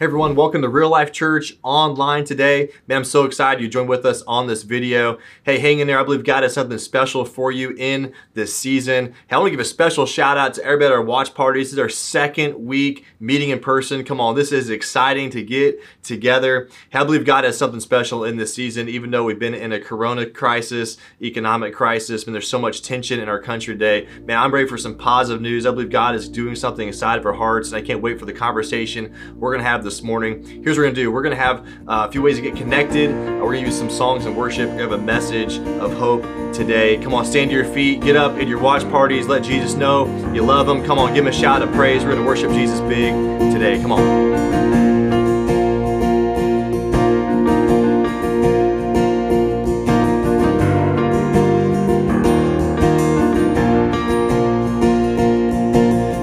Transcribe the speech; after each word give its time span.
Hey 0.00 0.06
everyone, 0.06 0.34
welcome 0.34 0.62
to 0.62 0.68
Real 0.70 0.88
Life 0.88 1.12
Church 1.12 1.58
online 1.62 2.24
today. 2.24 2.70
Man, 2.86 2.96
I'm 2.96 3.04
so 3.04 3.24
excited 3.24 3.62
you 3.62 3.68
joined 3.68 3.90
with 3.90 4.06
us 4.06 4.22
on 4.26 4.46
this 4.46 4.62
video. 4.62 5.18
Hey, 5.42 5.58
hang 5.58 5.80
in 5.80 5.86
there. 5.86 6.00
I 6.00 6.04
believe 6.04 6.24
God 6.24 6.42
has 6.42 6.54
something 6.54 6.78
special 6.78 7.26
for 7.26 7.52
you 7.52 7.74
in 7.76 8.14
this 8.32 8.56
season. 8.56 9.12
Hey, 9.28 9.36
I 9.36 9.36
want 9.36 9.48
to 9.48 9.50
give 9.50 9.60
a 9.60 9.64
special 9.66 10.06
shout 10.06 10.38
out 10.38 10.54
to 10.54 10.64
everybody 10.64 10.86
at 10.86 10.92
our 10.92 11.02
watch 11.02 11.34
parties. 11.34 11.66
This 11.66 11.72
is 11.74 11.78
our 11.78 11.90
second 11.90 12.54
week 12.54 13.04
meeting 13.20 13.50
in 13.50 13.58
person. 13.58 14.02
Come 14.02 14.22
on, 14.22 14.34
this 14.34 14.52
is 14.52 14.70
exciting 14.70 15.28
to 15.32 15.42
get 15.42 15.78
together. 16.02 16.70
Hey, 16.88 17.00
I 17.00 17.04
believe 17.04 17.26
God 17.26 17.44
has 17.44 17.58
something 17.58 17.78
special 17.78 18.24
in 18.24 18.38
this 18.38 18.54
season, 18.54 18.88
even 18.88 19.10
though 19.10 19.24
we've 19.24 19.38
been 19.38 19.52
in 19.52 19.70
a 19.74 19.80
corona 19.80 20.24
crisis, 20.24 20.96
economic 21.20 21.74
crisis, 21.74 22.24
and 22.24 22.34
there's 22.34 22.48
so 22.48 22.58
much 22.58 22.80
tension 22.80 23.20
in 23.20 23.28
our 23.28 23.38
country 23.38 23.74
today. 23.74 24.08
Man, 24.24 24.38
I'm 24.38 24.54
ready 24.54 24.66
for 24.66 24.78
some 24.78 24.96
positive 24.96 25.42
news. 25.42 25.66
I 25.66 25.72
believe 25.72 25.90
God 25.90 26.14
is 26.14 26.26
doing 26.26 26.54
something 26.54 26.88
inside 26.88 27.18
of 27.18 27.26
our 27.26 27.34
hearts, 27.34 27.68
and 27.68 27.76
I 27.76 27.86
can't 27.86 28.00
wait 28.00 28.18
for 28.18 28.24
the 28.24 28.32
conversation 28.32 29.14
we're 29.36 29.52
going 29.52 29.62
to 29.62 29.68
have 29.68 29.89
morning. 29.98 30.62
Here's 30.62 30.78
what 30.78 30.84
we're 30.84 30.90
to 30.90 30.94
do. 30.94 31.10
We're 31.10 31.22
to 31.22 31.34
have 31.34 31.66
uh, 31.88 32.06
a 32.08 32.12
few 32.12 32.22
ways 32.22 32.36
to 32.36 32.42
get 32.42 32.54
connected. 32.54 33.10
We're 33.10 33.54
to 33.54 33.60
use 33.60 33.76
some 33.76 33.90
songs 33.90 34.24
and 34.24 34.36
worship. 34.36 34.70
We 34.70 34.76
have 34.76 34.92
a 34.92 34.98
message 34.98 35.58
of 35.58 35.92
hope 35.94 36.22
today. 36.54 36.96
Come 36.98 37.12
on, 37.14 37.24
stand 37.24 37.50
to 37.50 37.56
your 37.56 37.64
feet. 37.64 38.00
Get 38.00 38.14
up 38.14 38.32
at 38.36 38.46
your 38.46 38.60
watch 38.60 38.88
parties. 38.90 39.26
Let 39.26 39.42
Jesus 39.42 39.74
know 39.74 40.06
you 40.32 40.42
love 40.42 40.68
him. 40.68 40.84
Come 40.84 40.98
on, 41.00 41.12
give 41.12 41.24
him 41.24 41.32
a 41.32 41.32
shout 41.32 41.62
of 41.62 41.72
praise. 41.72 42.04
We're 42.04 42.14
to 42.14 42.22
worship 42.22 42.52
Jesus 42.52 42.80
big 42.82 43.12
today. 43.52 43.80
Come 43.82 43.92
on. 43.92 44.00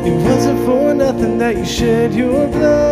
It 0.08 0.14
wasn't 0.23 0.66
for 0.66 0.94
nothing 0.94 1.38
that 1.39 1.58
you 1.58 1.66
shed 1.66 2.14
your 2.14 2.47
blood. 2.47 2.86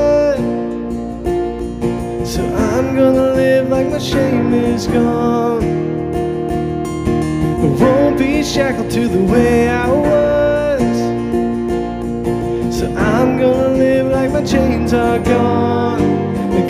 Shame 4.05 4.53
is 4.53 4.85
gone. 4.85 5.63
I 7.63 7.65
won't 7.81 8.19
be 8.19 8.43
shackled 8.43 8.91
to 8.91 9.07
the 9.07 9.23
way 9.23 9.67
I 9.67 9.89
was. 9.89 10.97
So 12.77 12.85
I'm 12.95 13.39
gonna 13.39 13.69
live 13.69 14.07
like 14.11 14.31
my 14.31 14.43
chains 14.43 14.93
are 14.93 15.17
gone. 15.19 16.03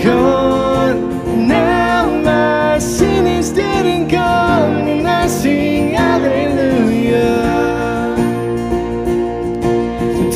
Gone. 0.01 1.47
Now 1.47 2.09
my 2.23 2.79
sin 2.79 3.27
is 3.27 3.51
dead 3.51 3.85
and 3.85 4.09
gone. 4.09 4.87
And 4.87 5.05
I 5.05 5.27
sing 5.27 5.91
hallelujah 5.91 7.35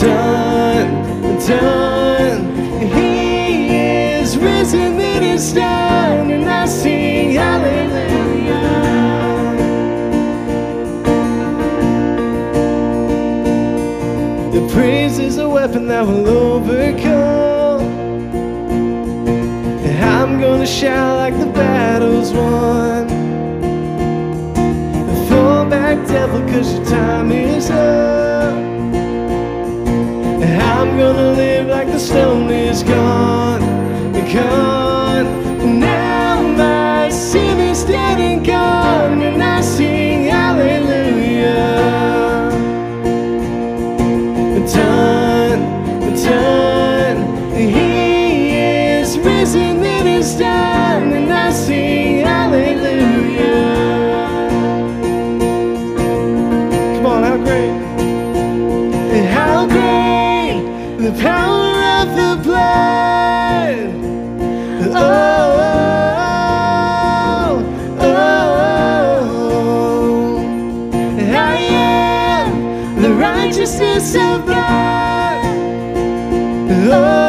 done, 0.02 1.40
done. 1.48 1.79
Weapon 15.62 15.88
that 15.88 16.08
will 16.08 16.26
overcome. 16.26 17.82
And 19.84 20.06
I'm 20.06 20.40
gonna 20.40 20.66
shout 20.66 21.18
like 21.18 21.38
the 21.38 21.52
battle's 21.52 22.32
won. 22.32 23.10
Fall 25.28 25.70
back, 25.70 25.98
devil, 26.08 26.40
cause 26.48 26.76
your 26.76 26.86
time 26.86 27.34
is 27.34 27.70
up. 27.70 28.56
I'm 30.78 30.98
gonna 30.98 31.34
live 31.34 31.68
like 31.68 31.88
the 31.88 32.00
stone 32.00 32.50
is 32.50 32.82
gone, 32.84 33.60
gone. 34.34 34.79
Oh, 76.72 77.29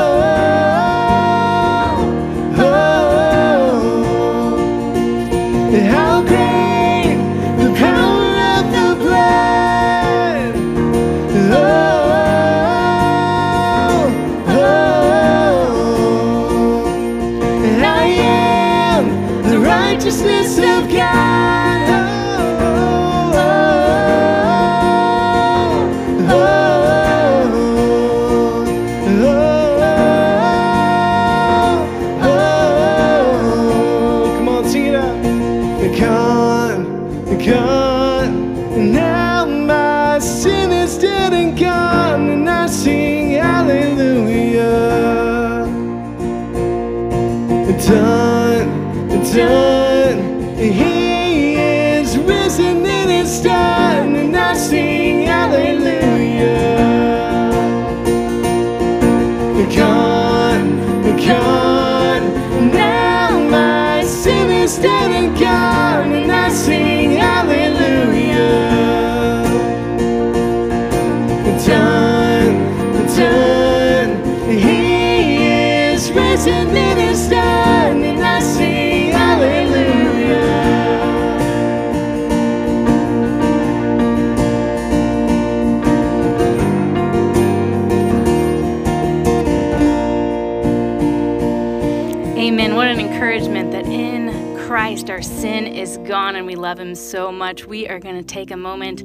encouragement 93.00 93.72
that 93.72 93.86
in 93.86 94.58
Christ 94.66 95.08
our 95.08 95.22
sin 95.22 95.66
is 95.66 95.96
gone 95.98 96.36
and 96.36 96.46
we 96.46 96.54
love 96.54 96.78
Him 96.78 96.94
so 96.94 97.32
much. 97.32 97.64
We 97.64 97.88
are 97.88 97.98
going 97.98 98.16
to 98.16 98.22
take 98.22 98.50
a 98.50 98.56
moment, 98.56 99.02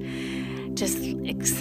just 0.75 0.99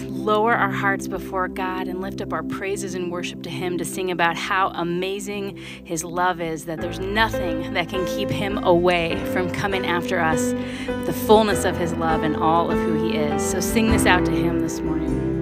lower 0.02 0.52
our 0.52 0.70
hearts 0.70 1.06
before 1.06 1.46
God 1.46 1.86
and 1.86 2.00
lift 2.00 2.20
up 2.20 2.32
our 2.32 2.42
praises 2.42 2.96
and 2.96 3.12
worship 3.12 3.44
to 3.44 3.50
Him 3.50 3.78
to 3.78 3.84
sing 3.84 4.10
about 4.10 4.36
how 4.36 4.70
amazing 4.70 5.56
His 5.84 6.02
love 6.02 6.40
is, 6.40 6.64
that 6.64 6.81
there's 6.81 6.98
nothing 6.98 7.72
that 7.75 7.88
can 7.88 8.04
keep 8.06 8.31
Him 8.31 8.58
away 8.64 9.25
from 9.32 9.48
coming 9.50 9.86
after 9.86 10.19
us 10.19 10.54
with 10.88 11.06
the 11.06 11.12
fullness 11.12 11.64
of 11.64 11.76
His 11.76 11.92
love 11.92 12.25
and 12.25 12.36
all 12.36 12.69
of 12.69 12.78
who 12.78 13.08
He 13.08 13.16
is. 13.16 13.48
So 13.48 13.60
sing 13.60 13.90
this 13.90 14.06
out 14.06 14.25
to 14.25 14.32
Him 14.32 14.58
this 14.58 14.81
morning. 14.81 15.33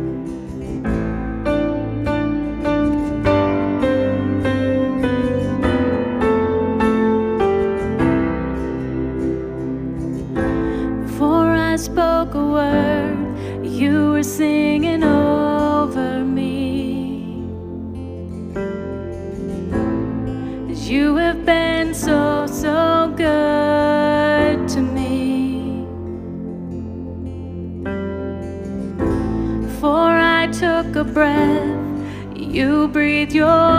your 33.35 33.72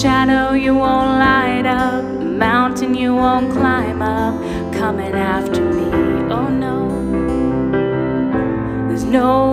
shadow 0.00 0.54
you 0.54 0.74
won't 0.74 1.20
light 1.20 1.66
up, 1.66 2.04
mountain 2.20 2.94
you 2.96 3.14
won't 3.14 3.52
climb 3.52 4.02
up, 4.02 4.34
coming 4.72 5.14
after 5.14 5.62
me. 5.62 5.88
Oh 6.32 6.48
no, 6.48 6.88
there's 8.88 9.04
no 9.04 9.43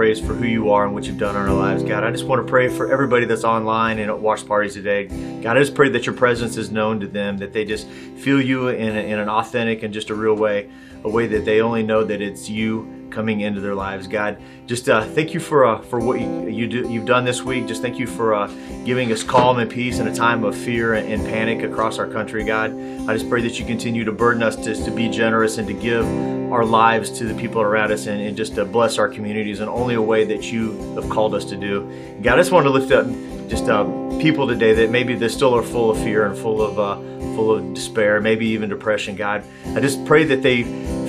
praise 0.00 0.18
for 0.18 0.32
who 0.32 0.46
you 0.46 0.70
are 0.70 0.86
and 0.86 0.94
what 0.94 1.04
you've 1.04 1.18
done 1.18 1.36
in 1.36 1.42
our 1.42 1.52
lives. 1.52 1.82
God, 1.82 2.04
I 2.04 2.10
just 2.10 2.24
want 2.24 2.40
to 2.40 2.50
pray 2.50 2.70
for 2.70 2.90
everybody 2.90 3.26
that's 3.26 3.44
online 3.44 3.98
and 3.98 4.08
at 4.08 4.18
watch 4.18 4.46
parties 4.46 4.72
today. 4.72 5.08
God, 5.42 5.58
I 5.58 5.60
just 5.60 5.74
pray 5.74 5.90
that 5.90 6.06
your 6.06 6.14
presence 6.14 6.56
is 6.56 6.70
known 6.70 7.00
to 7.00 7.06
them, 7.06 7.36
that 7.36 7.52
they 7.52 7.66
just 7.66 7.86
feel 7.86 8.40
you 8.40 8.68
in, 8.68 8.96
a, 8.96 9.00
in 9.00 9.18
an 9.18 9.28
authentic 9.28 9.82
and 9.82 9.92
just 9.92 10.08
a 10.08 10.14
real 10.14 10.32
way, 10.32 10.70
a 11.04 11.10
way 11.10 11.26
that 11.26 11.44
they 11.44 11.60
only 11.60 11.82
know 11.82 12.02
that 12.02 12.22
it's 12.22 12.48
you 12.48 12.99
coming 13.10 13.40
into 13.40 13.60
their 13.60 13.74
lives. 13.74 14.06
God, 14.06 14.40
just 14.66 14.88
uh, 14.88 15.04
thank 15.04 15.34
you 15.34 15.40
for 15.40 15.64
uh, 15.64 15.80
for 15.80 15.98
what 15.98 16.20
you, 16.20 16.48
you 16.48 16.66
do, 16.66 16.88
you've 16.88 17.06
done 17.06 17.24
this 17.24 17.42
week. 17.42 17.66
Just 17.66 17.82
thank 17.82 17.98
you 17.98 18.06
for 18.06 18.34
uh, 18.34 18.46
giving 18.84 19.12
us 19.12 19.22
calm 19.22 19.58
and 19.58 19.70
peace 19.70 19.98
in 19.98 20.06
a 20.06 20.14
time 20.14 20.44
of 20.44 20.56
fear 20.56 20.94
and, 20.94 21.20
panic 21.20 21.62
across 21.62 21.98
our 21.98 22.06
country. 22.06 22.44
God, 22.44 22.72
I 23.08 23.14
just 23.14 23.28
pray 23.28 23.42
that 23.42 23.58
you 23.58 23.66
continue 23.66 24.04
to 24.04 24.12
burden 24.12 24.42
us 24.42 24.56
to, 24.56 24.74
to 24.74 24.90
be 24.90 25.08
generous 25.08 25.58
and 25.58 25.68
to 25.68 25.74
give 25.74 26.04
our 26.52 26.64
lives 26.64 27.10
to 27.18 27.24
the 27.24 27.34
people 27.34 27.60
around 27.60 27.92
us 27.92 28.06
and, 28.06 28.20
and 28.20 28.36
just 28.36 28.54
to 28.56 28.64
bless 28.64 28.98
our 28.98 29.08
communities 29.08 29.60
in 29.60 29.68
only 29.68 29.94
a 29.94 30.02
way 30.02 30.24
that 30.24 30.50
you 30.50 30.72
have 30.94 31.08
called 31.08 31.34
us 31.34 31.44
to 31.46 31.56
do. 31.56 31.82
God, 32.22 32.34
I 32.34 32.36
just 32.42 32.52
want 32.52 32.66
to 32.66 32.70
lift 32.70 32.90
up 32.90 33.06
just 33.48 33.68
uh, 33.68 33.84
people 34.20 34.46
today 34.46 34.72
that 34.74 34.90
maybe 34.90 35.14
they 35.14 35.28
still 35.28 35.54
are 35.54 35.62
full 35.62 35.90
of 35.90 35.98
fear 35.98 36.26
and 36.26 36.36
full 36.38 36.62
of 36.62 36.78
uh, 36.78 37.19
full 37.40 37.56
of 37.56 37.72
despair, 37.72 38.20
maybe 38.20 38.46
even 38.48 38.68
depression. 38.68 39.16
God, 39.16 39.42
I 39.74 39.80
just 39.80 40.04
pray 40.04 40.24
that 40.24 40.42
they 40.42 40.62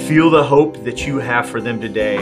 feel 0.07 0.29
the 0.29 0.43
hope 0.43 0.81
that 0.85 1.05
you 1.05 1.19
have 1.19 1.49
for 1.49 1.59
them 1.59 1.81
today. 1.81 2.17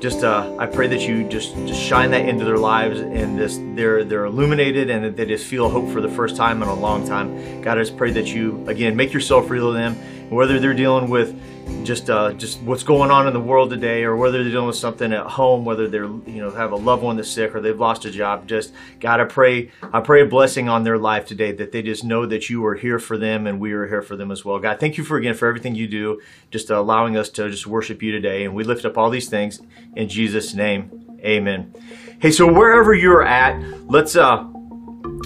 Just 0.00 0.24
uh, 0.24 0.56
I 0.58 0.64
pray 0.64 0.86
that 0.86 1.02
you 1.02 1.28
just, 1.28 1.54
just 1.66 1.78
shine 1.78 2.10
that 2.12 2.26
into 2.26 2.46
their 2.46 2.56
lives 2.56 3.00
and 3.00 3.38
this 3.38 3.58
they're 3.76 4.02
they're 4.02 4.24
illuminated 4.24 4.88
and 4.88 5.04
that 5.04 5.14
they 5.14 5.26
just 5.26 5.44
feel 5.44 5.68
hope 5.68 5.92
for 5.92 6.00
the 6.00 6.08
first 6.08 6.36
time 6.36 6.62
in 6.62 6.68
a 6.68 6.74
long 6.74 7.06
time. 7.06 7.60
God, 7.60 7.76
I 7.76 7.82
just 7.82 7.98
pray 7.98 8.10
that 8.12 8.28
you 8.28 8.64
again 8.66 8.96
make 8.96 9.12
yourself 9.12 9.50
real 9.50 9.72
to 9.72 9.74
them, 9.74 9.94
whether 10.30 10.58
they're 10.58 10.72
dealing 10.72 11.10
with 11.10 11.38
just 11.84 12.10
uh, 12.10 12.32
just 12.34 12.60
what's 12.62 12.82
going 12.82 13.10
on 13.10 13.26
in 13.26 13.32
the 13.32 13.40
world 13.40 13.70
today, 13.70 14.04
or 14.04 14.16
whether 14.16 14.42
they're 14.42 14.52
dealing 14.52 14.66
with 14.66 14.76
something 14.76 15.12
at 15.12 15.26
home, 15.26 15.64
whether 15.64 15.88
they're 15.88 16.04
you 16.04 16.40
know 16.40 16.50
have 16.50 16.72
a 16.72 16.76
loved 16.76 17.02
one 17.02 17.16
that's 17.16 17.28
sick 17.28 17.54
or 17.54 17.60
they've 17.60 17.78
lost 17.78 18.04
a 18.04 18.10
job. 18.10 18.46
Just 18.46 18.72
I 19.04 19.24
pray 19.24 19.70
I 19.92 20.00
pray 20.00 20.22
a 20.22 20.26
blessing 20.26 20.68
on 20.68 20.84
their 20.84 20.98
life 20.98 21.26
today 21.26 21.52
that 21.52 21.72
they 21.72 21.82
just 21.82 22.04
know 22.04 22.26
that 22.26 22.50
you 22.50 22.64
are 22.66 22.74
here 22.74 22.98
for 22.98 23.16
them 23.16 23.46
and 23.46 23.60
we 23.60 23.72
are 23.72 23.86
here 23.86 24.02
for 24.02 24.16
them 24.16 24.30
as 24.30 24.44
well. 24.44 24.58
God, 24.58 24.78
thank 24.78 24.98
you 24.98 25.04
for 25.04 25.16
again 25.16 25.34
for 25.34 25.48
everything 25.48 25.74
you 25.74 25.88
do, 25.88 26.20
just 26.50 26.70
allowing 26.70 27.16
us 27.16 27.28
to 27.30 27.50
just 27.50 27.66
worship 27.66 28.02
you 28.02 28.12
today, 28.12 28.44
and 28.44 28.54
we 28.54 28.64
lift 28.64 28.84
up 28.84 28.98
all 28.98 29.10
these 29.10 29.28
things 29.28 29.60
in 29.96 30.08
Jesus' 30.08 30.54
name, 30.54 31.18
Amen. 31.20 31.74
Hey, 32.20 32.30
so 32.30 32.50
wherever 32.52 32.94
you're 32.94 33.22
at, 33.22 33.58
let's 33.90 34.16
uh 34.16 34.44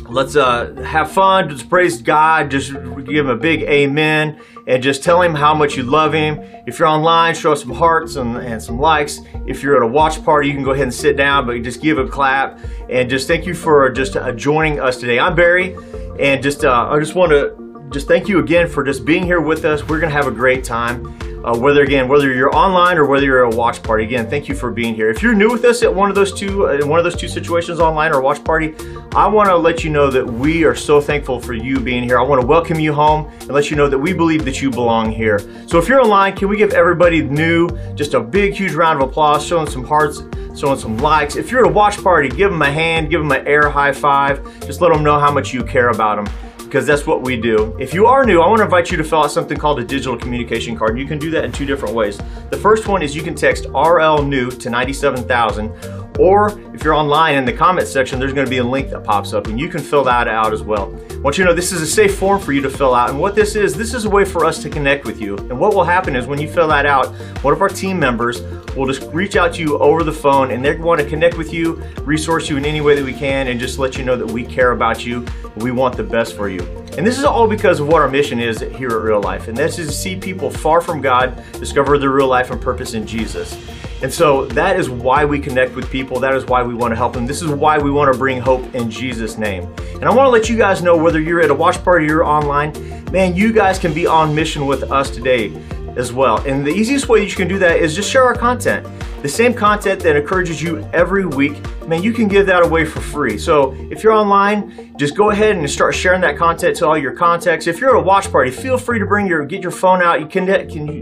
let's 0.08 0.36
uh, 0.36 0.72
have 0.86 1.10
fun. 1.10 1.48
Just 1.48 1.68
praise 1.68 2.00
God. 2.00 2.50
Just 2.50 2.72
give 2.72 3.26
him 3.26 3.28
a 3.28 3.36
big 3.36 3.62
amen 3.62 4.40
and 4.66 4.82
just 4.82 5.02
tell 5.02 5.20
him 5.20 5.34
how 5.34 5.54
much 5.54 5.76
you 5.76 5.82
love 5.82 6.12
him. 6.12 6.38
If 6.66 6.78
you're 6.78 6.88
online, 6.88 7.34
show 7.34 7.52
us 7.52 7.62
some 7.62 7.72
hearts 7.72 8.16
and, 8.16 8.36
and 8.36 8.62
some 8.62 8.78
likes. 8.78 9.20
If 9.46 9.62
you're 9.62 9.76
at 9.76 9.82
a 9.82 9.86
watch 9.86 10.24
party, 10.24 10.48
you 10.48 10.54
can 10.54 10.64
go 10.64 10.72
ahead 10.72 10.84
and 10.84 10.94
sit 10.94 11.16
down, 11.16 11.46
but 11.46 11.60
just 11.62 11.82
give 11.82 11.98
a 11.98 12.06
clap 12.06 12.58
and 12.88 13.10
just 13.10 13.28
thank 13.28 13.46
you 13.46 13.54
for 13.54 13.90
just 13.90 14.16
uh, 14.16 14.32
joining 14.32 14.80
us 14.80 14.98
today. 14.98 15.18
I'm 15.18 15.34
Barry, 15.34 15.76
and 16.18 16.42
just 16.42 16.64
uh, 16.64 16.88
I 16.90 16.98
just 16.98 17.14
want 17.14 17.32
to 17.32 17.88
just 17.90 18.08
thank 18.08 18.28
you 18.28 18.38
again 18.38 18.68
for 18.68 18.82
just 18.82 19.04
being 19.04 19.24
here 19.24 19.40
with 19.40 19.64
us. 19.64 19.86
We're 19.86 20.00
gonna 20.00 20.12
have 20.12 20.26
a 20.26 20.32
great 20.32 20.64
time. 20.64 21.33
Uh, 21.44 21.54
whether 21.54 21.82
again, 21.82 22.08
whether 22.08 22.32
you're 22.32 22.56
online 22.56 22.96
or 22.96 23.04
whether 23.04 23.26
you're 23.26 23.46
at 23.46 23.52
a 23.52 23.56
watch 23.56 23.82
party, 23.82 24.02
again, 24.02 24.30
thank 24.30 24.48
you 24.48 24.54
for 24.54 24.70
being 24.70 24.94
here. 24.94 25.10
If 25.10 25.22
you're 25.22 25.34
new 25.34 25.52
with 25.52 25.62
us 25.66 25.82
at 25.82 25.94
one 25.94 26.08
of 26.08 26.14
those 26.14 26.32
two, 26.32 26.66
uh, 26.66 26.72
in 26.72 26.88
one 26.88 26.98
of 26.98 27.04
those 27.04 27.16
two 27.16 27.28
situations, 27.28 27.80
online 27.80 28.14
or 28.14 28.22
watch 28.22 28.42
party, 28.42 28.74
I 29.12 29.26
want 29.26 29.50
to 29.50 29.56
let 29.56 29.84
you 29.84 29.90
know 29.90 30.10
that 30.10 30.24
we 30.24 30.64
are 30.64 30.74
so 30.74 31.02
thankful 31.02 31.38
for 31.38 31.52
you 31.52 31.80
being 31.80 32.02
here. 32.02 32.18
I 32.18 32.22
want 32.22 32.40
to 32.40 32.46
welcome 32.46 32.80
you 32.80 32.94
home 32.94 33.30
and 33.40 33.50
let 33.50 33.68
you 33.68 33.76
know 33.76 33.90
that 33.90 33.98
we 33.98 34.14
believe 34.14 34.46
that 34.46 34.62
you 34.62 34.70
belong 34.70 35.12
here. 35.12 35.38
So 35.66 35.76
if 35.76 35.86
you're 35.86 36.00
online, 36.00 36.34
can 36.34 36.48
we 36.48 36.56
give 36.56 36.72
everybody 36.72 37.20
new 37.20 37.68
just 37.94 38.14
a 38.14 38.20
big, 38.20 38.54
huge 38.54 38.72
round 38.72 39.02
of 39.02 39.10
applause, 39.10 39.44
showing 39.44 39.68
some 39.68 39.84
hearts, 39.84 40.22
showing 40.58 40.78
some 40.78 40.96
likes. 40.96 41.36
If 41.36 41.50
you're 41.50 41.66
at 41.66 41.70
a 41.70 41.74
watch 41.74 42.02
party, 42.02 42.30
give 42.30 42.52
them 42.52 42.62
a 42.62 42.72
hand, 42.72 43.10
give 43.10 43.20
them 43.20 43.32
an 43.32 43.46
air 43.46 43.68
high 43.68 43.92
five. 43.92 44.42
Just 44.60 44.80
let 44.80 44.94
them 44.94 45.04
know 45.04 45.18
how 45.18 45.30
much 45.30 45.52
you 45.52 45.62
care 45.62 45.90
about 45.90 46.24
them 46.24 46.34
because 46.74 46.88
that's 46.88 47.06
what 47.06 47.22
we 47.22 47.36
do. 47.36 47.76
If 47.78 47.94
you 47.94 48.06
are 48.06 48.26
new, 48.26 48.40
I 48.40 48.48
want 48.48 48.58
to 48.58 48.64
invite 48.64 48.90
you 48.90 48.96
to 48.96 49.04
fill 49.04 49.22
out 49.22 49.30
something 49.30 49.56
called 49.56 49.78
a 49.78 49.84
digital 49.84 50.16
communication 50.16 50.76
card. 50.76 50.98
You 50.98 51.06
can 51.06 51.20
do 51.20 51.30
that 51.30 51.44
in 51.44 51.52
two 51.52 51.64
different 51.64 51.94
ways. 51.94 52.18
The 52.50 52.56
first 52.56 52.88
one 52.88 53.00
is 53.00 53.14
you 53.14 53.22
can 53.22 53.36
text 53.36 53.66
RL 53.66 54.24
new 54.24 54.50
to 54.50 54.70
97000 54.70 55.70
or 56.18 56.58
if 56.74 56.84
you're 56.84 56.94
online 56.94 57.36
in 57.36 57.44
the 57.44 57.52
comment 57.52 57.88
section, 57.88 58.18
there's 58.18 58.32
going 58.32 58.46
to 58.46 58.50
be 58.50 58.58
a 58.58 58.64
link 58.64 58.90
that 58.90 59.02
pops 59.02 59.32
up 59.32 59.46
and 59.46 59.58
you 59.58 59.68
can 59.68 59.80
fill 59.80 60.04
that 60.04 60.28
out 60.28 60.52
as 60.52 60.62
well. 60.62 60.94
I 61.10 61.16
want 61.16 61.38
you 61.38 61.44
to 61.44 61.50
know 61.50 61.54
this 61.54 61.72
is 61.72 61.82
a 61.82 61.86
safe 61.86 62.16
form 62.16 62.40
for 62.40 62.52
you 62.52 62.60
to 62.60 62.70
fill 62.70 62.94
out. 62.94 63.10
And 63.10 63.18
what 63.18 63.34
this 63.34 63.56
is, 63.56 63.74
this 63.74 63.94
is 63.94 64.04
a 64.04 64.10
way 64.10 64.24
for 64.24 64.44
us 64.44 64.62
to 64.62 64.70
connect 64.70 65.04
with 65.04 65.20
you. 65.20 65.36
And 65.36 65.58
what 65.58 65.74
will 65.74 65.84
happen 65.84 66.14
is 66.14 66.26
when 66.26 66.40
you 66.40 66.48
fill 66.48 66.68
that 66.68 66.86
out, 66.86 67.08
one 67.42 67.52
of 67.52 67.60
our 67.60 67.68
team 67.68 67.98
members 67.98 68.42
will 68.76 68.86
just 68.86 69.02
reach 69.12 69.36
out 69.36 69.54
to 69.54 69.60
you 69.60 69.78
over 69.78 70.02
the 70.02 70.12
phone 70.12 70.50
and 70.50 70.64
they 70.64 70.76
want 70.76 71.00
to 71.00 71.08
connect 71.08 71.36
with 71.36 71.52
you, 71.52 71.82
resource 72.02 72.48
you 72.48 72.56
in 72.56 72.64
any 72.64 72.80
way 72.80 72.94
that 72.94 73.04
we 73.04 73.12
can, 73.12 73.48
and 73.48 73.58
just 73.58 73.78
let 73.78 73.96
you 73.96 74.04
know 74.04 74.16
that 74.16 74.30
we 74.30 74.44
care 74.44 74.72
about 74.72 75.04
you. 75.04 75.24
We 75.56 75.70
want 75.70 75.96
the 75.96 76.04
best 76.04 76.36
for 76.36 76.48
you. 76.48 76.83
And 76.96 77.04
this 77.04 77.18
is 77.18 77.24
all 77.24 77.48
because 77.48 77.80
of 77.80 77.88
what 77.88 78.00
our 78.00 78.08
mission 78.08 78.38
is 78.38 78.60
here 78.60 78.90
at 78.90 79.02
Real 79.02 79.20
Life, 79.20 79.48
and 79.48 79.56
that's 79.56 79.76
to 79.76 79.90
see 79.90 80.14
people 80.14 80.48
far 80.48 80.80
from 80.80 81.00
God 81.00 81.42
discover 81.54 81.98
their 81.98 82.10
real 82.10 82.28
life 82.28 82.52
and 82.52 82.60
purpose 82.60 82.94
in 82.94 83.04
Jesus. 83.04 83.58
And 84.00 84.12
so 84.12 84.44
that 84.46 84.78
is 84.78 84.88
why 84.88 85.24
we 85.24 85.40
connect 85.40 85.74
with 85.74 85.90
people. 85.90 86.20
That 86.20 86.34
is 86.34 86.44
why 86.44 86.62
we 86.62 86.74
want 86.74 86.92
to 86.92 86.96
help 86.96 87.14
them. 87.14 87.26
This 87.26 87.42
is 87.42 87.48
why 87.48 87.78
we 87.78 87.90
want 87.90 88.12
to 88.12 88.18
bring 88.18 88.40
hope 88.40 88.74
in 88.74 88.90
Jesus' 88.90 89.38
name. 89.38 89.64
And 89.94 90.04
I 90.04 90.14
want 90.14 90.26
to 90.26 90.30
let 90.30 90.48
you 90.48 90.56
guys 90.56 90.82
know 90.82 90.96
whether 90.96 91.20
you're 91.20 91.40
at 91.40 91.50
a 91.50 91.54
watch 91.54 91.82
party 91.82 92.08
or 92.10 92.22
online, 92.22 92.72
man, 93.10 93.34
you 93.34 93.52
guys 93.52 93.78
can 93.78 93.92
be 93.92 94.06
on 94.06 94.34
mission 94.34 94.66
with 94.66 94.84
us 94.92 95.10
today 95.10 95.52
as 95.96 96.12
well. 96.12 96.38
And 96.46 96.64
the 96.64 96.70
easiest 96.70 97.08
way 97.08 97.24
you 97.24 97.34
can 97.34 97.48
do 97.48 97.58
that 97.58 97.78
is 97.78 97.96
just 97.96 98.10
share 98.10 98.24
our 98.24 98.34
content. 98.34 98.86
The 99.24 99.30
same 99.30 99.54
content 99.54 100.02
that 100.02 100.16
encourages 100.16 100.60
you 100.60 100.86
every 100.92 101.24
week, 101.24 101.54
man, 101.88 102.02
you 102.02 102.12
can 102.12 102.28
give 102.28 102.44
that 102.44 102.62
away 102.62 102.84
for 102.84 103.00
free. 103.00 103.38
So 103.38 103.72
if 103.90 104.04
you're 104.04 104.12
online, 104.12 104.94
just 104.98 105.16
go 105.16 105.30
ahead 105.30 105.56
and 105.56 105.70
start 105.70 105.94
sharing 105.94 106.20
that 106.20 106.36
content 106.36 106.76
to 106.76 106.86
all 106.86 106.98
your 106.98 107.12
contacts. 107.12 107.66
If 107.66 107.80
you're 107.80 107.96
at 107.96 107.96
a 107.96 108.02
watch 108.02 108.30
party, 108.30 108.50
feel 108.50 108.76
free 108.76 108.98
to 108.98 109.06
bring 109.06 109.26
your 109.26 109.46
get 109.46 109.62
your 109.62 109.70
phone 109.70 110.02
out. 110.02 110.20
You 110.20 110.26
can, 110.26 110.46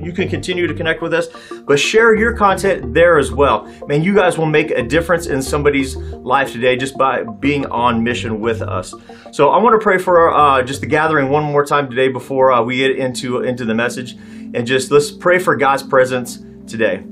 you 0.04 0.12
can 0.12 0.28
continue 0.28 0.68
to 0.68 0.72
connect 0.72 1.02
with 1.02 1.12
us, 1.12 1.26
but 1.66 1.80
share 1.80 2.14
your 2.14 2.32
content 2.36 2.94
there 2.94 3.18
as 3.18 3.32
well. 3.32 3.66
Man, 3.88 4.04
you 4.04 4.14
guys 4.14 4.38
will 4.38 4.46
make 4.46 4.70
a 4.70 4.84
difference 4.84 5.26
in 5.26 5.42
somebody's 5.42 5.96
life 5.96 6.52
today 6.52 6.76
just 6.76 6.96
by 6.96 7.24
being 7.24 7.66
on 7.66 8.04
mission 8.04 8.38
with 8.38 8.62
us. 8.62 8.94
So 9.32 9.48
I 9.48 9.60
want 9.60 9.74
to 9.74 9.82
pray 9.82 9.98
for 9.98 10.32
uh, 10.32 10.62
just 10.62 10.80
the 10.80 10.86
gathering 10.86 11.28
one 11.28 11.42
more 11.42 11.66
time 11.66 11.90
today 11.90 12.06
before 12.06 12.52
uh, 12.52 12.62
we 12.62 12.76
get 12.76 12.96
into 12.96 13.42
into 13.42 13.64
the 13.64 13.74
message, 13.74 14.12
and 14.12 14.64
just 14.64 14.92
let's 14.92 15.10
pray 15.10 15.40
for 15.40 15.56
God's 15.56 15.82
presence 15.82 16.44
today. 16.68 17.02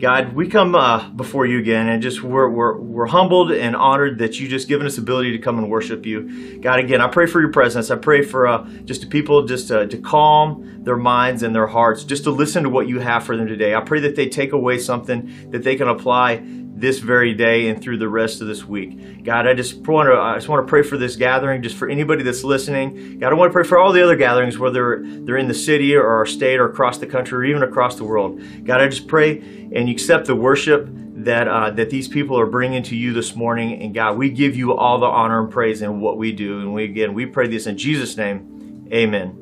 God, 0.00 0.32
we 0.32 0.48
come 0.48 0.74
uh, 0.74 1.10
before 1.10 1.44
you 1.44 1.58
again 1.58 1.86
and 1.86 2.02
just 2.02 2.22
we're, 2.22 2.48
we're, 2.48 2.78
we're 2.78 3.06
humbled 3.06 3.52
and 3.52 3.76
honored 3.76 4.18
that 4.20 4.40
you 4.40 4.48
just 4.48 4.66
given 4.66 4.86
us 4.86 4.96
ability 4.96 5.32
to 5.32 5.38
come 5.38 5.58
and 5.58 5.70
worship 5.70 6.06
you. 6.06 6.58
God, 6.58 6.78
again, 6.78 7.02
I 7.02 7.08
pray 7.08 7.26
for 7.26 7.38
your 7.38 7.52
presence. 7.52 7.90
I 7.90 7.96
pray 7.96 8.22
for 8.22 8.46
uh, 8.46 8.66
just 8.86 9.02
the 9.02 9.06
people 9.06 9.44
just 9.44 9.70
uh, 9.70 9.84
to 9.86 9.98
calm 9.98 10.82
their 10.84 10.96
minds 10.96 11.42
and 11.42 11.54
their 11.54 11.66
hearts, 11.66 12.04
just 12.04 12.24
to 12.24 12.30
listen 12.30 12.62
to 12.62 12.70
what 12.70 12.88
you 12.88 12.98
have 13.00 13.24
for 13.24 13.36
them 13.36 13.46
today. 13.46 13.74
I 13.74 13.82
pray 13.82 14.00
that 14.00 14.16
they 14.16 14.26
take 14.26 14.52
away 14.52 14.78
something 14.78 15.50
that 15.50 15.64
they 15.64 15.76
can 15.76 15.88
apply 15.88 16.36
this 16.80 16.98
very 16.98 17.34
day 17.34 17.68
and 17.68 17.80
through 17.80 17.98
the 17.98 18.08
rest 18.08 18.40
of 18.40 18.46
this 18.46 18.64
week. 18.64 19.22
God, 19.24 19.46
I 19.46 19.54
just 19.54 19.76
want 19.86 20.08
to 20.08 20.18
I 20.18 20.34
just 20.34 20.48
want 20.48 20.66
to 20.66 20.68
pray 20.68 20.82
for 20.82 20.96
this 20.96 21.16
gathering, 21.16 21.62
just 21.62 21.76
for 21.76 21.88
anybody 21.88 22.22
that's 22.22 22.42
listening. 22.42 23.18
God, 23.18 23.32
I 23.32 23.34
want 23.34 23.50
to 23.50 23.52
pray 23.52 23.64
for 23.64 23.78
all 23.78 23.92
the 23.92 24.02
other 24.02 24.16
gatherings, 24.16 24.58
whether 24.58 25.02
they're 25.04 25.36
in 25.36 25.48
the 25.48 25.54
city 25.54 25.94
or 25.94 26.06
our 26.06 26.26
state 26.26 26.58
or 26.58 26.68
across 26.68 26.98
the 26.98 27.06
country 27.06 27.38
or 27.38 27.44
even 27.44 27.62
across 27.62 27.96
the 27.96 28.04
world. 28.04 28.40
God, 28.64 28.80
I 28.80 28.88
just 28.88 29.06
pray 29.06 29.38
and 29.38 29.88
you 29.88 29.92
accept 29.94 30.26
the 30.26 30.34
worship 30.34 30.88
that 31.24 31.48
uh, 31.48 31.70
that 31.70 31.90
these 31.90 32.08
people 32.08 32.38
are 32.38 32.46
bringing 32.46 32.82
to 32.84 32.96
you 32.96 33.12
this 33.12 33.36
morning. 33.36 33.82
And 33.82 33.94
God, 33.94 34.16
we 34.16 34.30
give 34.30 34.56
you 34.56 34.74
all 34.74 34.98
the 34.98 35.06
honor 35.06 35.40
and 35.40 35.50
praise 35.50 35.82
in 35.82 36.00
what 36.00 36.16
we 36.16 36.32
do. 36.32 36.60
And 36.60 36.72
we 36.72 36.84
again 36.84 37.14
we 37.14 37.26
pray 37.26 37.46
this 37.46 37.66
in 37.66 37.76
Jesus' 37.76 38.16
name. 38.16 38.88
Amen. 38.92 39.36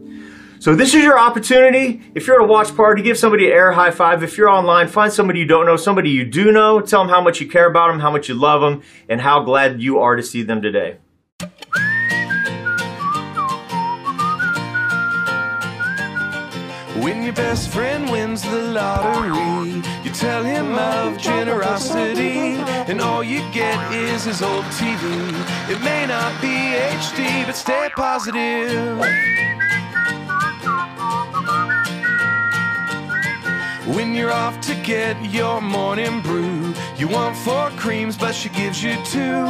So 0.60 0.74
this 0.74 0.92
is 0.92 1.04
your 1.04 1.18
opportunity. 1.18 2.02
If 2.14 2.26
you're 2.26 2.42
at 2.42 2.44
a 2.44 2.46
watch 2.46 2.74
party, 2.74 3.00
give 3.02 3.16
somebody 3.16 3.46
an 3.46 3.52
air 3.52 3.72
high 3.72 3.92
five. 3.92 4.24
If 4.24 4.36
you're 4.36 4.48
online, 4.48 4.88
find 4.88 5.12
somebody 5.12 5.38
you 5.38 5.46
don't 5.46 5.66
know, 5.66 5.76
somebody 5.76 6.10
you 6.10 6.24
do 6.24 6.50
know. 6.50 6.80
Tell 6.80 7.02
them 7.02 7.10
how 7.10 7.20
much 7.20 7.40
you 7.40 7.48
care 7.48 7.68
about 7.70 7.88
them, 7.88 8.00
how 8.00 8.10
much 8.10 8.28
you 8.28 8.34
love 8.34 8.60
them, 8.60 8.82
and 9.08 9.20
how 9.20 9.40
glad 9.44 9.80
you 9.80 10.00
are 10.00 10.16
to 10.16 10.22
see 10.22 10.42
them 10.42 10.60
today. 10.60 10.96
When 17.00 17.22
your 17.22 17.32
best 17.34 17.70
friend 17.70 18.10
wins 18.10 18.42
the 18.42 18.60
lottery, 18.72 19.82
you 20.02 20.10
tell 20.10 20.42
him 20.42 20.74
of 20.74 21.16
generosity, 21.18 22.56
and 22.90 23.00
all 23.00 23.22
you 23.22 23.38
get 23.52 23.92
is 23.92 24.24
his 24.24 24.42
old 24.42 24.64
TV. 24.64 25.30
It 25.70 25.80
may 25.84 26.06
not 26.06 26.42
be 26.42 26.48
HD, 26.48 27.46
but 27.46 27.54
stay 27.54 27.88
positive. 27.94 29.57
When 33.94 34.14
you're 34.14 34.30
off 34.30 34.60
to 34.62 34.74
get 34.82 35.16
your 35.32 35.62
morning 35.62 36.20
brew, 36.20 36.74
you 36.98 37.08
want 37.08 37.34
four 37.38 37.70
creams, 37.70 38.18
but 38.18 38.34
she 38.34 38.50
gives 38.50 38.82
you 38.82 38.94
two. 39.06 39.42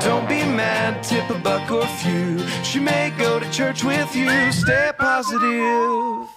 Don't 0.00 0.28
be 0.28 0.44
mad, 0.44 1.02
tip 1.02 1.30
a 1.30 1.38
buck 1.38 1.70
or 1.70 1.86
few. 1.86 2.46
She 2.62 2.78
may 2.78 3.10
go 3.16 3.40
to 3.40 3.50
church 3.50 3.82
with 3.82 4.14
you, 4.14 4.52
stay 4.52 4.92
positive. 4.98 6.28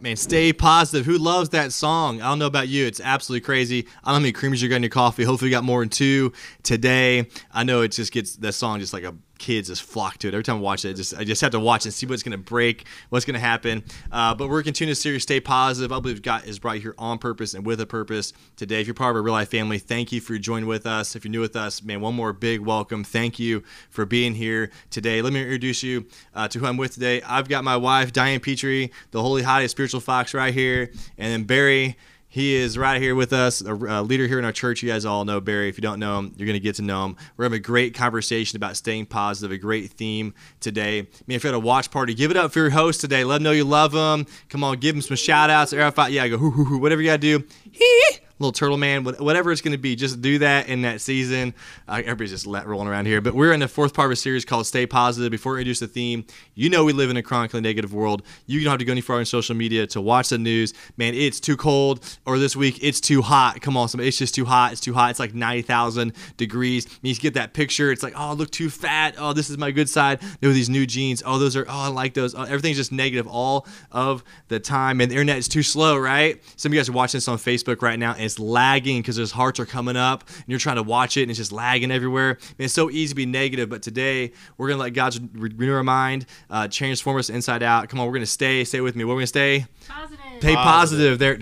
Man, 0.00 0.16
stay 0.16 0.52
positive. 0.52 1.06
Who 1.06 1.16
loves 1.18 1.50
that 1.50 1.72
song? 1.72 2.22
I 2.22 2.28
don't 2.28 2.40
know 2.40 2.46
about 2.46 2.66
you. 2.66 2.86
It's 2.86 3.00
absolutely 3.00 3.44
crazy. 3.44 3.80
I 3.80 3.82
don't 3.82 3.90
know 4.06 4.12
how 4.14 4.18
many 4.20 4.32
creams 4.32 4.60
you 4.60 4.68
got 4.68 4.76
in 4.76 4.82
your 4.82 4.90
coffee. 4.90 5.22
Hopefully, 5.22 5.50
you 5.50 5.56
got 5.56 5.62
more 5.62 5.82
than 5.82 5.90
two 5.90 6.32
today. 6.64 7.28
I 7.52 7.62
know 7.62 7.82
it 7.82 7.92
just 7.92 8.10
gets 8.10 8.34
that 8.36 8.54
song 8.54 8.80
just 8.80 8.92
like 8.92 9.04
a 9.04 9.14
kids 9.40 9.68
just 9.68 9.82
flock 9.82 10.18
to 10.18 10.28
it 10.28 10.34
every 10.34 10.44
time 10.44 10.56
I 10.56 10.60
watch 10.60 10.84
it. 10.84 10.90
I 10.90 10.92
just 10.92 11.16
I 11.16 11.24
just 11.24 11.40
have 11.40 11.50
to 11.52 11.58
watch 11.58 11.84
and 11.84 11.92
see 11.92 12.06
what's 12.06 12.22
going 12.22 12.32
to 12.32 12.38
break, 12.38 12.84
what's 13.08 13.24
going 13.24 13.34
to 13.34 13.40
happen. 13.40 13.82
Uh, 14.12 14.34
but 14.34 14.48
we're 14.48 14.62
continuing 14.62 14.94
to 14.94 15.00
series, 15.00 15.22
stay 15.24 15.40
positive. 15.40 15.90
I 15.90 15.98
believe 15.98 16.22
God 16.22 16.44
is 16.44 16.60
brought 16.60 16.76
here 16.76 16.94
on 16.98 17.18
purpose 17.18 17.54
and 17.54 17.66
with 17.66 17.80
a 17.80 17.86
purpose 17.86 18.32
today. 18.54 18.80
If 18.80 18.86
you're 18.86 18.94
part 18.94 19.16
of 19.16 19.20
a 19.20 19.22
real 19.22 19.34
life 19.34 19.50
family, 19.50 19.78
thank 19.78 20.12
you 20.12 20.20
for 20.20 20.38
joining 20.38 20.68
with 20.68 20.86
us. 20.86 21.16
If 21.16 21.24
you're 21.24 21.32
new 21.32 21.40
with 21.40 21.56
us, 21.56 21.82
man, 21.82 22.00
one 22.00 22.14
more 22.14 22.32
big 22.32 22.60
welcome. 22.60 23.02
Thank 23.02 23.40
you 23.40 23.64
for 23.88 24.06
being 24.06 24.34
here 24.34 24.70
today. 24.90 25.22
Let 25.22 25.32
me 25.32 25.42
introduce 25.42 25.82
you 25.82 26.06
uh, 26.34 26.46
to 26.48 26.58
who 26.60 26.66
I'm 26.66 26.76
with 26.76 26.94
today. 26.94 27.22
I've 27.22 27.48
got 27.48 27.64
my 27.64 27.76
wife 27.76 28.12
Diane 28.12 28.40
Petrie, 28.40 28.92
the 29.10 29.22
holy 29.22 29.42
hottie 29.42 29.68
spiritual 29.68 30.00
fox, 30.00 30.34
right 30.34 30.54
here, 30.54 30.92
and 31.18 31.32
then 31.32 31.44
Barry. 31.44 31.96
He 32.32 32.54
is 32.54 32.78
right 32.78 33.02
here 33.02 33.16
with 33.16 33.32
us, 33.32 33.60
a, 33.60 33.74
a 33.74 34.02
leader 34.02 34.28
here 34.28 34.38
in 34.38 34.44
our 34.44 34.52
church. 34.52 34.84
You 34.84 34.88
guys 34.88 35.04
all 35.04 35.24
know 35.24 35.40
Barry. 35.40 35.68
If 35.68 35.76
you 35.76 35.82
don't 35.82 35.98
know 35.98 36.20
him, 36.20 36.32
you're 36.36 36.46
going 36.46 36.54
to 36.54 36.60
get 36.60 36.76
to 36.76 36.82
know 36.82 37.06
him. 37.06 37.16
We're 37.36 37.44
having 37.44 37.56
a 37.56 37.60
great 37.60 37.92
conversation 37.92 38.56
about 38.56 38.76
staying 38.76 39.06
positive, 39.06 39.50
a 39.50 39.58
great 39.58 39.90
theme 39.90 40.32
today. 40.60 41.00
I 41.00 41.06
mean, 41.26 41.34
if 41.34 41.42
you're 41.42 41.52
at 41.52 41.56
a 41.56 41.58
watch 41.58 41.90
party, 41.90 42.14
give 42.14 42.30
it 42.30 42.36
up 42.36 42.52
for 42.52 42.60
your 42.60 42.70
host 42.70 43.00
today. 43.00 43.24
Let 43.24 43.38
him 43.38 43.42
know 43.42 43.50
you 43.50 43.64
love 43.64 43.92
him. 43.92 44.26
Come 44.48 44.62
on, 44.62 44.78
give 44.78 44.94
him 44.94 45.02
some 45.02 45.16
shout 45.16 45.50
outs. 45.50 45.72
Yeah, 45.72 46.28
go 46.28 46.38
hoo 46.38 46.50
hoo 46.52 46.64
hoo, 46.64 46.78
whatever 46.78 47.02
you 47.02 47.08
got 47.08 47.20
to 47.20 47.38
do. 47.38 47.44
Hee 47.72 48.19
little 48.40 48.52
turtle 48.52 48.78
man, 48.78 49.04
whatever 49.04 49.52
it's 49.52 49.60
going 49.60 49.72
to 49.72 49.78
be, 49.78 49.94
just 49.94 50.20
do 50.22 50.38
that 50.38 50.68
in 50.68 50.82
that 50.82 51.00
season. 51.00 51.54
Uh, 51.86 52.02
everybody's 52.04 52.30
just 52.30 52.46
let, 52.46 52.66
rolling 52.66 52.88
around 52.88 53.06
here. 53.06 53.20
But 53.20 53.34
we're 53.34 53.52
in 53.52 53.60
the 53.60 53.68
fourth 53.68 53.94
part 53.94 54.06
of 54.06 54.12
a 54.12 54.16
series 54.16 54.44
called 54.44 54.66
Stay 54.66 54.86
Positive. 54.86 55.30
Before 55.30 55.52
we 55.52 55.58
introduce 55.60 55.80
the 55.80 55.86
theme, 55.86 56.24
you 56.54 56.70
know 56.70 56.84
we 56.84 56.92
live 56.92 57.10
in 57.10 57.16
a 57.16 57.22
chronically 57.22 57.60
negative 57.60 57.92
world. 57.92 58.22
You 58.46 58.60
don't 58.60 58.70
have 58.70 58.78
to 58.78 58.84
go 58.84 58.92
any 58.92 59.02
far 59.02 59.18
on 59.18 59.26
social 59.26 59.54
media 59.54 59.86
to 59.88 60.00
watch 60.00 60.30
the 60.30 60.38
news. 60.38 60.72
Man, 60.96 61.14
it's 61.14 61.38
too 61.38 61.56
cold, 61.56 62.18
or 62.26 62.38
this 62.38 62.56
week, 62.56 62.78
it's 62.82 63.00
too 63.00 63.22
hot. 63.22 63.60
Come 63.60 63.76
on, 63.76 63.88
somebody, 63.88 64.08
it's 64.08 64.18
just 64.18 64.34
too 64.34 64.46
hot. 64.46 64.72
It's 64.72 64.80
too 64.80 64.94
hot. 64.94 65.10
It's 65.10 65.20
like 65.20 65.34
90,000 65.34 66.12
degrees. 66.36 66.86
You 67.02 67.14
get 67.14 67.34
that 67.34 67.52
picture. 67.52 67.92
It's 67.92 68.02
like, 68.02 68.14
oh, 68.16 68.30
I 68.30 68.32
look 68.32 68.50
too 68.50 68.70
fat. 68.70 69.16
Oh, 69.18 69.32
this 69.32 69.50
is 69.50 69.58
my 69.58 69.70
good 69.70 69.88
side. 69.88 70.20
There 70.40 70.48
were 70.48 70.54
these 70.54 70.70
new 70.70 70.86
jeans. 70.86 71.22
Oh, 71.26 71.38
those 71.38 71.56
are, 71.56 71.66
oh, 71.68 71.72
I 71.72 71.88
like 71.88 72.14
those. 72.14 72.34
Oh, 72.34 72.42
everything's 72.42 72.78
just 72.78 72.92
negative 72.92 73.26
all 73.26 73.66
of 73.92 74.24
the 74.48 74.58
time. 74.58 75.00
And 75.00 75.10
the 75.10 75.14
internet 75.16 75.36
is 75.36 75.48
too 75.48 75.62
slow, 75.62 75.98
right? 75.98 76.42
Some 76.56 76.70
of 76.70 76.74
you 76.74 76.80
guys 76.80 76.88
are 76.88 76.92
watching 76.92 77.18
this 77.18 77.28
on 77.28 77.36
Facebook 77.36 77.82
right 77.82 77.98
now, 77.98 78.14
and 78.14 78.29
it's 78.30 78.38
lagging 78.38 79.00
because 79.00 79.16
those 79.16 79.32
hearts 79.32 79.58
are 79.60 79.66
coming 79.66 79.96
up 79.96 80.24
and 80.28 80.44
you're 80.46 80.58
trying 80.58 80.76
to 80.76 80.82
watch 80.82 81.16
it 81.16 81.22
and 81.22 81.30
it's 81.30 81.38
just 81.38 81.52
lagging 81.52 81.90
everywhere. 81.90 82.38
Man, 82.58 82.66
it's 82.66 82.74
so 82.74 82.90
easy 82.90 83.08
to 83.08 83.14
be 83.14 83.26
negative, 83.26 83.68
but 83.68 83.82
today 83.82 84.32
we're 84.56 84.68
going 84.68 84.78
to 84.78 84.82
let 84.82 84.90
God 84.90 85.16
renew 85.34 85.74
our 85.74 85.82
mind, 85.82 86.26
uh, 86.48 86.68
transform 86.68 87.18
us 87.18 87.30
inside 87.30 87.62
out. 87.62 87.88
Come 87.88 88.00
on, 88.00 88.06
we're 88.06 88.12
going 88.12 88.22
to 88.22 88.26
stay. 88.26 88.64
Stay 88.64 88.80
with 88.80 88.96
me. 88.96 89.04
We're 89.04 89.14
going 89.14 89.22
to 89.22 89.26
stay 89.26 89.66
positive. 89.88 90.20
Stay 90.38 90.54
positive. 90.54 91.18
There. 91.18 91.38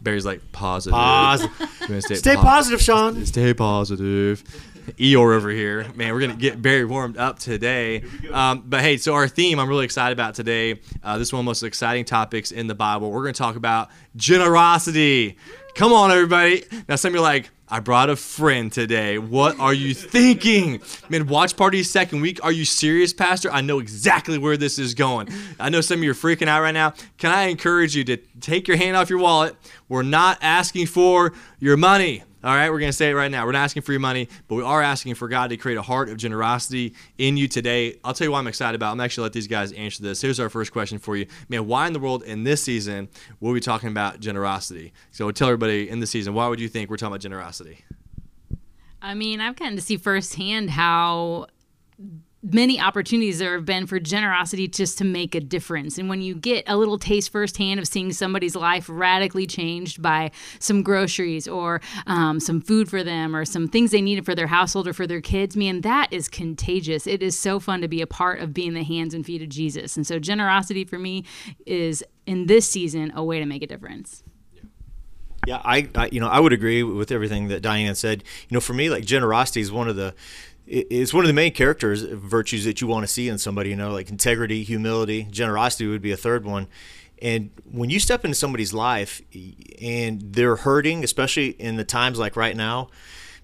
Barry's 0.00 0.26
like 0.26 0.40
positive. 0.52 0.94
Positive. 0.94 1.52
Stay, 2.02 2.14
stay 2.14 2.36
positive, 2.36 2.80
Sean. 2.80 3.24
Stay 3.26 3.54
positive. 3.54 4.42
Eeyore 4.98 5.34
over 5.34 5.50
here. 5.50 5.86
Man, 5.94 6.12
we're 6.12 6.20
going 6.20 6.32
to 6.32 6.36
get 6.36 6.60
Barry 6.60 6.84
warmed 6.84 7.16
up 7.16 7.38
today. 7.38 8.02
Um, 8.32 8.64
but 8.66 8.80
hey, 8.80 8.96
so 8.96 9.14
our 9.14 9.28
theme 9.28 9.58
I'm 9.58 9.68
really 9.68 9.84
excited 9.84 10.12
about 10.12 10.34
today. 10.34 10.80
Uh, 11.02 11.18
this 11.18 11.28
is 11.28 11.32
one 11.32 11.40
of 11.40 11.44
the 11.44 11.50
most 11.50 11.62
exciting 11.62 12.04
topics 12.04 12.50
in 12.50 12.66
the 12.66 12.74
Bible. 12.74 13.10
We're 13.10 13.22
going 13.22 13.34
to 13.34 13.38
talk 13.38 13.56
about 13.56 13.90
generosity. 14.16 15.36
Come 15.74 15.94
on, 15.94 16.10
everybody. 16.10 16.64
Now, 16.86 16.96
some 16.96 17.10
of 17.10 17.14
you 17.14 17.20
are 17.20 17.22
like, 17.22 17.50
I 17.66 17.80
brought 17.80 18.10
a 18.10 18.16
friend 18.16 18.70
today. 18.70 19.16
What 19.16 19.58
are 19.58 19.72
you 19.72 19.94
thinking? 19.94 20.82
Man, 21.08 21.26
watch 21.26 21.56
party 21.56 21.82
second 21.82 22.20
week. 22.20 22.44
Are 22.44 22.52
you 22.52 22.66
serious, 22.66 23.14
Pastor? 23.14 23.50
I 23.50 23.62
know 23.62 23.78
exactly 23.78 24.36
where 24.36 24.58
this 24.58 24.78
is 24.78 24.92
going. 24.92 25.28
I 25.58 25.70
know 25.70 25.80
some 25.80 26.00
of 26.00 26.04
you 26.04 26.10
are 26.10 26.14
freaking 26.14 26.46
out 26.46 26.60
right 26.60 26.74
now. 26.74 26.92
Can 27.16 27.30
I 27.32 27.44
encourage 27.44 27.96
you 27.96 28.04
to 28.04 28.18
take 28.40 28.68
your 28.68 28.76
hand 28.76 28.98
off 28.98 29.08
your 29.08 29.18
wallet? 29.18 29.56
We're 29.88 30.02
not 30.02 30.36
asking 30.42 30.86
for 30.86 31.32
your 31.58 31.78
money. 31.78 32.22
All 32.44 32.52
right, 32.52 32.70
we're 32.70 32.80
going 32.80 32.88
to 32.88 32.96
say 32.96 33.10
it 33.10 33.14
right 33.14 33.30
now. 33.30 33.46
We're 33.46 33.52
not 33.52 33.62
asking 33.62 33.82
for 33.82 33.92
your 33.92 34.00
money, 34.00 34.28
but 34.48 34.56
we 34.56 34.64
are 34.64 34.82
asking 34.82 35.14
for 35.14 35.28
God 35.28 35.50
to 35.50 35.56
create 35.56 35.78
a 35.78 35.82
heart 35.82 36.08
of 36.08 36.16
generosity 36.16 36.92
in 37.16 37.36
you 37.36 37.46
today. 37.46 38.00
I'll 38.02 38.14
tell 38.14 38.26
you 38.26 38.32
why 38.32 38.40
I'm 38.40 38.48
excited 38.48 38.74
about. 38.74 38.90
I'm 38.90 39.00
actually 39.00 39.22
let 39.22 39.32
these 39.32 39.46
guys 39.46 39.70
answer 39.72 40.02
this. 40.02 40.20
Here's 40.20 40.40
our 40.40 40.48
first 40.48 40.72
question 40.72 40.98
for 40.98 41.16
you, 41.16 41.26
man. 41.48 41.68
Why 41.68 41.86
in 41.86 41.92
the 41.92 42.00
world 42.00 42.24
in 42.24 42.42
this 42.42 42.60
season 42.60 43.08
will 43.38 43.52
we 43.52 43.58
be 43.58 43.62
talking 43.62 43.90
about 43.90 44.18
generosity? 44.18 44.92
So 45.12 45.30
tell 45.30 45.46
everybody 45.46 45.88
in 45.88 46.00
the 46.00 46.06
season, 46.06 46.34
why 46.34 46.48
would 46.48 46.58
you 46.58 46.68
think 46.68 46.90
we're 46.90 46.96
talking 46.96 47.12
about 47.12 47.20
generosity? 47.20 47.84
I 49.00 49.14
mean, 49.14 49.40
I've 49.40 49.54
gotten 49.54 49.76
to 49.76 49.82
see 49.82 49.96
firsthand 49.96 50.70
how 50.70 51.46
many 52.42 52.80
opportunities 52.80 53.38
there 53.38 53.54
have 53.54 53.64
been 53.64 53.86
for 53.86 54.00
generosity 54.00 54.66
just 54.66 54.98
to 54.98 55.04
make 55.04 55.34
a 55.34 55.40
difference. 55.40 55.96
And 55.96 56.08
when 56.08 56.22
you 56.22 56.34
get 56.34 56.64
a 56.66 56.76
little 56.76 56.98
taste 56.98 57.30
firsthand 57.30 57.78
of 57.78 57.86
seeing 57.86 58.12
somebody's 58.12 58.56
life 58.56 58.86
radically 58.88 59.46
changed 59.46 60.02
by 60.02 60.32
some 60.58 60.82
groceries 60.82 61.46
or 61.46 61.80
um, 62.06 62.40
some 62.40 62.60
food 62.60 62.88
for 62.88 63.04
them 63.04 63.36
or 63.36 63.44
some 63.44 63.68
things 63.68 63.92
they 63.92 64.02
needed 64.02 64.24
for 64.24 64.34
their 64.34 64.48
household 64.48 64.88
or 64.88 64.92
for 64.92 65.06
their 65.06 65.20
kids, 65.20 65.56
man, 65.56 65.82
that 65.82 66.12
is 66.12 66.28
contagious. 66.28 67.06
It 67.06 67.22
is 67.22 67.38
so 67.38 67.60
fun 67.60 67.80
to 67.80 67.88
be 67.88 68.02
a 68.02 68.06
part 68.06 68.40
of 68.40 68.52
being 68.52 68.74
the 68.74 68.82
hands 68.82 69.14
and 69.14 69.24
feet 69.24 69.42
of 69.42 69.48
Jesus. 69.48 69.96
And 69.96 70.06
so 70.06 70.18
generosity 70.18 70.84
for 70.84 70.98
me 70.98 71.24
is 71.64 72.02
in 72.26 72.46
this 72.46 72.68
season 72.68 73.12
a 73.14 73.22
way 73.22 73.38
to 73.38 73.46
make 73.46 73.62
a 73.62 73.66
difference. 73.66 74.24
Yeah, 75.46 75.60
I, 75.64 75.88
I, 75.96 76.08
you 76.12 76.20
know 76.20 76.28
I 76.28 76.38
would 76.38 76.52
agree 76.52 76.84
with 76.84 77.10
everything 77.10 77.48
that 77.48 77.62
Diane 77.62 77.96
said. 77.96 78.22
You 78.48 78.54
know, 78.54 78.60
for 78.60 78.74
me, 78.74 78.88
like 78.90 79.04
generosity 79.04 79.60
is 79.60 79.72
one 79.72 79.88
of 79.88 79.96
the 79.96 80.14
it's 80.66 81.12
one 81.12 81.24
of 81.24 81.28
the 81.28 81.34
main 81.34 81.52
characters 81.52 82.02
virtues 82.02 82.64
that 82.64 82.80
you 82.80 82.86
want 82.86 83.04
to 83.04 83.12
see 83.12 83.28
in 83.28 83.38
somebody 83.38 83.70
you 83.70 83.76
know 83.76 83.90
like 83.90 84.10
integrity 84.10 84.62
humility 84.62 85.26
generosity 85.30 85.86
would 85.86 86.02
be 86.02 86.12
a 86.12 86.16
third 86.16 86.44
one. 86.44 86.68
And 87.20 87.50
when 87.70 87.88
you 87.88 88.00
step 88.00 88.24
into 88.24 88.34
somebody's 88.34 88.72
life 88.72 89.22
and 89.80 90.20
they're 90.20 90.56
hurting 90.56 91.04
especially 91.04 91.50
in 91.50 91.76
the 91.76 91.84
times 91.84 92.18
like 92.18 92.36
right 92.36 92.56
now 92.56 92.88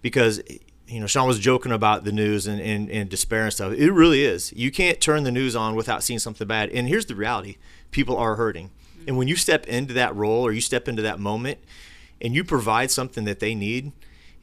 because 0.02 0.40
you 0.86 1.00
know 1.00 1.06
sean 1.06 1.26
was 1.26 1.38
joking 1.38 1.72
about 1.72 2.04
the 2.04 2.12
news 2.12 2.46
and, 2.46 2.60
and, 2.60 2.90
and 2.90 3.08
despair 3.08 3.44
and 3.44 3.52
stuff 3.52 3.72
it 3.72 3.92
really 3.92 4.24
is. 4.24 4.52
You 4.52 4.70
can't 4.70 5.00
turn 5.00 5.24
the 5.24 5.32
news 5.32 5.56
on 5.56 5.74
without 5.74 6.02
seeing 6.02 6.18
something 6.18 6.46
bad. 6.46 6.70
And 6.70 6.88
here's 6.88 7.06
the 7.06 7.14
reality 7.14 7.56
people 7.90 8.16
are 8.16 8.36
hurting. 8.36 8.70
And 9.06 9.16
when 9.16 9.26
you 9.26 9.36
step 9.36 9.66
into 9.66 9.94
that 9.94 10.14
role 10.14 10.42
or 10.42 10.52
you 10.52 10.60
step 10.60 10.86
into 10.86 11.02
that 11.02 11.18
moment 11.18 11.58
and 12.20 12.34
you 12.34 12.44
provide 12.44 12.90
something 12.90 13.24
that 13.24 13.40
they 13.40 13.54
need 13.54 13.92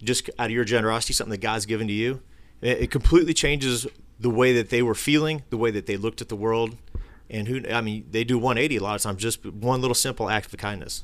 just 0.04 0.30
out 0.38 0.48
of 0.48 0.52
your 0.52 0.66
generosity 0.66 1.14
something 1.14 1.32
that 1.32 1.42
god's 1.42 1.66
given 1.66 1.88
to 1.88 1.94
you 1.94 2.22
it 2.62 2.92
completely 2.92 3.34
changes 3.34 3.88
the 4.20 4.30
way 4.30 4.54
that 4.54 4.70
they 4.70 4.82
were 4.82 4.96
feeling, 4.96 5.44
the 5.50 5.58
way 5.58 5.72
that 5.72 5.86
they 5.86 5.98
looked 5.98 6.22
at 6.22 6.30
the 6.30 6.36
world, 6.36 6.78
and 7.30 7.48
who 7.48 7.62
I 7.70 7.82
mean, 7.82 8.06
they 8.10 8.24
do 8.24 8.38
180 8.38 8.78
a 8.78 8.84
lot 8.84 8.96
of 8.96 9.02
times, 9.02 9.22
just 9.22 9.46
one 9.46 9.82
little 9.82 9.96
simple 9.96 10.30
act 10.30 10.54
of 10.54 10.60
kindness. 10.60 11.04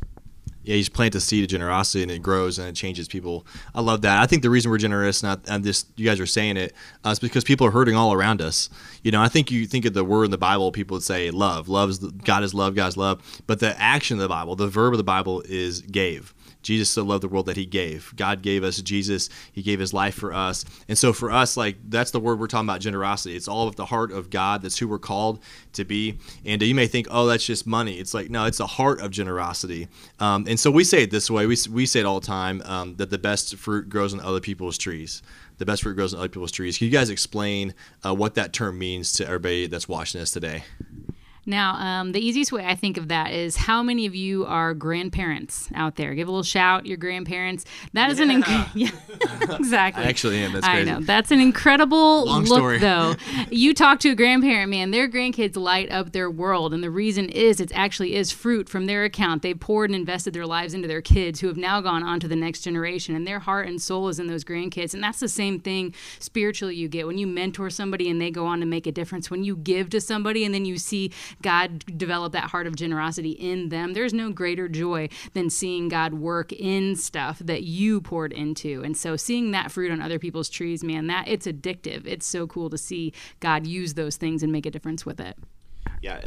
Yeah, 0.64 0.76
you 0.76 0.82
just 0.82 0.94
plant 0.94 1.14
the 1.14 1.20
seed 1.20 1.44
of 1.44 1.50
generosity 1.50 2.04
and 2.04 2.12
it 2.12 2.22
grows 2.22 2.60
and 2.60 2.68
it 2.68 2.76
changes 2.76 3.08
people. 3.08 3.48
I 3.74 3.82
love 3.82 4.04
that. 4.04 4.22
I 4.22 4.28
think 4.28 4.44
the 4.44 4.50
reason 4.52 4.70
we're 4.70 4.78
generous, 4.78 5.24
not 5.24 5.42
and 5.48 5.64
this 5.64 5.86
you 5.96 6.06
guys 6.06 6.20
are 6.20 6.28
saying 6.28 6.58
it, 6.58 6.74
uh, 7.04 7.10
is 7.10 7.20
because 7.20 7.44
people 7.44 7.66
are 7.66 7.72
hurting 7.72 7.96
all 7.96 8.14
around 8.14 8.42
us. 8.42 8.70
You 9.04 9.12
know, 9.12 9.24
I 9.24 9.28
think 9.28 9.50
you 9.50 9.66
think 9.66 9.86
of 9.86 9.96
the 9.96 10.04
word 10.04 10.26
in 10.26 10.32
the 10.32 10.38
Bible, 10.38 10.72
people 10.72 10.96
would 10.96 11.04
say 11.04 11.32
love. 11.32 11.68
Love 11.68 11.90
is 11.90 11.98
God 11.98 12.44
is 12.44 12.54
love, 12.54 12.76
God's 12.76 12.96
love. 12.96 13.42
But 13.48 13.60
the 13.60 13.80
action 13.82 14.18
of 14.18 14.22
the 14.22 14.30
Bible, 14.30 14.56
the 14.56 14.68
verb 14.68 14.94
of 14.94 14.98
the 14.98 15.04
Bible 15.04 15.42
is 15.48 15.82
gave. 15.82 16.36
Jesus 16.62 16.90
so 16.90 17.04
loved 17.04 17.24
the 17.24 17.28
world 17.28 17.46
that 17.48 17.58
he 17.58 17.66
gave. 17.66 18.14
God 18.16 18.42
gave 18.42 18.64
us 18.64 18.82
Jesus. 18.82 19.30
He 19.52 19.62
gave 19.62 19.80
his 19.80 19.94
life 19.94 20.16
for 20.16 20.34
us. 20.34 20.66
And 20.88 20.98
so 20.98 21.14
for 21.14 21.32
us, 21.32 21.58
like 21.58 21.78
that's 21.90 22.12
the 22.12 22.20
word 22.20 22.40
we're 22.40 22.48
talking 22.48 22.68
about 22.68 22.82
generosity. 22.82 23.36
It's 23.36 23.48
all 23.48 23.68
of 23.68 23.76
the 23.76 23.86
heart 23.86 24.12
of 24.12 24.30
God. 24.30 24.62
That's 24.62 24.78
who 24.78 24.88
we're 24.88 25.00
called 25.00 25.40
to 25.74 25.86
be. 25.86 26.18
And 26.46 26.62
you 26.62 26.76
may 26.76 26.88
think, 26.88 27.08
oh, 27.10 27.26
that's 27.26 27.46
just 27.46 27.66
money. 27.66 28.00
It's 28.00 28.14
like, 28.14 28.30
no, 28.30 28.46
it's 28.46 28.60
the 28.60 28.68
heart 28.68 29.02
of 29.02 29.12
generosity. 29.12 29.88
Um, 30.20 30.46
and 30.48 30.60
so 30.60 30.72
we 30.72 30.84
say 30.84 31.04
it 31.04 31.12
this 31.12 31.30
way. 31.30 31.46
We, 31.46 31.58
we 31.70 31.86
say 31.86 32.02
it 32.02 32.06
all 32.06 32.20
the 32.20 32.28
time 32.28 32.62
um, 32.66 32.96
that 32.98 33.10
the 33.10 33.18
best 33.18 33.56
fruit 33.56 33.90
grows 33.90 34.14
on 34.14 34.20
other 34.20 34.40
people's 34.40 34.78
trees 34.78 35.22
the 35.58 35.66
best 35.66 35.84
fruit 35.84 35.94
grows 35.94 36.12
on 36.12 36.20
other 36.20 36.28
people's 36.28 36.52
trees. 36.52 36.80
Can 36.80 36.86
you 36.86 36.92
guys 36.92 37.12
explain 37.12 37.76
uh, 38.04 38.16
what 38.16 38.34
that 38.34 38.52
term 38.52 38.80
means 38.80 39.14
to 39.14 39.28
everybody 39.28 39.68
that's 39.68 39.88
watching 39.88 40.20
us 40.20 40.32
today? 40.32 40.64
Now, 41.52 41.76
um, 41.76 42.14
the 42.14 42.26
easiest 42.26 42.54
way 42.54 42.66
I 42.66 42.76
think 42.76 42.96
of 42.96 43.10
that 43.10 43.34
is 43.34 43.58
how 43.58 43.84
many 43.84 44.06
of 44.06 44.16
you 44.16 44.46
are 44.46 44.74
grandparents 44.74 45.68
out 45.76 45.98
there? 45.98 46.16
Give 46.16 46.30
a 46.30 46.32
little 46.32 46.44
shout, 46.44 46.86
your 46.86 46.96
grandparents. 46.96 47.66
That 47.92 48.10
is 48.10 48.20
yeah. 48.20 48.32
an 48.32 48.42
inc- 48.42 48.70
yeah, 48.74 49.56
exactly. 49.58 50.02
I 50.02 50.08
actually 50.08 50.38
am. 50.38 50.54
That's 50.54 50.66
crazy. 50.66 50.90
I 50.90 50.94
know 50.94 51.06
that's 51.06 51.30
an 51.30 51.42
incredible 51.42 52.26
Long 52.26 52.46
look, 52.46 52.58
story. 52.58 52.80
though. 52.80 53.16
you 53.52 53.74
talk 53.74 54.00
to 54.00 54.12
a 54.12 54.16
grandparent, 54.16 54.70
man, 54.70 54.92
their 54.92 55.10
grandkids 55.10 55.58
light 55.58 55.92
up 55.92 56.14
their 56.14 56.32
world, 56.32 56.74
and 56.74 56.82
the 56.82 56.90
reason 56.90 57.28
is 57.28 57.60
it 57.60 57.74
actually 57.76 58.16
is 58.16 58.32
fruit 58.32 58.70
from 58.70 58.86
their 58.86 59.04
account. 59.04 59.42
They 59.42 59.54
poured 59.54 59.90
and 59.90 59.98
invested 59.98 60.34
their 60.34 60.48
lives 60.48 60.74
into 60.74 60.88
their 60.88 61.02
kids, 61.02 61.42
who 61.42 61.48
have 61.48 61.58
now 61.58 61.82
gone 61.82 62.02
on 62.02 62.22
to 62.22 62.30
the 62.30 62.36
next 62.38 62.62
generation, 62.62 63.14
and 63.14 63.28
their 63.28 63.40
heart 63.40 63.68
and 63.68 63.82
soul 63.82 64.08
is 64.08 64.22
in 64.22 64.28
those 64.28 64.46
grandkids. 64.46 64.94
And 64.94 65.04
that's 65.04 65.20
the 65.20 65.28
same 65.28 65.60
thing 65.60 65.94
spiritually 66.20 66.76
you 66.76 66.88
get 66.88 67.08
when 67.08 67.18
you 67.18 67.28
mentor 67.28 67.70
somebody 67.70 68.10
and 68.10 68.22
they 68.22 68.32
go 68.32 68.46
on 68.46 68.62
to 68.62 68.66
make 68.66 68.88
a 68.88 68.92
difference. 68.94 69.30
When 69.30 69.44
you 69.44 69.58
give 69.58 69.90
to 69.90 70.00
somebody 70.00 70.46
and 70.46 70.56
then 70.56 70.64
you 70.64 70.78
see 70.78 71.12
God 71.42 71.84
develop 71.98 72.34
that 72.34 72.46
heart 72.46 72.68
of 72.68 72.76
generosity 72.76 73.32
in 73.32 73.70
them. 73.70 73.94
There's 73.94 74.14
no 74.14 74.32
greater 74.32 74.68
joy 74.68 75.10
than 75.34 75.50
seeing 75.50 75.90
God 75.90 76.14
work 76.16 76.52
in 76.54 76.96
stuff 76.96 77.40
that 77.40 77.64
you 77.64 78.02
poured 78.02 78.34
into. 78.34 78.82
And 78.84 78.96
so 78.96 79.16
seeing 79.16 79.52
that 79.52 79.72
fruit 79.72 79.92
on 79.92 80.02
other 80.02 80.20
people's 80.20 80.50
trees, 80.50 80.84
man, 80.84 81.08
that 81.08 81.28
it's 81.28 81.48
addictive. 81.48 82.06
It's 82.06 82.26
so 82.26 82.48
cool 82.48 82.70
to 82.70 82.78
see 82.78 83.14
God 83.40 83.68
use 83.68 83.94
those 83.94 84.18
things 84.18 84.44
and 84.44 84.52
make 84.52 84.66
a 84.66 84.72
difference 84.72 85.06
with 85.06 85.20
it. 85.20 85.38
Yeah, 86.02 86.20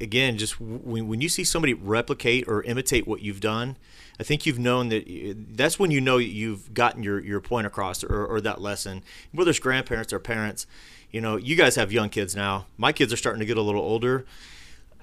again, 0.00 0.38
just 0.38 0.60
when, 0.60 1.06
when 1.06 1.20
you 1.20 1.28
see 1.28 1.44
somebody 1.44 1.72
replicate 1.72 2.48
or 2.48 2.64
imitate 2.64 3.06
what 3.06 3.22
you've 3.22 3.40
done, 3.40 3.76
I 4.18 4.24
think 4.24 4.44
you've 4.44 4.58
known 4.58 4.88
that 4.88 5.36
that's 5.56 5.78
when 5.78 5.92
you 5.92 6.00
know 6.00 6.18
you've 6.18 6.74
gotten 6.74 7.04
your, 7.04 7.20
your 7.20 7.40
point 7.40 7.66
across 7.66 8.02
or, 8.02 8.26
or 8.26 8.40
that 8.40 8.60
lesson. 8.60 9.04
Whether 9.32 9.50
it's 9.50 9.60
grandparents 9.60 10.12
or 10.12 10.18
parents, 10.18 10.66
you 11.12 11.20
know, 11.20 11.36
you 11.36 11.54
guys 11.54 11.76
have 11.76 11.92
young 11.92 12.08
kids 12.08 12.34
now. 12.34 12.66
My 12.76 12.92
kids 12.92 13.12
are 13.12 13.16
starting 13.16 13.40
to 13.40 13.46
get 13.46 13.56
a 13.56 13.62
little 13.62 13.80
older. 13.80 14.26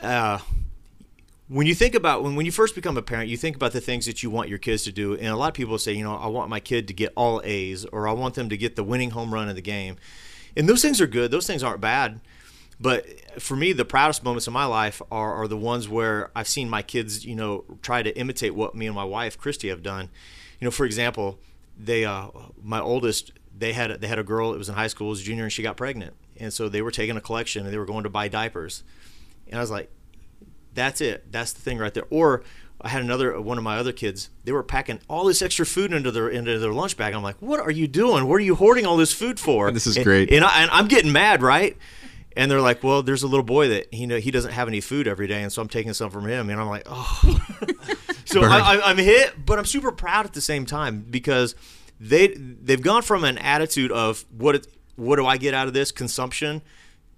Uh, 0.02 0.40
when 1.50 1.66
you 1.66 1.76
think 1.76 1.96
about 1.96 2.24
when, 2.24 2.36
when 2.36 2.46
you 2.46 2.52
first 2.52 2.76
become 2.76 2.98
a 2.98 3.02
parent, 3.02 3.30
you 3.30 3.38
think 3.38 3.56
about 3.56 3.72
the 3.72 3.82
things 3.82 4.06
that 4.06 4.22
you 4.22 4.30
want 4.30 4.50
your 4.50 4.58
kids 4.58 4.84
to 4.84 4.92
do. 4.92 5.16
And 5.16 5.28
a 5.28 5.36
lot 5.36 5.48
of 5.48 5.54
people 5.54 5.78
say, 5.78 5.94
you 5.94 6.04
know, 6.04 6.16
I 6.16 6.28
want 6.28 6.50
my 6.50 6.60
kid 6.60 6.88
to 6.90 6.94
get 6.94 7.14
all 7.16 7.42
A's 7.44 7.86
or 7.86 8.08
I 8.08 8.12
want 8.12 8.36
them 8.36 8.50
to 8.50 8.58
get 8.58 8.76
the 8.76 8.84
winning 8.84 9.12
home 9.12 9.34
run 9.34 9.50
in 9.50 9.56
the 9.56 9.62
game. 9.62 9.98
And 10.56 10.68
those 10.68 10.82
things 10.82 11.00
are 11.00 11.08
good. 11.08 11.32
Those 11.32 11.48
things 11.48 11.64
aren't 11.64 11.82
bad. 11.82 12.20
But 12.80 13.06
for 13.42 13.56
me, 13.56 13.74
the 13.74 13.86
proudest 13.86 14.24
moments 14.24 14.46
of 14.46 14.54
my 14.54 14.66
life 14.66 15.02
are, 15.12 15.34
are 15.34 15.48
the 15.48 15.58
ones 15.58 15.90
where 15.90 16.30
I've 16.36 16.48
seen 16.48 16.70
my 16.70 16.84
kids, 16.84 17.26
you 17.26 17.36
know, 17.36 17.64
try 17.82 18.04
to 18.04 18.16
imitate 18.18 18.54
what 18.54 18.76
me 18.76 18.86
and 18.86 18.96
my 18.96 19.04
wife, 19.04 19.38
Christy, 19.38 19.70
have 19.70 19.82
done. 19.82 20.10
You 20.60 20.66
know, 20.66 20.72
for 20.72 20.86
example, 20.86 21.40
they, 21.80 22.06
uh, 22.06 22.28
my 22.62 22.80
oldest, 22.80 23.32
they 23.58 23.74
had 23.74 24.00
they 24.00 24.08
had 24.08 24.20
a 24.20 24.24
girl. 24.24 24.54
It 24.54 24.58
was 24.58 24.70
in 24.70 24.76
high 24.76 24.88
school, 24.88 25.10
was 25.10 25.24
junior, 25.24 25.44
and 25.44 25.54
she 25.54 25.64
got 25.64 25.78
pregnant. 25.78 26.14
And 26.40 26.54
so 26.54 26.70
they 26.70 26.84
were 26.84 26.92
taking 26.92 27.18
a 27.18 27.22
collection 27.22 27.66
and 27.66 27.74
they 27.74 27.78
were 27.80 27.86
going 27.86 28.04
to 28.04 28.10
buy 28.10 28.28
diapers. 28.28 28.84
And 29.50 29.58
I 29.58 29.62
was 29.62 29.72
like, 29.72 29.92
that's 30.74 31.02
it. 31.02 31.32
That's 31.32 31.54
the 31.54 31.62
thing 31.62 31.78
right 31.80 31.94
there. 31.94 32.06
Or 32.10 32.44
I 32.80 32.90
had 32.90 33.02
another 33.02 33.40
one 33.42 33.58
of 33.58 33.64
my 33.64 33.78
other 33.78 33.92
kids. 33.92 34.30
They 34.44 34.52
were 34.52 34.64
packing 34.64 35.00
all 35.10 35.26
this 35.26 35.42
extra 35.42 35.66
food 35.66 35.92
into 35.94 36.12
their 36.12 36.30
into 36.30 36.60
their 36.60 36.74
lunch 36.74 36.96
bag. 36.98 37.14
I'm 37.14 37.24
like, 37.24 37.38
what 37.42 37.60
are 37.60 37.72
you 37.72 37.88
doing? 37.88 38.28
What 38.28 38.36
are 38.36 38.40
you 38.46 38.56
hoarding 38.56 38.86
all 38.86 38.98
this 38.98 39.12
food 39.14 39.40
for? 39.40 39.72
This 39.72 39.88
is 39.88 39.96
And- 39.98 40.04
great. 40.06 40.32
And, 40.32 40.46
I, 40.46 40.62
and 40.62 40.72
I'm 40.72 40.88
getting 40.88 41.12
mad, 41.12 41.42
right? 41.42 41.76
And 42.36 42.52
they're 42.52 42.62
like, 42.62 42.84
well, 42.84 43.02
there's 43.02 43.24
a 43.24 43.28
little 43.28 43.44
boy 43.44 43.70
that 43.70 43.92
he 43.92 44.06
know 44.06 44.18
he 44.20 44.30
doesn't 44.30 44.52
have 44.52 44.68
any 44.68 44.80
food 44.80 45.08
every 45.08 45.26
day, 45.26 45.42
and 45.42 45.52
so 45.52 45.60
I'm 45.60 45.68
taking 45.68 45.94
some 45.94 46.12
from 46.12 46.28
him. 46.28 46.52
And 46.52 46.62
I'm 46.62 46.68
like, 46.68 46.84
oh. 46.86 47.40
so. 48.26 48.44
I, 48.44 48.76
I, 48.76 48.90
I'm 48.92 48.98
hit, 49.00 49.44
but 49.44 49.58
I'm 49.58 49.66
super 49.66 49.92
proud 49.92 50.28
at 50.28 50.34
the 50.34 50.42
same 50.42 50.68
time 50.68 51.02
because 51.10 51.56
they 52.00 52.28
they've 52.28 52.82
gone 52.82 53.02
from 53.02 53.24
an 53.24 53.40
attitude 53.40 53.92
of 53.92 54.24
what 54.30 54.54
it, 54.54 54.68
what 54.96 55.16
do 55.16 55.26
I 55.26 55.38
get 55.38 55.56
out 55.56 55.68
of 55.68 55.74
this 55.74 55.92
consumption 55.92 56.62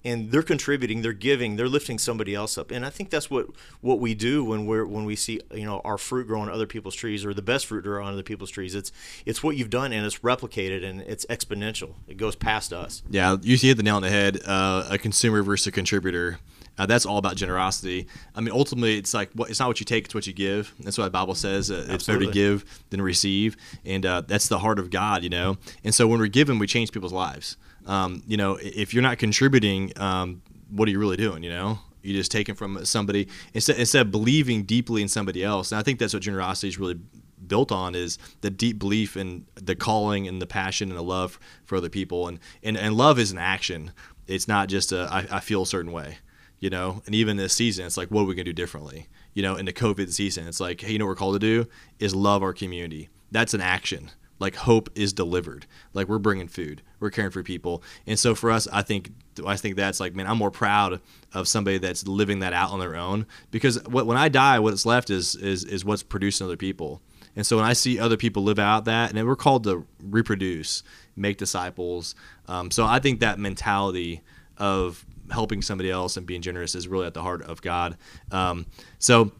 and 0.03 0.31
they're 0.31 0.41
contributing, 0.41 1.01
they're 1.01 1.13
giving, 1.13 1.55
they're 1.55 1.67
lifting 1.67 1.97
somebody 1.97 2.33
else 2.33 2.57
up. 2.57 2.71
And 2.71 2.85
I 2.85 2.89
think 2.89 3.09
that's 3.09 3.29
what 3.29 3.47
what 3.81 3.99
we 3.99 4.13
do 4.13 4.43
when 4.43 4.65
we're 4.65 4.85
when 4.85 5.05
we 5.05 5.15
see 5.15 5.41
you 5.53 5.65
know 5.65 5.81
our 5.83 5.97
fruit 5.97 6.27
grow 6.27 6.41
on 6.41 6.49
other 6.49 6.67
people's 6.67 6.95
trees 6.95 7.25
or 7.25 7.33
the 7.33 7.41
best 7.41 7.65
fruit 7.65 7.83
grow 7.83 8.03
on 8.03 8.13
other 8.13 8.23
people's 8.23 8.49
trees. 8.49 8.75
It's 8.75 8.91
it's 9.25 9.43
what 9.43 9.57
you've 9.57 9.69
done 9.69 9.91
and 9.91 10.05
it's 10.05 10.19
replicated 10.19 10.83
and 10.83 11.01
it's 11.01 11.25
exponential. 11.25 11.93
It 12.07 12.17
goes 12.17 12.35
past 12.35 12.71
us. 12.73 13.03
Yeah, 13.09 13.37
you 13.41 13.57
hit 13.57 13.77
the 13.77 13.83
nail 13.83 13.97
on 13.97 14.01
the 14.01 14.09
head. 14.09 14.39
Uh, 14.45 14.87
a 14.89 14.97
consumer 14.97 15.43
versus 15.43 15.67
a 15.67 15.71
contributor. 15.71 16.39
Uh, 16.77 16.85
that's 16.85 17.05
all 17.05 17.17
about 17.17 17.35
generosity. 17.35 18.07
I 18.33 18.39
mean, 18.39 18.53
ultimately, 18.53 18.97
it's 18.97 19.13
like 19.13 19.31
what, 19.33 19.49
it's 19.49 19.59
not 19.59 19.67
what 19.67 19.81
you 19.81 19.85
take; 19.85 20.05
it's 20.05 20.15
what 20.15 20.25
you 20.25 20.31
give. 20.31 20.73
That's 20.79 20.97
what 20.97 21.03
the 21.03 21.09
Bible 21.09 21.35
says. 21.35 21.69
Uh, 21.69 21.85
it's 21.89 22.07
better 22.07 22.19
to 22.19 22.31
give 22.31 22.63
than 22.89 23.01
receive, 23.01 23.57
and 23.83 24.05
uh, 24.05 24.21
that's 24.21 24.47
the 24.47 24.59
heart 24.59 24.79
of 24.79 24.89
God, 24.89 25.21
you 25.21 25.29
know. 25.29 25.57
And 25.83 25.93
so, 25.93 26.07
when 26.07 26.21
we're 26.21 26.27
giving, 26.27 26.57
we 26.57 26.67
change 26.67 26.93
people's 26.93 27.11
lives. 27.11 27.57
Um, 27.89 28.21
you 28.27 28.37
know, 28.37 28.59
if 28.61 28.93
you're 28.93 29.01
not 29.01 29.17
contributing, 29.17 29.91
um, 29.99 30.43
what 30.69 30.87
are 30.87 30.91
you 30.91 30.99
really 30.99 31.17
doing? 31.17 31.41
You 31.41 31.49
know, 31.49 31.79
you 32.03 32.13
just 32.13 32.31
taking 32.31 32.53
from 32.53 32.85
somebody 32.85 33.27
instead 33.55 33.77
instead 33.77 34.05
of 34.05 34.11
believing 34.11 34.63
deeply 34.63 35.01
in 35.01 35.07
somebody 35.07 35.43
else. 35.43 35.71
And 35.71 35.79
I 35.79 35.81
think 35.81 35.97
that's 35.97 36.13
what 36.13 36.21
generosity 36.21 36.67
is 36.67 36.77
really 36.77 36.99
built 37.47 37.71
on 37.71 37.95
is 37.95 38.19
the 38.41 38.51
deep 38.51 38.77
belief 38.77 39.17
in 39.17 39.47
the 39.55 39.75
calling 39.75 40.27
and 40.27 40.39
the 40.39 40.45
passion 40.45 40.89
and 40.89 40.97
the 40.97 41.03
love 41.03 41.39
for 41.65 41.77
other 41.77 41.89
people 41.89 42.27
and 42.27 42.39
and, 42.61 42.77
and 42.77 42.95
love 42.95 43.17
is 43.17 43.31
an 43.31 43.39
action. 43.39 43.91
It's 44.27 44.47
not 44.47 44.69
just 44.69 44.91
a 44.91 45.09
I, 45.11 45.37
I 45.37 45.39
feel 45.39 45.63
a 45.63 45.67
certain 45.67 45.91
way 45.91 46.19
you 46.61 46.69
know? 46.69 47.01
And 47.05 47.15
even 47.15 47.37
this 47.37 47.53
season 47.53 47.87
it's 47.87 47.97
like 47.97 48.09
what 48.09 48.21
are 48.21 48.25
we 48.25 48.35
to 48.35 48.43
do 48.43 48.53
differently? 48.53 49.07
You 49.33 49.41
know 49.41 49.55
in 49.55 49.65
the 49.65 49.73
covid 49.73 50.13
season 50.13 50.47
it's 50.47 50.59
like 50.59 50.81
hey 50.81 50.91
you 50.91 50.99
know 50.99 51.05
what 51.05 51.11
we're 51.11 51.15
called 51.15 51.35
to 51.35 51.63
do? 51.63 51.67
Is 51.97 52.13
love 52.13 52.43
our 52.43 52.53
community. 52.53 53.09
That's 53.31 53.55
an 53.55 53.61
action. 53.61 54.11
Like 54.37 54.55
hope 54.57 54.91
is 54.93 55.11
delivered. 55.11 55.65
Like 55.95 56.07
we're 56.07 56.19
bringing 56.19 56.47
food 56.47 56.83
we're 56.99 57.09
caring 57.09 57.31
for 57.31 57.43
people 57.43 57.83
and 58.07 58.17
so 58.17 58.35
for 58.35 58.51
us 58.51 58.67
i 58.71 58.81
think 58.81 59.11
i 59.45 59.55
think 59.55 59.75
that's 59.75 59.99
like 59.99 60.13
man 60.15 60.27
i'm 60.27 60.37
more 60.37 60.51
proud 60.51 60.99
of 61.33 61.47
somebody 61.47 61.77
that's 61.77 62.07
living 62.07 62.39
that 62.39 62.53
out 62.53 62.71
on 62.71 62.79
their 62.79 62.95
own 62.95 63.25
because 63.51 63.81
what, 63.87 64.05
when 64.05 64.17
i 64.17 64.29
die 64.29 64.59
what's 64.59 64.85
left 64.85 65.09
is 65.09 65.35
is 65.35 65.63
is 65.63 65.85
what's 65.85 66.03
producing 66.03 66.45
other 66.45 66.57
people 66.57 67.01
and 67.35 67.45
so 67.45 67.57
when 67.57 67.65
I 67.65 67.73
see 67.73 67.99
other 67.99 68.17
people 68.17 68.43
live 68.43 68.59
out 68.59 68.85
that, 68.85 69.13
and 69.13 69.27
we're 69.27 69.35
called 69.35 69.63
to 69.65 69.85
reproduce, 70.03 70.83
make 71.15 71.37
disciples. 71.37 72.15
Um, 72.47 72.71
so 72.71 72.85
I 72.85 72.99
think 72.99 73.19
that 73.21 73.39
mentality 73.39 74.21
of 74.57 75.05
helping 75.31 75.61
somebody 75.61 75.89
else 75.89 76.17
and 76.17 76.25
being 76.25 76.41
generous 76.41 76.75
is 76.75 76.87
really 76.87 77.07
at 77.07 77.13
the 77.13 77.21
heart 77.21 77.41
of 77.43 77.61
God. 77.61 77.97
Um, 78.31 78.65
so 78.97 79.31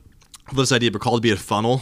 this 0.54 0.72
idea, 0.72 0.92
we're 0.94 1.00
called 1.00 1.18
to 1.18 1.22
be 1.22 1.32
a 1.32 1.36
funnel. 1.36 1.82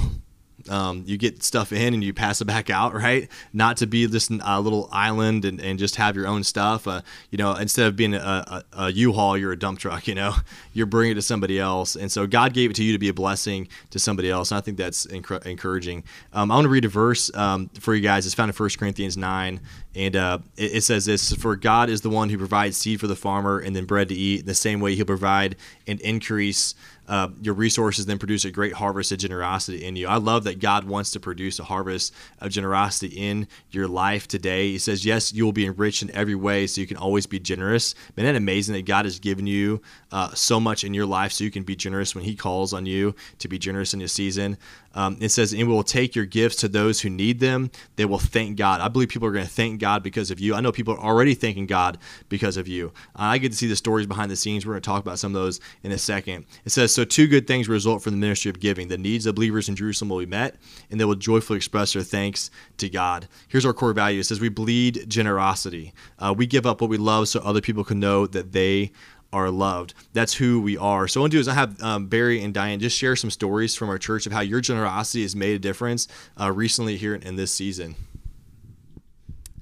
Um, 0.70 1.04
you 1.06 1.18
get 1.18 1.44
stuff 1.44 1.72
in 1.72 1.94
and 1.94 2.04
you 2.04 2.14
pass 2.14 2.42
it 2.42 2.46
back 2.46 2.70
out, 2.70 2.94
right? 2.94 3.30
Not 3.54 3.78
to 3.78 3.88
be 3.88 4.08
just 4.08 4.32
a 4.32 4.62
little 4.62 4.90
island 4.92 5.46
and, 5.46 5.60
and 5.62 5.80
just 5.80 5.96
have 5.96 6.16
your 6.16 6.28
own 6.28 6.44
stuff. 6.44 6.88
Uh, 6.88 7.02
you 7.32 7.38
know, 7.38 7.54
instead 7.56 7.88
of 7.88 7.96
being 7.96 8.14
a, 8.14 8.18
a, 8.18 8.64
a 8.86 8.92
U-Haul, 8.92 9.38
you're 9.38 9.52
a 9.52 9.60
dump 9.60 9.80
truck. 9.80 10.08
You 10.08 10.16
know, 10.16 10.36
you're 10.72 10.86
bringing 10.86 11.12
it 11.12 11.16
to 11.16 11.22
somebody 11.22 11.60
else, 11.60 11.98
and 11.98 12.10
so 12.10 12.26
God 12.28 12.54
gave 12.54 12.70
it 12.70 12.76
to 12.78 12.84
you 12.84 12.94
to 12.94 12.98
be 12.98 13.10
a 13.10 13.14
blessing 13.14 13.68
to 13.90 14.00
somebody 14.00 14.30
else. 14.30 14.52
And 14.52 14.58
I 14.58 14.62
think 14.62 14.78
that's 14.78 15.06
encour- 15.08 15.46
encouraging. 15.46 16.06
Um, 16.32 16.50
I 16.50 16.56
want 16.56 16.64
to 16.64 16.70
read 16.70 16.86
a 16.86 16.88
verse 16.88 17.30
um, 17.36 17.70
for 17.78 17.94
you 17.94 18.02
guys. 18.02 18.26
It's 18.26 18.34
found 18.34 18.50
in 18.50 18.56
1 18.56 18.70
Corinthians 18.80 19.18
nine, 19.18 19.60
and 19.96 20.16
uh, 20.16 20.40
it, 20.56 20.78
it 20.78 20.82
says 20.84 21.06
this: 21.06 21.34
"For 21.34 21.58
God 21.58 21.90
is 21.90 22.02
the 22.02 22.10
one 22.10 22.30
who 22.30 22.38
provides 22.38 22.78
seed 22.78 23.02
for 23.02 23.08
the 23.08 23.18
farmer 23.18 23.60
and 23.60 23.76
then 23.76 23.84
bread 23.84 24.08
to 24.10 24.16
eat. 24.16 24.42
In 24.42 24.46
the 24.46 24.56
same 24.56 24.80
way, 24.80 24.96
He'll 24.96 25.06
provide 25.06 25.58
and 25.86 26.00
increase." 26.00 26.74
Uh, 27.08 27.30
your 27.42 27.54
resources 27.54 28.06
then 28.06 28.18
produce 28.18 28.46
a 28.46 28.52
great 28.52 28.74
harvest 28.74 29.12
of 29.12 29.18
generosity 29.18 29.86
in 29.86 29.96
you. 29.96 30.08
I 30.08 30.18
love 30.18 30.44
that 30.44 30.60
God 30.60 30.84
wants 30.84 31.12
to 31.12 31.20
produce 31.20 31.60
a 31.60 31.64
harvest 31.64 32.14
of 32.40 32.52
generosity 32.52 33.16
in 33.16 33.48
your 33.72 33.88
life 33.88 34.28
today. 34.28 34.72
He 34.72 34.78
says, 34.78 35.06
Yes, 35.06 35.34
you 35.34 35.46
will 35.46 35.54
be 35.54 35.66
enriched 35.66 36.02
in 36.02 36.12
every 36.12 36.36
way 36.36 36.68
so 36.68 36.82
you 36.82 36.88
can 36.88 36.98
always 36.98 37.26
be 37.26 37.40
generous. 37.40 37.96
Isn't 38.16 38.26
that 38.26 38.36
amazing 38.36 38.76
that 38.76 38.86
God 38.86 39.06
has 39.06 39.20
given 39.20 39.48
you 39.48 39.82
uh, 40.12 40.34
so 40.34 40.60
much 40.60 40.84
in 40.84 40.94
your 40.94 41.06
life 41.06 41.32
so 41.32 41.44
you 41.44 41.52
can 41.52 41.64
be 41.64 41.76
generous 41.76 42.14
when 42.14 42.24
He 42.24 42.36
calls 42.36 42.74
on 42.74 42.86
you 42.86 43.16
to 43.40 43.48
be 43.48 43.58
generous 43.58 43.94
in 43.94 44.00
your 44.00 44.10
season? 44.10 44.58
Um, 44.98 45.18
it 45.22 45.30
says, 45.30 45.54
And 45.54 45.68
we 45.68 45.74
will 45.74 45.84
take 45.84 46.16
your 46.16 46.26
gifts 46.26 46.56
to 46.58 46.68
those 46.68 47.02
who 47.02 47.10
need 47.10 47.40
them. 47.40 47.70
They 47.98 48.06
will 48.06 48.18
thank 48.18 48.58
God. 48.58 48.82
I 48.82 48.88
believe 48.88 49.10
people 49.10 49.28
are 49.28 49.32
going 49.32 49.46
to 49.46 49.52
thank 49.52 49.80
God 49.80 50.02
because 50.02 50.32
of 50.32 50.40
you. 50.40 50.56
I 50.56 50.60
know 50.60 50.72
people 50.72 50.96
are 50.96 51.00
already 51.00 51.36
thanking 51.36 51.68
God 51.68 52.00
because 52.30 52.58
of 52.58 52.68
you. 52.68 52.92
Uh, 53.16 53.24
I 53.24 53.38
get 53.38 53.52
to 53.52 53.58
see 53.58 53.68
the 53.68 53.76
stories 53.76 54.08
behind 54.08 54.32
the 54.32 54.36
scenes. 54.36 54.66
We're 54.66 54.74
going 54.74 54.82
to 54.82 54.88
talk 54.88 55.04
about 55.04 55.20
some 55.20 55.36
of 55.36 55.42
those 55.42 55.60
in 55.84 55.92
a 55.92 56.00
second. 56.00 56.46
It 56.66 56.72
says, 56.72 56.97
So 56.98 57.06
two 57.06 57.28
good 57.28 57.46
things 57.46 57.70
result 57.70 58.02
from 58.02 58.14
the 58.14 58.18
ministry 58.18 58.50
of 58.50 58.60
giving. 58.60 58.88
The 58.88 58.98
needs 58.98 59.28
of 59.28 59.36
believers 59.36 59.70
in 59.70 59.76
Jerusalem 59.76 60.10
will 60.10 60.18
be 60.18 60.26
met, 60.26 60.56
and 60.90 61.00
they 61.00 61.06
will 61.06 61.14
joyfully 61.14 61.58
express 61.58 61.94
their 61.94 62.02
thanks 62.02 62.50
to 62.78 62.90
God. 62.90 63.28
Here's 63.48 63.68
our 63.68 63.74
core 63.74 63.94
value 63.94 64.22
it 64.22 64.24
says, 64.24 64.42
We 64.42 64.50
bleed 64.50 65.08
generosity. 65.08 65.94
Uh, 66.18 66.34
we 66.36 66.48
give 66.48 66.66
up 66.66 66.82
what 66.82 66.90
we 66.90 66.98
love 66.98 67.28
so 67.28 67.40
other 67.42 67.62
people 67.62 67.84
can 67.84 68.00
know 68.00 68.26
that 68.26 68.52
they 68.52 68.94
are 69.32 69.52
loved. 69.52 69.94
That's 70.14 70.34
who 70.34 70.60
we 70.60 70.76
are. 70.76 71.08
So 71.08 71.20
what 71.20 71.22
I 71.22 71.26
want 71.26 71.32
to 71.34 71.38
do 71.38 71.42
is 71.42 71.48
I 71.48 71.54
have 71.54 71.80
um, 71.84 72.08
Barry 72.08 72.42
and 72.42 72.52
Diane 72.52 72.80
just 72.80 72.98
share 72.98 73.16
some 73.16 73.30
stories 73.30 73.76
from 73.76 73.90
our 73.90 74.00
church 74.00 74.26
of 74.26 74.32
how 74.32 74.42
your 74.42 74.60
generosity 74.60 75.22
has 75.22 75.36
made 75.36 75.54
a 75.54 75.60
difference 75.60 76.08
uh, 76.42 76.52
recently 76.52 76.98
here 76.98 77.14
in 77.14 77.36
this 77.36 77.54
season. 77.54 77.94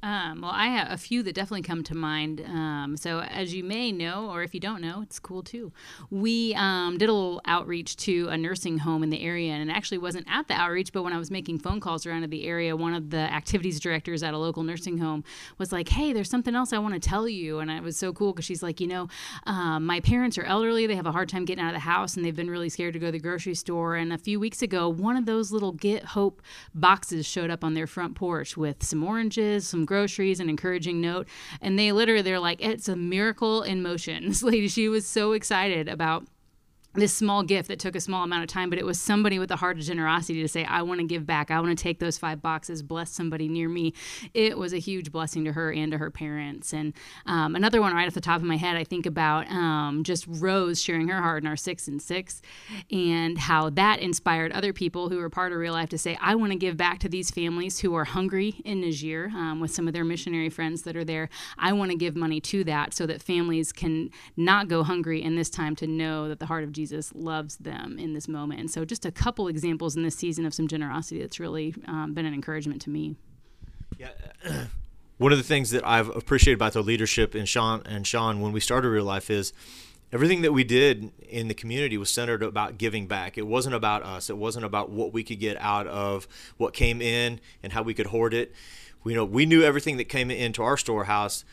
Um, 0.06 0.42
well, 0.42 0.52
I 0.54 0.68
have 0.68 0.92
a 0.92 0.98
few 0.98 1.24
that 1.24 1.34
definitely 1.34 1.64
come 1.64 1.84
to 1.86 1.96
mind. 1.96 2.40
Um, 2.42 2.96
so, 2.96 3.22
as 3.22 3.56
you 3.56 3.64
may 3.64 3.92
know, 3.92 4.30
or 4.30 4.44
if 4.44 4.54
you 4.54 4.60
don't 4.60 4.80
know, 4.80 5.02
it's 5.02 5.18
cool 5.18 5.42
too. 5.42 5.74
We 6.12 6.54
um, 6.54 7.00
did 7.00 7.10
a 7.10 7.12
little 7.12 7.42
outreach 7.46 7.98
to 7.98 8.28
a 8.30 8.38
nursing 8.38 8.78
home 8.78 9.02
in 9.02 9.10
the 9.10 9.24
area, 9.24 9.54
and 9.54 9.68
it 9.68 9.74
actually 9.74 9.98
wasn't 9.98 10.28
at 10.30 10.48
the 10.48 10.54
outreach, 10.54 10.94
but 10.94 11.02
when 11.02 11.12
I 11.12 11.18
was 11.18 11.32
making 11.32 11.58
phone 11.58 11.80
calls 11.80 12.06
around 12.06 12.30
the 12.30 12.46
area, 12.46 12.76
one 12.76 12.94
of 12.94 13.10
the 13.10 13.18
activities 13.18 13.80
directors 13.80 14.22
at 14.22 14.36
a 14.36 14.38
local 14.38 14.62
nursing 14.62 15.00
home 15.00 15.24
was 15.58 15.72
like, 15.72 15.90
"Hey, 15.90 16.14
there's 16.14 16.30
something 16.30 16.54
else 16.54 16.72
I 16.72 16.78
want 16.78 16.94
to 16.94 17.00
tell 17.00 17.28
you," 17.28 17.58
and 17.58 17.72
it 17.72 17.82
was 17.82 17.98
so 17.98 18.14
cool 18.14 18.32
because 18.32 18.46
she's 18.46 18.62
like, 18.62 18.80
"You 18.80 18.88
know, 18.88 19.08
um, 19.48 19.88
my 19.88 20.02
parents 20.02 20.38
are 20.38 20.44
elderly; 20.44 20.86
they 20.86 20.96
have 20.96 21.08
a 21.08 21.14
hard 21.14 21.30
time 21.30 21.46
getting 21.46 21.64
out 21.64 21.70
of 21.70 21.78
the 21.78 21.80
house, 21.80 22.16
and 22.16 22.24
they've 22.24 22.36
been 22.36 22.52
really 22.52 22.70
scared 22.70 22.94
to 22.94 23.00
go 23.00 23.08
to 23.08 23.12
the 23.12 23.20
grocery 23.20 23.56
store. 23.56 23.96
And 23.96 24.14
a 24.14 24.20
few 24.20 24.40
weeks 24.40 24.62
ago, 24.62 24.88
one 24.88 25.18
of 25.18 25.26
those 25.26 25.52
little 25.52 25.72
Get 25.72 26.06
Hope 26.06 26.44
boxes 26.76 27.26
showed 27.26 27.50
up 27.50 27.64
on 27.64 27.74
their 27.74 27.88
front 27.88 28.14
porch 28.14 28.56
with 28.56 28.84
some 28.84 29.04
oranges, 29.04 29.68
some 29.68 29.84
groceries, 29.96 30.42
an 30.42 30.50
encouraging 30.50 31.00
note. 31.00 31.26
And 31.62 31.80
they 31.80 31.94
literally, 31.94 32.22
they're 32.22 32.40
like, 32.40 32.62
it's 32.62 32.90
a 32.90 32.98
miracle 32.98 33.64
in 33.64 33.82
motion. 33.82 34.26
This 34.36 34.44
lady, 34.44 34.68
she 34.68 34.90
was 34.90 35.06
so 35.06 35.32
excited 35.32 35.88
about 35.88 36.26
this 36.96 37.14
small 37.14 37.44
gift 37.44 37.68
that 37.68 37.80
took 37.80 37.96
a 37.96 38.00
small 38.00 38.24
amount 38.24 38.44
of 38.44 38.50
time, 38.50 38.70
but 38.70 38.80
it 38.80 38.86
was 38.86 39.00
somebody 39.00 39.40
with 39.40 39.52
a 39.52 39.56
heart 39.56 39.78
of 39.78 39.84
generosity 39.84 40.42
to 40.42 40.48
say, 40.48 40.64
I 40.64 40.82
want 40.82 41.00
to 41.00 41.06
give 41.06 41.26
back. 41.26 41.52
I 41.52 41.60
want 41.60 41.78
to 41.78 41.82
take 41.82 42.00
those 42.00 42.18
five 42.18 42.42
boxes, 42.42 42.82
bless 42.82 43.12
somebody 43.12 43.48
near 43.48 43.70
me. 43.70 43.94
It 44.34 44.58
was 44.58 44.74
a 44.74 44.78
huge 44.78 45.12
blessing 45.12 45.46
to 45.46 45.54
her 45.54 45.72
and 45.72 45.92
to 45.92 45.98
her 45.98 46.10
parents. 46.10 46.74
And 46.74 46.94
um, 47.26 47.56
another 47.56 47.82
one 47.82 47.94
right 47.94 48.08
off 48.08 48.14
the 48.14 48.22
top 48.22 48.42
of 48.42 48.48
my 48.48 48.58
head, 48.58 48.78
I 48.78 48.84
think 48.84 49.06
about 49.06 49.50
um, 49.50 50.04
just 50.04 50.26
Rose 50.28 50.82
sharing 50.82 51.08
her 51.10 51.22
heart 51.22 51.44
in 51.44 51.48
our 51.48 51.58
six 51.58 51.88
and 51.88 52.02
six 52.02 52.42
and 52.92 53.38
how 53.38 53.70
that 53.72 54.00
inspired 54.00 54.52
other 54.52 54.74
people 54.74 55.10
who 55.10 55.18
were 55.18 55.30
part 55.30 55.52
of 55.52 55.60
real 55.60 55.74
life 55.74 55.90
to 55.90 55.98
say, 55.98 56.18
I 56.22 56.36
want 56.36 56.52
to 56.52 56.58
give 56.58 56.78
back 56.78 57.00
to 57.00 57.10
these 57.10 57.30
families 57.30 57.80
who 57.80 57.94
are 57.96 58.06
hungry 58.06 58.62
in 58.64 58.82
Niger 58.82 59.32
um, 59.36 59.60
with 59.60 59.72
some 59.72 59.88
of 59.88 59.94
their 59.94 60.06
missionary 60.06 60.50
friends 60.50 60.84
that 60.84 60.96
are 60.96 61.06
there. 61.06 61.30
I 61.58 61.74
want 61.74 61.92
to 61.92 61.98
give 61.98 62.16
money 62.16 62.40
to 62.42 62.64
that 62.66 62.94
so 62.94 63.06
that 63.06 63.22
families 63.22 63.72
can 63.72 64.12
not 64.38 64.68
go 64.68 64.84
hungry 64.84 65.22
in 65.22 65.36
this 65.36 65.50
time 65.50 65.76
to 65.78 65.88
know 65.88 66.30
that 66.30 66.40
the 66.40 66.46
heart 66.46 66.64
of 66.64 66.72
Jesus 66.72 66.85
Jesus 66.86 67.12
loves 67.16 67.56
them 67.58 67.98
in 67.98 68.14
this 68.14 68.28
moment. 68.28 68.60
And 68.60 68.70
so, 68.70 68.86
just 68.86 69.08
a 69.08 69.12
couple 69.12 69.48
examples 69.48 69.96
in 69.96 70.04
this 70.04 70.16
season 70.16 70.46
of 70.46 70.54
some 70.54 70.68
generosity 70.68 71.20
that's 71.20 71.40
really 71.40 71.74
um, 71.88 72.14
been 72.14 72.28
an 72.28 72.34
encouragement 72.34 72.80
to 72.84 72.92
me. 72.92 73.16
Yeah. 73.98 74.10
One 75.18 75.32
of 75.32 75.40
the 75.40 75.44
things 75.44 75.72
that 75.72 75.88
I've 75.88 76.10
appreciated 76.10 76.60
about 76.60 76.74
the 76.74 76.84
leadership 76.84 77.36
in 77.36 77.46
Sean 77.46 77.82
and 77.86 78.06
Sean 78.06 78.40
when 78.40 78.52
we 78.52 78.60
started 78.60 78.90
Real 78.90 79.06
Life 79.06 79.32
is 79.32 79.52
everything 80.12 80.44
that 80.44 80.52
we 80.52 80.64
did 80.64 81.12
in 81.28 81.48
the 81.48 81.54
community 81.56 81.98
was 81.98 82.12
centered 82.12 82.44
about 82.44 82.78
giving 82.78 83.08
back. 83.08 83.38
It 83.38 83.48
wasn't 83.48 83.74
about 83.74 84.04
us. 84.04 84.30
It 84.30 84.38
wasn't 84.38 84.66
about 84.66 84.92
what 84.92 85.12
we 85.12 85.24
could 85.24 85.40
get 85.40 85.60
out 85.60 85.88
of 85.88 86.28
what 86.58 86.74
came 86.74 87.02
in 87.02 87.40
and 87.64 87.74
how 87.74 87.82
we 87.82 87.96
could 87.96 88.08
hoard 88.08 88.34
it. 88.36 88.54
We 89.04 89.14
you 89.14 89.18
know 89.18 89.26
we 89.26 89.48
knew 89.48 89.64
everything 89.64 89.98
that 89.98 90.06
came 90.06 90.30
into 90.30 90.62
our 90.62 90.78
storehouse 90.78 91.46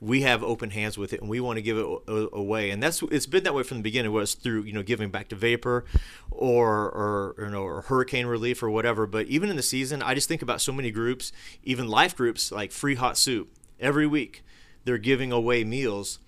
we 0.00 0.22
have 0.22 0.42
open 0.42 0.70
hands 0.70 0.96
with 0.96 1.12
it 1.12 1.20
and 1.20 1.28
we 1.28 1.40
want 1.40 1.56
to 1.56 1.62
give 1.62 1.76
it 1.76 1.86
away 2.32 2.70
and 2.70 2.82
that's 2.82 3.02
it's 3.10 3.26
been 3.26 3.44
that 3.44 3.54
way 3.54 3.62
from 3.62 3.76
the 3.76 3.82
beginning 3.82 4.10
was 4.10 4.34
through 4.34 4.62
you 4.62 4.72
know 4.72 4.82
giving 4.82 5.10
back 5.10 5.28
to 5.28 5.36
vapor 5.36 5.84
or 6.30 6.90
or 6.90 7.34
you 7.38 7.50
know 7.50 7.62
or 7.62 7.82
hurricane 7.82 8.26
relief 8.26 8.62
or 8.62 8.70
whatever. 8.70 9.06
But 9.06 9.26
even 9.26 9.50
in 9.50 9.56
the 9.56 9.62
season 9.62 10.02
i 10.02 10.14
just 10.14 10.28
think 10.28 10.42
about 10.42 10.60
so 10.60 10.72
many 10.72 10.90
groups 10.90 11.32
even 11.62 11.86
life 11.88 12.16
groups 12.16 12.50
like 12.50 12.72
free 12.72 12.94
hot 12.94 13.18
soup. 13.18 13.50
Every 13.78 14.06
week 14.06 14.42
they're 14.84 14.98
giving 14.98 15.32
away 15.32 15.64
meals 15.64 16.18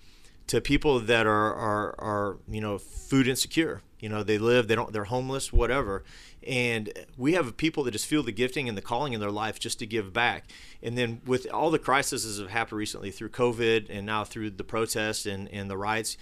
to 0.47 0.61
people 0.61 0.99
that 0.99 1.25
are 1.25 1.53
are, 1.53 1.95
are 1.99 2.37
you 2.47 2.61
know 2.61 2.77
food 2.77 3.27
insecure 3.27 3.81
you 4.03 4.09
know 4.09 4.21
they 4.21 4.37
live 4.37 4.67
they 4.67 4.75
don't 4.75 4.91
they're 4.91 5.05
homeless 5.05 5.53
whatever. 5.53 6.03
And 6.45 6.91
we 7.17 7.33
have 7.33 7.55
people 7.55 7.85
that 7.85 7.91
just 7.91 8.05
feel 8.05 8.21
the 8.21 8.33
gifting 8.33 8.67
and 8.67 8.77
the 8.77 8.81
calling 8.81 9.13
in 9.13 9.21
their 9.21 9.31
life 9.31 9.61
just 9.61 9.79
to 9.79 9.85
give 9.85 10.11
back. 10.11 10.51
And 10.83 10.97
then 10.97 11.21
with 11.25 11.47
all 11.53 11.71
the 11.71 11.79
crises 11.79 12.35
that 12.35 12.43
have 12.43 12.51
happened 12.51 12.79
recently 12.79 13.11
through 13.11 13.29
covid 13.29 13.87
and 13.89 14.05
now 14.05 14.25
through 14.25 14.49
the 14.49 14.63
protests 14.65 15.25
and, 15.25 15.47
and 15.53 15.69
the 15.71 15.77
riots 15.77 16.17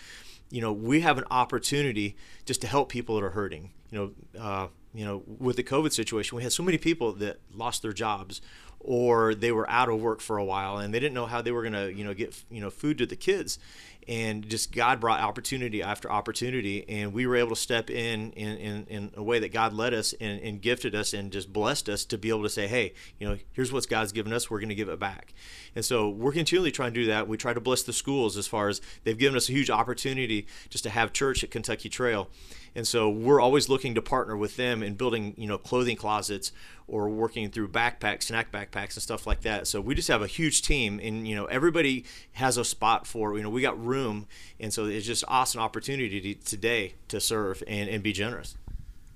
you 0.51 0.61
know 0.61 0.71
we 0.71 0.99
have 0.99 1.17
an 1.17 1.23
opportunity 1.31 2.15
just 2.45 2.61
to 2.61 2.67
help 2.67 2.87
people 2.89 3.15
that 3.15 3.23
are 3.23 3.31
hurting. 3.31 3.71
You 3.89 3.97
know 3.97 4.39
uh, 4.39 4.67
you 4.93 5.03
know 5.03 5.23
with 5.25 5.55
the 5.55 5.63
covid 5.63 5.91
situation 5.91 6.37
we 6.37 6.43
had 6.43 6.53
so 6.53 6.61
many 6.61 6.77
people 6.77 7.13
that 7.13 7.39
lost 7.51 7.81
their 7.81 7.93
jobs 7.93 8.41
or 8.79 9.33
they 9.33 9.51
were 9.51 9.69
out 9.69 9.89
of 9.89 9.99
work 9.99 10.21
for 10.21 10.37
a 10.37 10.45
while 10.45 10.77
and 10.77 10.93
they 10.93 10.99
didn't 10.99 11.13
know 11.15 11.25
how 11.25 11.41
they 11.41 11.51
were 11.51 11.61
going 11.61 11.73
to 11.73 11.91
you 11.91 12.03
know 12.03 12.13
get 12.13 12.43
you 12.51 12.61
know 12.61 12.69
food 12.69 12.99
to 12.99 13.07
the 13.07 13.15
kids 13.15 13.57
and 14.11 14.49
just 14.49 14.73
God 14.73 14.99
brought 14.99 15.21
opportunity 15.21 15.81
after 15.81 16.11
opportunity, 16.11 16.83
and 16.89 17.13
we 17.13 17.25
were 17.25 17.37
able 17.37 17.51
to 17.51 17.55
step 17.55 17.89
in 17.89 18.31
in, 18.33 18.57
in, 18.57 18.85
in 18.87 19.11
a 19.15 19.23
way 19.23 19.39
that 19.39 19.53
God 19.53 19.73
led 19.73 19.93
us 19.93 20.13
and, 20.19 20.41
and, 20.41 20.61
gifted 20.61 20.93
us 20.93 21.13
and 21.13 21.31
just 21.31 21.53
blessed 21.53 21.87
us 21.87 22.03
to 22.03 22.17
be 22.17 22.27
able 22.27 22.43
to 22.43 22.49
say, 22.49 22.67
hey, 22.67 22.91
you 23.19 23.29
know, 23.29 23.37
here's 23.53 23.71
what 23.71 23.87
God's 23.87 24.11
given 24.11 24.33
us, 24.33 24.51
we're 24.51 24.59
going 24.59 24.67
to 24.67 24.75
give 24.75 24.89
it 24.89 24.99
back. 24.99 25.33
And 25.75 25.85
so 25.85 26.09
we're 26.09 26.33
continually 26.33 26.71
trying 26.71 26.93
to 26.93 26.99
do 26.99 27.05
that. 27.07 27.29
We 27.29 27.37
try 27.37 27.53
to 27.53 27.61
bless 27.61 27.83
the 27.83 27.93
schools 27.93 28.35
as 28.35 28.47
far 28.47 28.67
as 28.67 28.81
they've 29.05 29.17
given 29.17 29.37
us 29.37 29.47
a 29.47 29.53
huge 29.53 29.69
opportunity 29.69 30.45
just 30.69 30.83
to 30.83 30.89
have 30.89 31.13
church 31.13 31.41
at 31.41 31.49
Kentucky 31.49 31.87
Trail. 31.87 32.27
And 32.75 32.87
so 32.87 33.09
we're 33.09 33.41
always 33.41 33.67
looking 33.69 33.95
to 33.95 34.01
partner 34.01 34.37
with 34.37 34.55
them 34.55 34.81
in 34.81 34.95
building, 34.95 35.33
you 35.37 35.47
know, 35.47 35.57
clothing 35.57 35.97
closets 35.97 36.51
or 36.87 37.09
working 37.09 37.49
through 37.49 37.69
backpacks, 37.69 38.23
snack 38.23 38.51
backpacks 38.51 38.95
and 38.95 39.03
stuff 39.03 39.27
like 39.27 39.41
that. 39.41 39.67
So 39.67 39.81
we 39.81 39.95
just 39.95 40.07
have 40.07 40.21
a 40.21 40.27
huge 40.27 40.61
team 40.61 40.99
and, 41.01 41.27
you 41.27 41.35
know, 41.35 41.45
everybody 41.45 42.05
has 42.33 42.57
a 42.57 42.65
spot 42.65 43.05
for, 43.05 43.35
you 43.37 43.43
know, 43.43 43.49
we 43.49 43.61
got 43.61 43.83
room. 43.83 44.27
And 44.59 44.73
so 44.73 44.85
it's 44.85 45.05
just 45.05 45.23
awesome 45.27 45.61
opportunity 45.61 46.33
to, 46.33 46.45
today 46.45 46.95
to 47.09 47.19
serve 47.19 47.61
and, 47.67 47.89
and 47.89 48.01
be 48.01 48.13
generous. 48.13 48.55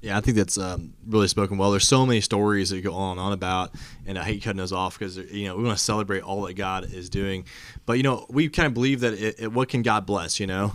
Yeah, 0.05 0.17
I 0.17 0.21
think 0.21 0.37
that's 0.37 0.57
um, 0.59 0.93
really 1.07 1.27
spoken 1.27 1.57
well. 1.57 1.71
There's 1.71 1.87
so 1.87 2.05
many 2.05 2.21
stories 2.21 2.69
that 2.69 2.81
go 2.81 2.93
on 2.93 3.13
and 3.13 3.19
on 3.19 3.33
about, 3.33 3.73
and 4.05 4.19
I 4.19 4.23
hate 4.23 4.43
cutting 4.43 4.57
those 4.57 4.71
off 4.71 4.99
because 4.99 5.17
you 5.17 5.47
know 5.47 5.57
we 5.57 5.63
want 5.63 5.79
to 5.79 5.83
celebrate 5.83 6.21
all 6.21 6.43
that 6.43 6.53
God 6.53 6.93
is 6.93 7.09
doing, 7.09 7.45
but 7.87 7.93
you 7.93 8.03
know 8.03 8.27
we 8.29 8.47
kind 8.49 8.67
of 8.67 8.75
believe 8.75 8.99
that 8.99 9.13
it, 9.13 9.39
it, 9.39 9.51
what 9.51 9.67
can 9.67 9.81
God 9.81 10.05
bless, 10.05 10.39
you 10.39 10.45
know, 10.45 10.73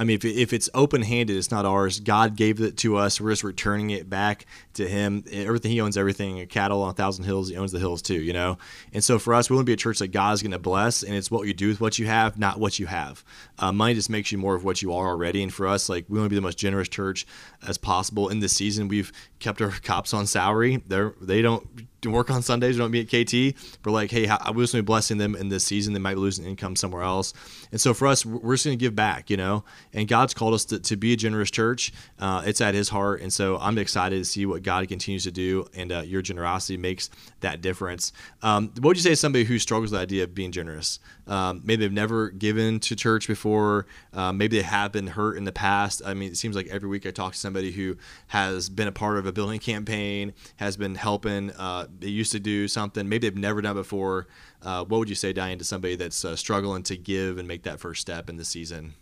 I 0.00 0.04
mean, 0.04 0.16
if, 0.16 0.24
if 0.24 0.54
it's 0.54 0.70
open 0.72 1.02
handed, 1.02 1.36
it's 1.36 1.50
not 1.50 1.66
ours. 1.66 2.00
God 2.00 2.34
gave 2.34 2.58
it 2.62 2.78
to 2.78 2.96
us. 2.96 3.20
We're 3.20 3.32
just 3.32 3.44
returning 3.44 3.90
it 3.90 4.08
back 4.08 4.46
to 4.72 4.88
Him. 4.88 5.24
Everything 5.30 5.72
He 5.72 5.80
owns, 5.82 5.98
everything. 5.98 6.46
Cattle 6.46 6.80
on 6.80 6.88
a 6.88 6.94
thousand 6.94 7.24
hills, 7.24 7.50
He 7.50 7.56
owns 7.58 7.70
the 7.70 7.78
hills 7.78 8.00
too. 8.00 8.18
You 8.18 8.32
know. 8.32 8.56
And 8.94 9.04
so 9.04 9.18
for 9.18 9.34
us, 9.34 9.50
we 9.50 9.56
want 9.56 9.66
to 9.66 9.68
be 9.68 9.74
a 9.74 9.76
church 9.76 9.98
that 9.98 10.08
God's 10.08 10.40
going 10.40 10.52
to 10.52 10.58
bless, 10.58 11.02
and 11.02 11.14
it's 11.14 11.30
what 11.30 11.46
you 11.46 11.52
do 11.52 11.68
with 11.68 11.82
what 11.82 11.98
you 11.98 12.06
have, 12.06 12.38
not 12.38 12.58
what 12.58 12.78
you 12.78 12.86
have. 12.86 13.22
Uh, 13.58 13.72
money 13.72 13.92
just 13.92 14.08
makes 14.08 14.32
you 14.32 14.38
more 14.38 14.54
of 14.54 14.64
what 14.64 14.80
you 14.80 14.94
are 14.94 15.08
already. 15.08 15.42
And 15.42 15.52
for 15.52 15.66
us, 15.66 15.90
like 15.90 16.06
we 16.08 16.18
want 16.18 16.24
to 16.26 16.30
be 16.30 16.36
the 16.36 16.40
most 16.40 16.56
generous 16.56 16.88
church 16.88 17.26
as 17.68 17.76
possible. 17.76 18.30
In 18.30 18.40
this 18.40 18.54
season, 18.54 18.88
we've 18.88 19.12
kept 19.38 19.60
our 19.60 19.70
cops 19.82 20.14
on 20.14 20.26
salary. 20.26 20.82
They're 20.88 21.12
they 21.20 21.42
don't 21.42 21.68
work 22.08 22.30
on 22.30 22.42
Sundays, 22.42 22.76
or 22.76 22.80
don't 22.80 22.90
be 22.90 23.00
at 23.00 23.08
KT. 23.08 23.84
We're 23.84 23.92
like, 23.92 24.10
hey, 24.10 24.28
I 24.28 24.50
was 24.50 24.72
going 24.72 24.78
to 24.78 24.82
be 24.82 24.86
blessing 24.86 25.18
them 25.18 25.34
in 25.34 25.48
this 25.48 25.64
season. 25.64 25.92
They 25.92 25.98
might 25.98 26.14
be 26.14 26.20
losing 26.20 26.46
income 26.46 26.76
somewhere 26.76 27.02
else. 27.02 27.34
And 27.72 27.80
so 27.80 27.92
for 27.92 28.06
us, 28.06 28.24
we're 28.24 28.54
just 28.54 28.64
going 28.64 28.78
to 28.78 28.82
give 28.82 28.94
back, 28.94 29.28
you 29.28 29.36
know. 29.36 29.64
And 29.92 30.08
God's 30.08 30.32
called 30.32 30.54
us 30.54 30.64
to, 30.66 30.78
to 30.80 30.96
be 30.96 31.12
a 31.12 31.16
generous 31.16 31.50
church. 31.50 31.92
Uh, 32.18 32.42
it's 32.46 32.60
at 32.60 32.74
His 32.74 32.88
heart. 32.88 33.20
And 33.20 33.32
so 33.32 33.58
I'm 33.58 33.76
excited 33.76 34.18
to 34.18 34.24
see 34.24 34.46
what 34.46 34.62
God 34.62 34.88
continues 34.88 35.24
to 35.24 35.30
do. 35.30 35.66
And 35.74 35.92
uh, 35.92 36.00
your 36.00 36.22
generosity 36.22 36.76
makes 36.76 37.10
that 37.40 37.60
difference. 37.60 38.12
Um, 38.42 38.68
what 38.76 38.88
would 38.88 38.96
you 38.96 39.02
say 39.02 39.10
to 39.10 39.16
somebody 39.16 39.44
who 39.44 39.58
struggles 39.58 39.90
with 39.90 39.98
the 39.98 40.02
idea 40.02 40.24
of 40.24 40.34
being 40.34 40.52
generous? 40.52 41.00
Um, 41.26 41.62
maybe 41.64 41.84
they've 41.84 41.92
never 41.92 42.30
given 42.30 42.80
to 42.80 42.96
church 42.96 43.28
before. 43.28 43.86
Uh, 44.12 44.32
maybe 44.32 44.56
they 44.56 44.64
have 44.64 44.92
been 44.92 45.06
hurt 45.06 45.36
in 45.36 45.44
the 45.44 45.52
past. 45.52 46.02
I 46.04 46.14
mean, 46.14 46.32
it 46.32 46.36
seems 46.36 46.56
like 46.56 46.66
every 46.68 46.88
week 46.88 47.06
I 47.06 47.10
talk 47.10 47.32
to 47.32 47.38
somebody 47.38 47.72
who 47.72 47.96
has 48.28 48.68
been 48.68 48.88
a 48.88 48.92
part 48.92 49.18
of 49.18 49.26
a 49.26 49.32
building 49.32 49.60
campaign, 49.60 50.32
has 50.56 50.76
been 50.76 50.94
helping. 50.94 51.50
They 51.98 52.08
used 52.08 52.32
to 52.32 52.40
do 52.40 52.68
something 52.68 53.08
maybe 53.08 53.28
they've 53.28 53.38
never 53.38 53.60
done 53.60 53.74
before. 53.74 54.28
Uh, 54.62 54.84
what 54.84 54.98
would 54.98 55.08
you 55.08 55.14
say, 55.14 55.32
Diane, 55.32 55.58
to 55.58 55.64
somebody 55.64 55.96
that's 55.96 56.24
uh, 56.24 56.36
struggling 56.36 56.82
to 56.84 56.96
give 56.96 57.38
and 57.38 57.48
make 57.48 57.62
that 57.64 57.80
first 57.80 58.00
step 58.00 58.28
in 58.28 58.36
the 58.36 58.44
season? 58.44 58.94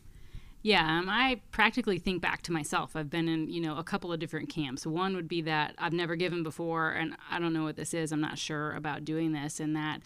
Yeah, 0.62 0.98
um, 0.98 1.08
I 1.08 1.40
practically 1.52 1.98
think 1.98 2.20
back 2.20 2.42
to 2.42 2.52
myself. 2.52 2.96
I've 2.96 3.08
been 3.08 3.28
in, 3.28 3.48
you 3.48 3.60
know, 3.60 3.76
a 3.76 3.84
couple 3.84 4.12
of 4.12 4.18
different 4.18 4.48
camps. 4.48 4.84
One 4.84 5.14
would 5.14 5.28
be 5.28 5.42
that 5.42 5.74
I've 5.78 5.92
never 5.92 6.16
given 6.16 6.42
before, 6.42 6.90
and 6.90 7.16
I 7.30 7.38
don't 7.38 7.52
know 7.52 7.62
what 7.62 7.76
this 7.76 7.94
is. 7.94 8.10
I'm 8.10 8.20
not 8.20 8.38
sure 8.38 8.72
about 8.72 9.04
doing 9.04 9.32
this, 9.32 9.60
and 9.60 9.76
that 9.76 10.02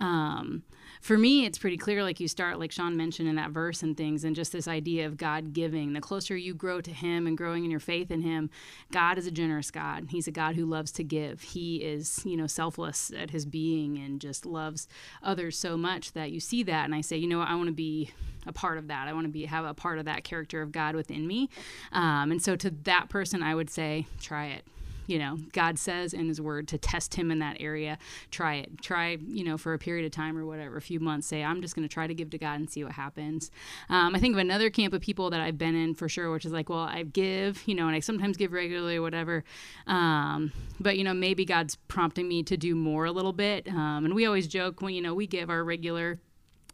um, 0.00 0.64
for 1.02 1.18
me, 1.18 1.44
it's 1.44 1.58
pretty 1.58 1.76
clear. 1.76 2.04
Like 2.04 2.20
you 2.20 2.28
start, 2.28 2.60
like 2.60 2.70
Sean 2.70 2.96
mentioned 2.96 3.28
in 3.28 3.34
that 3.34 3.50
verse 3.50 3.82
and 3.82 3.96
things, 3.96 4.22
and 4.22 4.36
just 4.36 4.52
this 4.52 4.68
idea 4.68 5.04
of 5.04 5.16
God 5.16 5.52
giving. 5.52 5.94
The 5.94 6.00
closer 6.00 6.36
you 6.36 6.54
grow 6.54 6.80
to 6.80 6.92
Him 6.92 7.26
and 7.26 7.36
growing 7.36 7.64
in 7.64 7.72
your 7.72 7.80
faith 7.80 8.12
in 8.12 8.20
Him, 8.20 8.50
God 8.92 9.18
is 9.18 9.26
a 9.26 9.32
generous 9.32 9.72
God. 9.72 10.06
He's 10.10 10.28
a 10.28 10.30
God 10.30 10.54
who 10.54 10.64
loves 10.64 10.92
to 10.92 11.02
give. 11.02 11.42
He 11.42 11.78
is, 11.78 12.22
you 12.24 12.36
know, 12.36 12.46
selfless 12.46 13.10
at 13.18 13.30
His 13.30 13.44
being 13.44 13.98
and 13.98 14.20
just 14.20 14.46
loves 14.46 14.86
others 15.24 15.58
so 15.58 15.76
much 15.76 16.12
that 16.12 16.30
you 16.30 16.38
see 16.38 16.62
that. 16.62 16.84
And 16.84 16.94
I 16.94 17.00
say, 17.00 17.16
you 17.16 17.26
know, 17.26 17.40
I 17.40 17.56
want 17.56 17.66
to 17.66 17.74
be 17.74 18.10
a 18.46 18.52
part 18.52 18.78
of 18.78 18.86
that. 18.86 19.08
I 19.08 19.12
want 19.12 19.26
to 19.26 19.32
be 19.32 19.44
have 19.46 19.64
a 19.64 19.74
part 19.74 19.98
of 19.98 20.04
that 20.04 20.22
character 20.22 20.62
of 20.62 20.70
God 20.70 20.94
within 20.94 21.26
me. 21.26 21.50
Um, 21.90 22.30
and 22.30 22.40
so 22.40 22.54
to 22.54 22.70
that 22.84 23.08
person, 23.08 23.42
I 23.42 23.56
would 23.56 23.70
say, 23.70 24.06
try 24.20 24.46
it 24.46 24.64
you 25.06 25.18
know, 25.18 25.38
God 25.52 25.78
says 25.78 26.14
in 26.14 26.28
His 26.28 26.40
Word 26.40 26.68
to 26.68 26.78
test 26.78 27.14
Him 27.14 27.30
in 27.30 27.38
that 27.40 27.56
area. 27.60 27.98
Try 28.30 28.56
it. 28.56 28.80
Try, 28.82 29.18
you 29.26 29.44
know, 29.44 29.58
for 29.58 29.74
a 29.74 29.78
period 29.78 30.04
of 30.06 30.12
time 30.12 30.36
or 30.36 30.46
whatever, 30.46 30.76
a 30.76 30.82
few 30.82 31.00
months. 31.00 31.26
Say, 31.26 31.42
I'm 31.42 31.60
just 31.60 31.74
going 31.74 31.86
to 31.86 31.92
try 31.92 32.06
to 32.06 32.14
give 32.14 32.30
to 32.30 32.38
God 32.38 32.60
and 32.60 32.70
see 32.70 32.84
what 32.84 32.92
happens. 32.92 33.50
Um, 33.88 34.14
I 34.14 34.18
think 34.18 34.34
of 34.34 34.38
another 34.38 34.70
camp 34.70 34.94
of 34.94 35.00
people 35.00 35.30
that 35.30 35.40
I've 35.40 35.58
been 35.58 35.74
in 35.74 35.94
for 35.94 36.08
sure, 36.08 36.30
which 36.30 36.44
is 36.44 36.52
like, 36.52 36.68
well, 36.68 36.80
I 36.80 37.02
give, 37.02 37.62
you 37.66 37.74
know, 37.74 37.86
and 37.86 37.96
I 37.96 38.00
sometimes 38.00 38.36
give 38.36 38.52
regularly 38.52 38.96
or 38.96 39.02
whatever. 39.02 39.44
Um, 39.86 40.52
but, 40.80 40.98
you 40.98 41.04
know, 41.04 41.14
maybe 41.14 41.44
God's 41.44 41.76
prompting 41.88 42.28
me 42.28 42.42
to 42.44 42.56
do 42.56 42.74
more 42.74 43.04
a 43.04 43.12
little 43.12 43.32
bit. 43.32 43.68
Um, 43.68 44.04
and 44.04 44.14
we 44.14 44.26
always 44.26 44.46
joke 44.46 44.80
when, 44.80 44.94
you 44.94 45.02
know, 45.02 45.14
we 45.14 45.26
give 45.26 45.50
our 45.50 45.64
regular 45.64 46.18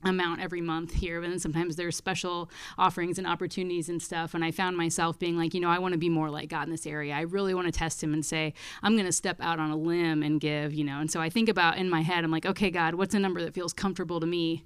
amount 0.04 0.40
every 0.40 0.60
month 0.60 0.94
here 0.94 1.22
and 1.22 1.32
then 1.32 1.38
sometimes 1.40 1.76
there's 1.76 1.96
special 1.96 2.48
offerings 2.76 3.18
and 3.18 3.26
opportunities 3.26 3.88
and 3.88 4.00
stuff. 4.00 4.34
And 4.34 4.44
i 4.44 4.50
found 4.50 4.76
myself 4.76 5.18
being 5.18 5.36
like 5.36 5.54
you 5.54 5.60
know 5.60 5.70
i 5.70 5.78
want 5.78 5.92
to 5.92 5.98
be 5.98 6.08
more 6.08 6.30
like 6.30 6.48
god 6.48 6.66
in 6.66 6.70
this 6.70 6.86
area. 6.86 7.14
I 7.14 7.22
really 7.22 7.54
want 7.54 7.66
to 7.66 7.72
test 7.72 8.02
him 8.02 8.12
and 8.12 8.24
say 8.24 8.54
i'm 8.82 8.94
going 8.94 9.06
to 9.06 9.12
step 9.12 9.38
out 9.40 9.58
on 9.58 9.70
a 9.70 9.76
limb 9.76 10.22
and 10.22 10.40
give 10.40 10.72
you 10.72 10.84
know. 10.84 11.00
And 11.00 11.10
so 11.10 11.20
i 11.20 11.28
think 11.28 11.48
about 11.48 11.76
in 11.78 11.90
my 11.90 12.02
head 12.02 12.24
i'm 12.24 12.30
like 12.30 12.46
okay 12.46 12.70
god 12.70 12.94
what's 12.94 13.14
a 13.14 13.18
number 13.18 13.42
that 13.42 13.54
feels 13.54 13.72
comfortable 13.72 14.20
to 14.20 14.26
me 14.26 14.64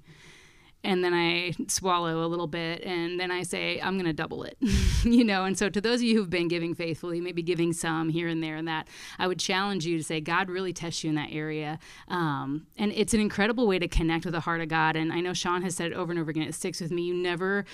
and 0.83 1.03
then 1.03 1.13
I 1.13 1.53
swallow 1.67 2.25
a 2.25 2.27
little 2.27 2.47
bit, 2.47 2.83
and 2.83 3.19
then 3.19 3.31
I 3.31 3.43
say, 3.43 3.79
I'm 3.81 3.95
going 3.95 4.05
to 4.05 4.13
double 4.13 4.43
it, 4.43 4.57
you 5.03 5.23
know. 5.23 5.45
And 5.45 5.57
so, 5.57 5.69
to 5.69 5.79
those 5.79 5.99
of 5.99 6.03
you 6.03 6.17
who've 6.17 6.29
been 6.29 6.47
giving 6.47 6.75
faithfully, 6.75 7.21
maybe 7.21 7.41
giving 7.41 7.73
some 7.73 8.09
here 8.09 8.27
and 8.27 8.43
there 8.43 8.55
and 8.55 8.67
that, 8.67 8.87
I 9.17 9.27
would 9.27 9.39
challenge 9.39 9.85
you 9.85 9.97
to 9.97 10.03
say, 10.03 10.19
God 10.19 10.49
really 10.49 10.73
tests 10.73 11.03
you 11.03 11.09
in 11.09 11.15
that 11.15 11.29
area. 11.31 11.79
Um, 12.07 12.67
and 12.77 12.91
it's 12.93 13.13
an 13.13 13.19
incredible 13.19 13.67
way 13.67 13.79
to 13.79 13.87
connect 13.87 14.25
with 14.25 14.33
the 14.33 14.41
heart 14.41 14.61
of 14.61 14.67
God. 14.67 14.95
And 14.95 15.13
I 15.13 15.21
know 15.21 15.33
Sean 15.33 15.61
has 15.61 15.75
said 15.75 15.91
it 15.91 15.95
over 15.95 16.11
and 16.11 16.19
over 16.19 16.31
again, 16.31 16.43
it 16.43 16.55
sticks 16.55 16.81
with 16.81 16.91
me. 16.91 17.03
You 17.03 17.13
never. 17.13 17.65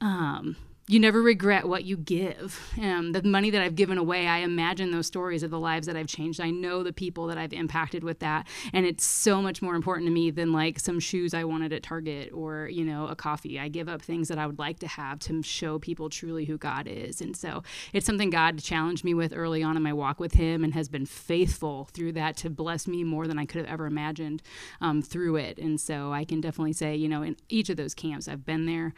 Um, 0.00 0.56
you 0.88 0.98
never 0.98 1.22
regret 1.22 1.68
what 1.68 1.84
you 1.84 1.96
give. 1.96 2.60
Um, 2.80 3.12
the 3.12 3.22
money 3.22 3.50
that 3.50 3.62
I've 3.62 3.76
given 3.76 3.98
away, 3.98 4.26
I 4.26 4.38
imagine 4.38 4.90
those 4.90 5.06
stories 5.06 5.44
of 5.44 5.50
the 5.50 5.58
lives 5.58 5.86
that 5.86 5.96
I've 5.96 6.08
changed. 6.08 6.40
I 6.40 6.50
know 6.50 6.82
the 6.82 6.92
people 6.92 7.28
that 7.28 7.38
I've 7.38 7.52
impacted 7.52 8.02
with 8.02 8.18
that, 8.18 8.48
and 8.72 8.84
it's 8.84 9.04
so 9.04 9.40
much 9.40 9.62
more 9.62 9.76
important 9.76 10.08
to 10.08 10.12
me 10.12 10.30
than 10.32 10.52
like 10.52 10.80
some 10.80 10.98
shoes 10.98 11.34
I 11.34 11.44
wanted 11.44 11.72
at 11.72 11.84
Target 11.84 12.32
or 12.32 12.66
you 12.66 12.84
know 12.84 13.06
a 13.06 13.14
coffee. 13.14 13.60
I 13.60 13.68
give 13.68 13.88
up 13.88 14.02
things 14.02 14.26
that 14.28 14.38
I 14.38 14.46
would 14.46 14.58
like 14.58 14.80
to 14.80 14.88
have 14.88 15.20
to 15.20 15.42
show 15.42 15.78
people 15.78 16.10
truly 16.10 16.46
who 16.46 16.58
God 16.58 16.88
is, 16.88 17.20
and 17.20 17.36
so 17.36 17.62
it's 17.92 18.04
something 18.04 18.30
God 18.30 18.60
challenged 18.60 19.04
me 19.04 19.14
with 19.14 19.32
early 19.34 19.62
on 19.62 19.76
in 19.76 19.82
my 19.84 19.92
walk 19.92 20.18
with 20.18 20.34
Him, 20.34 20.64
and 20.64 20.74
has 20.74 20.88
been 20.88 21.06
faithful 21.06 21.88
through 21.92 22.12
that 22.12 22.36
to 22.38 22.50
bless 22.50 22.88
me 22.88 23.04
more 23.04 23.28
than 23.28 23.38
I 23.38 23.46
could 23.46 23.60
have 23.60 23.72
ever 23.72 23.86
imagined 23.86 24.42
um, 24.80 25.00
through 25.00 25.36
it. 25.36 25.58
And 25.58 25.80
so 25.80 26.12
I 26.12 26.24
can 26.24 26.40
definitely 26.40 26.72
say, 26.72 26.96
you 26.96 27.08
know, 27.08 27.22
in 27.22 27.36
each 27.48 27.70
of 27.70 27.76
those 27.76 27.94
camps, 27.94 28.26
I've 28.26 28.44
been 28.44 28.66
there 28.66 28.94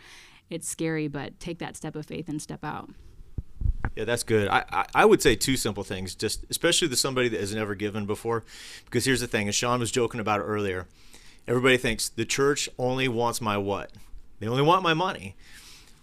it's 0.51 0.69
scary, 0.69 1.09
but 1.09 1.39
take 1.41 1.59
that 1.59 1.77
step 1.77 1.97
of 1.97 2.07
faith 2.07 2.29
and 2.29 2.41
step 2.41 2.65
out. 2.65 2.91
Yeah, 3.97 4.05
that's 4.05 4.23
good. 4.23 4.49
I, 4.49 4.65
I, 4.71 4.87
I, 4.95 5.05
would 5.05 5.23
say 5.23 5.37
two 5.37 5.57
simple 5.57 5.85
things, 5.85 6.15
just 6.15 6.45
especially 6.51 6.89
to 6.89 6.97
somebody 6.97 7.29
that 7.29 7.41
has 7.41 7.55
never 7.55 7.75
given 7.75 8.07
before. 8.07 8.45
Because 8.85 9.05
here's 9.05 9.21
the 9.21 9.27
thing, 9.27 9.49
as 9.49 9.55
Sean 9.55 9.81
was 9.81 9.93
joking 9.93 10.21
about 10.21 10.41
earlier, 10.41 10.87
everybody 11.47 11.77
thinks 11.77 12.09
the 12.09 12.25
church 12.25 12.69
only 12.79 13.09
wants 13.09 13.41
my 13.41 13.57
what? 13.57 13.93
They 14.41 14.49
only 14.49 14.63
want 14.63 14.83
my 14.83 14.95
money. 14.95 15.37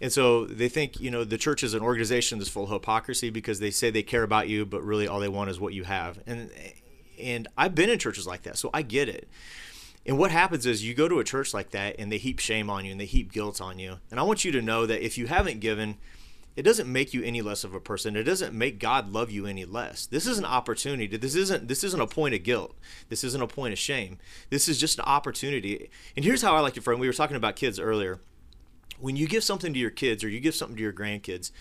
And 0.00 0.12
so 0.12 0.46
they 0.46 0.68
think, 0.68 1.00
you 1.00 1.10
know, 1.10 1.22
the 1.22 1.38
church 1.38 1.62
is 1.62 1.74
an 1.74 1.82
organization 1.82 2.38
that's 2.38 2.50
full 2.50 2.64
of 2.64 2.70
hypocrisy 2.70 3.30
because 3.30 3.60
they 3.60 3.70
say 3.70 3.90
they 3.90 4.02
care 4.02 4.24
about 4.24 4.48
you, 4.48 4.66
but 4.66 4.82
really 4.82 5.06
all 5.06 5.20
they 5.20 5.28
want 5.28 5.50
is 5.50 5.60
what 5.60 5.74
you 5.74 5.84
have. 5.84 6.18
And 6.26 6.50
and 7.20 7.46
I've 7.56 7.74
been 7.74 7.88
in 7.88 7.98
churches 7.98 8.26
like 8.26 8.42
that, 8.42 8.58
so 8.58 8.68
I 8.74 8.82
get 8.82 9.08
it. 9.08 9.28
And 10.04 10.18
what 10.18 10.30
happens 10.30 10.66
is 10.66 10.84
you 10.84 10.94
go 10.94 11.08
to 11.08 11.20
a 11.20 11.24
church 11.24 11.54
like 11.54 11.70
that 11.70 11.96
and 11.98 12.10
they 12.10 12.18
heap 12.18 12.40
shame 12.40 12.68
on 12.68 12.84
you 12.84 12.92
and 12.92 13.00
they 13.00 13.06
heap 13.06 13.32
guilt 13.32 13.60
on 13.60 13.78
you. 13.78 13.98
And 14.10 14.18
I 14.18 14.24
want 14.24 14.44
you 14.44 14.50
to 14.52 14.62
know 14.62 14.84
that 14.86 15.04
if 15.04 15.16
you 15.16 15.28
haven't 15.28 15.60
given, 15.60 15.96
it 16.56 16.62
doesn't 16.62 16.90
make 16.90 17.14
you 17.14 17.22
any 17.22 17.40
less 17.40 17.64
of 17.64 17.72
a 17.72 17.80
person. 17.80 18.16
It 18.16 18.24
doesn't 18.24 18.52
make 18.52 18.78
God 18.78 19.12
love 19.12 19.30
you 19.30 19.46
any 19.46 19.64
less. 19.64 20.06
This 20.06 20.26
is 20.26 20.38
an 20.38 20.44
opportunity. 20.44 21.16
This 21.16 21.34
isn't 21.34 21.68
this 21.68 21.84
isn't 21.84 22.00
a 22.00 22.06
point 22.06 22.34
of 22.34 22.42
guilt. 22.42 22.76
This 23.08 23.24
isn't 23.24 23.42
a 23.42 23.46
point 23.46 23.72
of 23.72 23.78
shame. 23.78 24.18
This 24.50 24.68
is 24.68 24.78
just 24.78 24.98
an 24.98 25.04
opportunity. 25.06 25.88
And 26.16 26.24
here's 26.24 26.42
how 26.42 26.54
I 26.56 26.60
like 26.60 26.74
to 26.74 26.82
frame. 26.82 26.98
We 26.98 27.06
were 27.06 27.12
talking 27.12 27.36
about 27.36 27.56
kids 27.56 27.78
earlier. 27.78 28.20
When 28.98 29.16
you 29.16 29.26
give 29.26 29.44
something 29.44 29.72
to 29.72 29.78
your 29.78 29.90
kids 29.90 30.22
or 30.22 30.28
you 30.28 30.40
give 30.40 30.54
something 30.54 30.76
to 30.76 30.82
your 30.82 30.92
grandkids, 30.92 31.52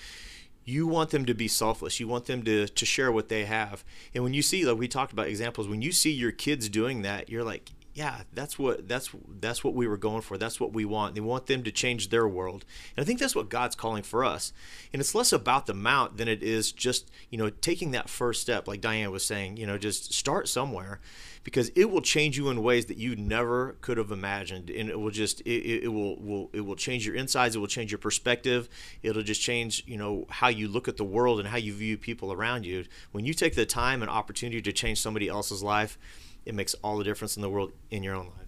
you 0.65 0.86
want 0.88 1.10
them 1.10 1.25
to 1.25 1.34
be 1.34 1.47
selfless. 1.47 1.99
You 1.99 2.08
want 2.08 2.25
them 2.25 2.43
to, 2.43 2.67
to 2.67 2.86
share 2.86 3.12
what 3.12 3.30
they 3.30 3.45
have. 3.45 3.84
And 4.13 4.23
when 4.23 4.34
you 4.34 4.41
see, 4.41 4.65
like 4.65 4.77
we 4.77 4.88
talked 4.88 5.12
about 5.13 5.27
examples, 5.27 5.67
when 5.67 5.82
you 5.82 5.91
see 5.91 6.12
your 6.12 6.32
kids 6.32 6.69
doing 6.69 7.01
that, 7.01 7.30
you're 7.30 7.43
like, 7.43 7.71
yeah, 7.93 8.21
that's 8.34 8.58
what 8.58 8.88
that's 8.88 9.10
that's 9.41 9.65
what 9.65 9.73
we 9.73 9.86
were 9.86 9.97
going 9.97 10.21
for. 10.21 10.38
That's 10.38 10.62
what 10.62 10.71
we 10.71 10.86
want. 10.86 11.13
They 11.13 11.21
want 11.21 11.47
them 11.47 11.62
to 11.63 11.71
change 11.71 12.10
their 12.10 12.25
world, 12.25 12.63
and 12.95 13.04
I 13.04 13.06
think 13.06 13.19
that's 13.19 13.36
what 13.36 13.49
God's 13.49 13.75
calling 13.75 14.04
for 14.04 14.23
us. 14.23 14.54
And 14.93 15.01
it's 15.01 15.13
less 15.13 15.34
about 15.34 15.65
the 15.65 15.73
mount 15.73 16.15
than 16.15 16.30
it 16.30 16.41
is 16.41 16.71
just 16.71 17.12
you 17.30 17.38
know 17.38 17.49
taking 17.49 17.91
that 17.91 18.10
first 18.10 18.41
step, 18.41 18.65
like 18.65 18.80
Diane 18.80 19.12
was 19.12 19.25
saying. 19.25 19.58
You 19.58 19.67
know, 19.67 19.77
just 19.77 20.13
start 20.13 20.47
somewhere, 20.47 21.01
because 21.43 21.69
it 21.75 21.91
will 21.91 22.01
change 22.01 22.38
you 22.38 22.49
in 22.49 22.63
ways 22.63 22.86
that 22.86 22.97
you 22.97 23.17
never 23.17 23.75
could 23.82 23.97
have 23.97 24.12
imagined, 24.12 24.69
and 24.69 24.89
it 24.89 24.97
will 24.97 25.12
just 25.12 25.41
it, 25.41 25.84
it 25.84 25.89
will 25.89 26.17
will 26.21 26.49
it 26.54 26.62
will 26.62 26.77
change 26.77 27.06
your 27.06 27.15
insides. 27.15 27.58
It 27.58 27.60
will 27.60 27.67
change 27.67 27.91
your 27.91 27.99
perspective. 27.99 28.69
It'll 29.04 29.21
just 29.21 29.41
change 29.41 29.84
you 29.86 29.97
know 29.97 30.27
how 30.30 30.47
you 30.47 30.69
look 30.69 30.88
at 30.88 30.95
the 30.95 31.04
world 31.04 31.39
and 31.39 31.49
how 31.49 31.58
you 31.58 31.73
view 31.73 31.97
people 31.97 32.32
around 32.32 32.65
you. 32.65 32.86
When 33.12 33.25
you 33.25 33.34
take 33.34 33.56
the 33.56 33.65
time 33.65 34.01
and 34.01 34.10
opportunity 34.10 34.62
to 34.62 34.71
change 34.71 35.01
somebody 35.01 35.27
else's 35.27 35.62
life 35.62 35.97
it 36.45 36.56
makes 36.56 36.73
all 36.75 36.97
the 36.97 37.04
difference 37.04 37.36
in 37.36 37.41
the 37.41 37.49
world 37.49 37.71
in 37.89 38.04
your 38.04 38.15
own 38.15 38.27
life. 38.27 38.47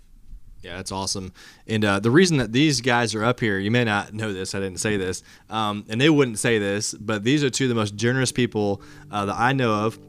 Yeah, 0.61 0.77
that's 0.77 0.93
awesome. 0.93 1.33
And 1.67 1.83
uh, 1.83 1.99
the 1.99 2.09
reason 2.09 2.37
that 2.37 2.53
these 2.53 2.79
guys 2.79 3.13
are 3.15 3.23
up 3.23 3.41
here, 3.41 3.59
you 3.59 3.69
may 3.69 3.83
not 3.83 4.13
know 4.13 4.31
this, 4.31 4.55
I 4.55 4.61
didn't 4.61 4.79
say 4.79 4.95
this, 4.95 5.21
um, 5.49 5.85
and 5.89 5.99
they 5.99 6.09
wouldn't 6.09 6.39
say 6.39 6.57
this, 6.57 6.93
but 6.93 7.25
these 7.25 7.43
are 7.43 7.49
two 7.49 7.65
of 7.65 7.69
the 7.69 7.75
most 7.75 7.95
generous 7.95 8.31
people 8.31 8.81
uh, 9.11 9.25
that 9.25 9.35
I 9.37 9.51
know 9.51 9.85
of 9.85 9.99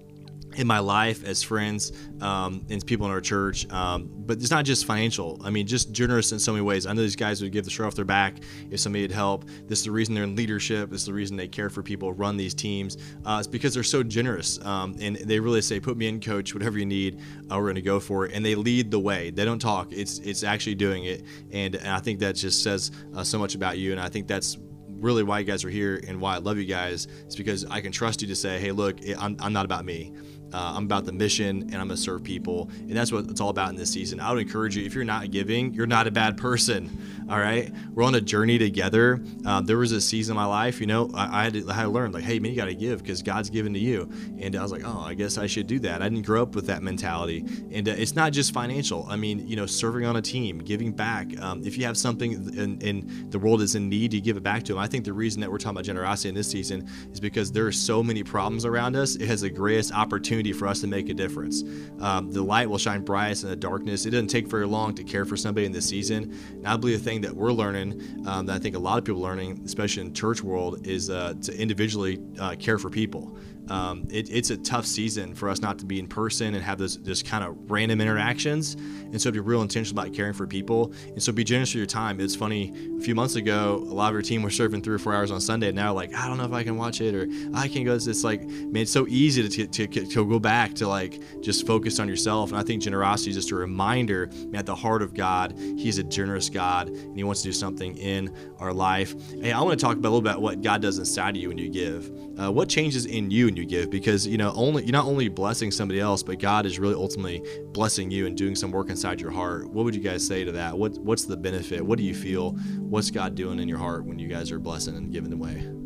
in 0.56 0.66
my 0.66 0.78
life 0.78 1.24
as 1.24 1.42
friends 1.42 1.92
um, 2.20 2.64
and 2.70 2.84
people 2.86 3.06
in 3.06 3.12
our 3.12 3.20
church. 3.20 3.70
Um, 3.70 4.10
but 4.26 4.38
it's 4.38 4.50
not 4.50 4.64
just 4.64 4.84
financial. 4.84 5.40
I 5.44 5.50
mean, 5.50 5.66
just 5.66 5.92
generous 5.92 6.32
in 6.32 6.38
so 6.38 6.52
many 6.52 6.64
ways. 6.64 6.86
I 6.86 6.92
know 6.92 7.02
these 7.02 7.16
guys 7.16 7.42
would 7.42 7.52
give 7.52 7.64
the 7.64 7.70
shirt 7.70 7.86
off 7.86 7.94
their 7.94 8.04
back 8.04 8.36
if 8.70 8.80
somebody 8.80 9.02
had 9.02 9.12
help. 9.12 9.44
This 9.66 9.80
is 9.80 9.84
the 9.84 9.90
reason 9.90 10.14
they're 10.14 10.24
in 10.24 10.36
leadership. 10.36 10.90
This 10.90 11.02
is 11.02 11.06
the 11.06 11.12
reason 11.12 11.36
they 11.36 11.48
care 11.48 11.70
for 11.70 11.82
people, 11.82 12.12
run 12.12 12.36
these 12.36 12.54
teams. 12.54 12.96
Uh, 13.24 13.36
it's 13.38 13.48
because 13.48 13.74
they're 13.74 13.82
so 13.82 14.02
generous. 14.02 14.64
Um, 14.64 14.96
and 15.00 15.16
they 15.16 15.40
really 15.40 15.62
say, 15.62 15.80
put 15.80 15.96
me 15.96 16.06
in, 16.08 16.20
coach, 16.20 16.54
whatever 16.54 16.78
you 16.78 16.86
need, 16.86 17.20
uh, 17.50 17.56
we're 17.56 17.64
going 17.64 17.74
to 17.76 17.82
go 17.82 18.00
for 18.00 18.26
it. 18.26 18.32
And 18.32 18.44
they 18.44 18.54
lead 18.54 18.90
the 18.90 19.00
way. 19.00 19.30
They 19.30 19.44
don't 19.44 19.58
talk, 19.58 19.92
it's, 19.92 20.18
it's 20.20 20.44
actually 20.44 20.76
doing 20.76 21.04
it. 21.04 21.24
And, 21.52 21.74
and 21.74 21.88
I 21.88 21.98
think 21.98 22.20
that 22.20 22.36
just 22.36 22.62
says 22.62 22.90
uh, 23.14 23.24
so 23.24 23.38
much 23.38 23.54
about 23.54 23.78
you. 23.78 23.92
And 23.92 24.00
I 24.00 24.08
think 24.08 24.26
that's 24.26 24.58
really 25.04 25.22
why 25.22 25.38
you 25.38 25.44
guys 25.44 25.64
are 25.64 25.70
here 25.70 26.02
and 26.08 26.20
why 26.20 26.34
I 26.34 26.38
love 26.38 26.56
you 26.56 26.64
guys 26.64 27.06
is 27.26 27.36
because 27.36 27.64
I 27.66 27.80
can 27.80 27.92
trust 27.92 28.22
you 28.22 28.28
to 28.28 28.34
say, 28.34 28.58
hey, 28.58 28.72
look, 28.72 28.98
I'm, 29.18 29.36
I'm 29.40 29.52
not 29.52 29.64
about 29.64 29.84
me. 29.84 30.12
Uh, 30.52 30.74
I'm 30.76 30.84
about 30.84 31.04
the 31.04 31.12
mission 31.12 31.62
and 31.62 31.74
I'm 31.74 31.88
going 31.88 31.90
to 31.90 31.96
serve 31.96 32.22
people. 32.22 32.68
And 32.80 32.92
that's 32.92 33.10
what 33.10 33.28
it's 33.28 33.40
all 33.40 33.48
about 33.48 33.70
in 33.70 33.76
this 33.76 33.90
season. 33.90 34.20
I 34.20 34.32
would 34.32 34.40
encourage 34.40 34.76
you 34.76 34.84
if 34.84 34.94
you're 34.94 35.04
not 35.04 35.30
giving, 35.30 35.74
you're 35.74 35.86
not 35.86 36.06
a 36.06 36.10
bad 36.10 36.36
person. 36.36 36.98
All 37.30 37.38
right. 37.38 37.72
We're 37.94 38.04
on 38.04 38.14
a 38.14 38.20
journey 38.20 38.58
together. 38.58 39.18
Um, 39.46 39.64
there 39.64 39.78
was 39.78 39.92
a 39.92 40.00
season 40.00 40.32
in 40.32 40.36
my 40.36 40.44
life, 40.44 40.78
you 40.78 40.86
know, 40.86 41.10
I, 41.14 41.40
I, 41.40 41.44
had, 41.44 41.54
to, 41.54 41.70
I 41.70 41.84
learn, 41.86 42.12
like, 42.12 42.22
hey, 42.22 42.38
man, 42.38 42.50
you 42.52 42.56
got 42.56 42.66
to 42.66 42.74
give 42.74 43.02
because 43.02 43.22
God's 43.22 43.48
given 43.48 43.72
to 43.72 43.78
you. 43.78 44.10
And 44.38 44.54
I 44.54 44.62
was 44.62 44.70
like, 44.70 44.82
oh, 44.84 45.00
I 45.00 45.14
guess 45.14 45.38
I 45.38 45.46
should 45.46 45.66
do 45.66 45.78
that. 45.80 46.02
I 46.02 46.08
didn't 46.08 46.26
grow 46.26 46.42
up 46.42 46.54
with 46.54 46.66
that 46.66 46.82
mentality. 46.82 47.44
And 47.72 47.88
uh, 47.88 47.92
it's 47.92 48.14
not 48.14 48.32
just 48.32 48.52
financial. 48.52 49.06
I 49.08 49.16
mean, 49.16 49.46
you 49.48 49.56
know, 49.56 49.64
serving 49.64 50.04
on 50.04 50.16
a 50.16 50.22
team, 50.22 50.58
giving 50.58 50.92
back. 50.92 51.28
Um, 51.40 51.64
if 51.64 51.78
you 51.78 51.86
have 51.86 51.96
something 51.96 52.34
and 52.58 53.30
the 53.32 53.38
world 53.38 53.62
is 53.62 53.74
in 53.74 53.88
need, 53.88 54.12
you 54.12 54.20
give 54.20 54.36
it 54.36 54.42
back 54.42 54.62
to 54.64 54.74
them. 54.74 54.82
I 54.82 54.86
think 54.86 55.06
the 55.06 55.12
reason 55.14 55.40
that 55.40 55.50
we're 55.50 55.58
talking 55.58 55.76
about 55.76 55.84
generosity 55.84 56.28
in 56.28 56.34
this 56.34 56.50
season 56.50 56.88
is 57.10 57.20
because 57.20 57.50
there 57.52 57.66
are 57.66 57.72
so 57.72 58.02
many 58.02 58.22
problems 58.22 58.66
around 58.66 58.96
us. 58.96 59.16
It 59.16 59.26
has 59.28 59.40
the 59.40 59.50
greatest 59.50 59.94
opportunity 59.94 60.43
opportunity 60.44 60.52
for 60.52 60.68
us 60.68 60.80
to 60.80 60.86
make 60.86 61.08
a 61.08 61.14
difference. 61.14 61.62
Um, 62.00 62.30
the 62.30 62.42
light 62.42 62.68
will 62.68 62.78
shine 62.78 63.02
brightest 63.02 63.44
in 63.44 63.50
the 63.50 63.56
darkness. 63.56 64.06
It 64.06 64.10
doesn't 64.10 64.28
take 64.28 64.48
very 64.48 64.66
long 64.66 64.94
to 64.94 65.04
care 65.04 65.24
for 65.24 65.36
somebody 65.36 65.66
in 65.66 65.72
this 65.72 65.88
season. 65.88 66.32
And 66.50 66.66
I 66.66 66.76
believe 66.76 66.98
the 66.98 67.04
thing 67.04 67.22
that 67.22 67.34
we're 67.34 67.52
learning, 67.52 68.24
um, 68.26 68.46
that 68.46 68.56
I 68.56 68.58
think 68.58 68.76
a 68.76 68.78
lot 68.78 68.98
of 68.98 69.04
people 69.04 69.24
are 69.24 69.30
learning, 69.30 69.62
especially 69.64 70.02
in 70.06 70.12
church 70.12 70.42
world, 70.42 70.86
is 70.86 71.08
uh, 71.08 71.34
to 71.42 71.58
individually 71.58 72.20
uh, 72.38 72.56
care 72.58 72.78
for 72.78 72.90
people 72.90 73.36
um, 73.68 74.06
it, 74.10 74.30
it's 74.30 74.50
a 74.50 74.56
tough 74.56 74.86
season 74.86 75.34
for 75.34 75.48
us 75.48 75.60
not 75.60 75.78
to 75.78 75.86
be 75.86 75.98
in 75.98 76.06
person 76.06 76.54
and 76.54 76.62
have 76.62 76.78
this, 76.78 76.96
this 76.96 77.22
kind 77.22 77.44
of 77.44 77.70
random 77.70 78.00
interactions. 78.00 78.74
And 78.74 79.20
so 79.20 79.30
be 79.30 79.40
real 79.40 79.62
intentional 79.62 80.00
about 80.00 80.14
caring 80.14 80.32
for 80.32 80.46
people. 80.46 80.92
And 81.06 81.22
so 81.22 81.32
be 81.32 81.44
generous 81.44 81.70
with 81.70 81.78
your 81.78 81.86
time. 81.86 82.20
It's 82.20 82.34
funny, 82.34 82.72
a 82.98 83.00
few 83.00 83.14
months 83.14 83.36
ago, 83.36 83.76
a 83.88 83.94
lot 83.94 84.08
of 84.08 84.14
your 84.14 84.22
team 84.22 84.42
were 84.42 84.50
serving 84.50 84.82
three 84.82 84.94
or 84.94 84.98
four 84.98 85.14
hours 85.14 85.30
on 85.30 85.40
Sunday. 85.40 85.68
And 85.68 85.76
now, 85.76 85.92
like, 85.92 86.14
I 86.14 86.26
don't 86.28 86.36
know 86.36 86.44
if 86.44 86.52
I 86.52 86.62
can 86.62 86.76
watch 86.76 87.00
it 87.00 87.14
or 87.14 87.28
I 87.54 87.68
can 87.68 87.84
go. 87.84 87.94
It's 87.94 88.24
like, 88.24 88.42
man, 88.42 88.82
it's 88.82 88.92
so 88.92 89.06
easy 89.08 89.48
to, 89.48 89.66
to, 89.66 89.86
to, 89.86 90.06
to 90.06 90.26
go 90.26 90.38
back 90.38 90.74
to 90.74 90.88
like 90.88 91.20
just 91.40 91.66
focus 91.66 91.98
on 92.00 92.08
yourself. 92.08 92.50
And 92.50 92.58
I 92.58 92.62
think 92.62 92.82
generosity 92.82 93.30
is 93.30 93.36
just 93.36 93.50
a 93.50 93.56
reminder, 93.56 94.28
man, 94.48 94.56
at 94.56 94.66
the 94.66 94.74
heart 94.74 95.00
of 95.00 95.14
God, 95.14 95.54
He's 95.58 95.98
a 95.98 96.04
generous 96.04 96.50
God 96.50 96.88
and 96.88 97.16
He 97.16 97.24
wants 97.24 97.42
to 97.42 97.48
do 97.48 97.52
something 97.52 97.96
in 97.96 98.34
our 98.58 98.72
life. 98.72 99.14
Hey, 99.40 99.52
I 99.52 99.60
want 99.60 99.78
to 99.78 99.84
talk 99.84 99.96
about 99.96 100.08
a 100.08 100.10
little 100.10 100.22
bit 100.22 100.30
about 100.30 100.42
what 100.42 100.62
God 100.62 100.82
does 100.82 100.98
inside 100.98 101.36
of 101.36 101.42
you 101.42 101.48
when 101.48 101.58
you 101.58 101.68
give. 101.68 102.10
Uh, 102.38 102.50
what 102.50 102.68
changes 102.68 103.06
in 103.06 103.30
you 103.30 103.50
you 103.56 103.64
give? 103.64 103.90
Because 103.90 104.26
you 104.26 104.38
know, 104.38 104.52
only 104.54 104.82
you're 104.82 104.92
not 104.92 105.06
only 105.06 105.28
blessing 105.28 105.70
somebody 105.70 106.00
else, 106.00 106.22
but 106.22 106.38
God 106.38 106.66
is 106.66 106.78
really 106.78 106.94
ultimately 106.94 107.42
blessing 107.72 108.10
you 108.10 108.26
and 108.26 108.36
doing 108.36 108.54
some 108.54 108.70
work 108.70 108.90
inside 108.90 109.20
your 109.20 109.30
heart. 109.30 109.68
What 109.70 109.84
would 109.84 109.94
you 109.94 110.02
guys 110.02 110.26
say 110.26 110.44
to 110.44 110.52
that? 110.52 110.76
What 110.76 110.98
What's 110.98 111.24
the 111.24 111.36
benefit? 111.36 111.84
What 111.84 111.98
do 111.98 112.04
you 112.04 112.14
feel? 112.14 112.52
What's 112.78 113.10
God 113.10 113.34
doing 113.34 113.58
in 113.58 113.68
your 113.68 113.78
heart 113.78 114.04
when 114.04 114.18
you 114.18 114.28
guys 114.28 114.50
are 114.50 114.58
blessing 114.58 114.96
and 114.96 115.12
giving 115.12 115.32
away? 115.32 115.83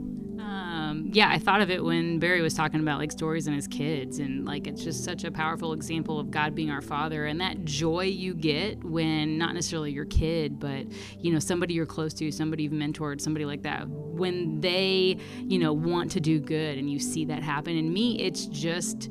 Um, 0.98 1.10
yeah, 1.12 1.28
I 1.30 1.38
thought 1.38 1.60
of 1.60 1.70
it 1.70 1.82
when 1.82 2.18
Barry 2.18 2.42
was 2.42 2.54
talking 2.54 2.80
about 2.80 2.98
like 2.98 3.12
stories 3.12 3.46
and 3.46 3.56
his 3.56 3.66
kids, 3.66 4.18
and 4.18 4.44
like 4.44 4.66
it's 4.66 4.82
just 4.82 5.04
such 5.04 5.24
a 5.24 5.30
powerful 5.30 5.72
example 5.72 6.18
of 6.18 6.30
God 6.30 6.54
being 6.54 6.70
our 6.70 6.80
Father, 6.80 7.26
and 7.26 7.40
that 7.40 7.64
joy 7.64 8.04
you 8.04 8.34
get 8.34 8.82
when 8.84 9.38
not 9.38 9.54
necessarily 9.54 9.92
your 9.92 10.04
kid, 10.06 10.58
but 10.58 10.86
you 11.20 11.32
know 11.32 11.38
somebody 11.38 11.74
you're 11.74 11.86
close 11.86 12.14
to, 12.14 12.30
somebody 12.30 12.64
you've 12.64 12.72
mentored, 12.72 13.20
somebody 13.20 13.44
like 13.44 13.62
that, 13.62 13.88
when 13.88 14.60
they 14.60 15.18
you 15.38 15.58
know 15.58 15.72
want 15.72 16.10
to 16.12 16.20
do 16.20 16.40
good, 16.40 16.78
and 16.78 16.90
you 16.90 16.98
see 16.98 17.24
that 17.26 17.42
happen. 17.42 17.76
And 17.76 17.92
me, 17.92 18.20
it's 18.20 18.46
just 18.46 19.10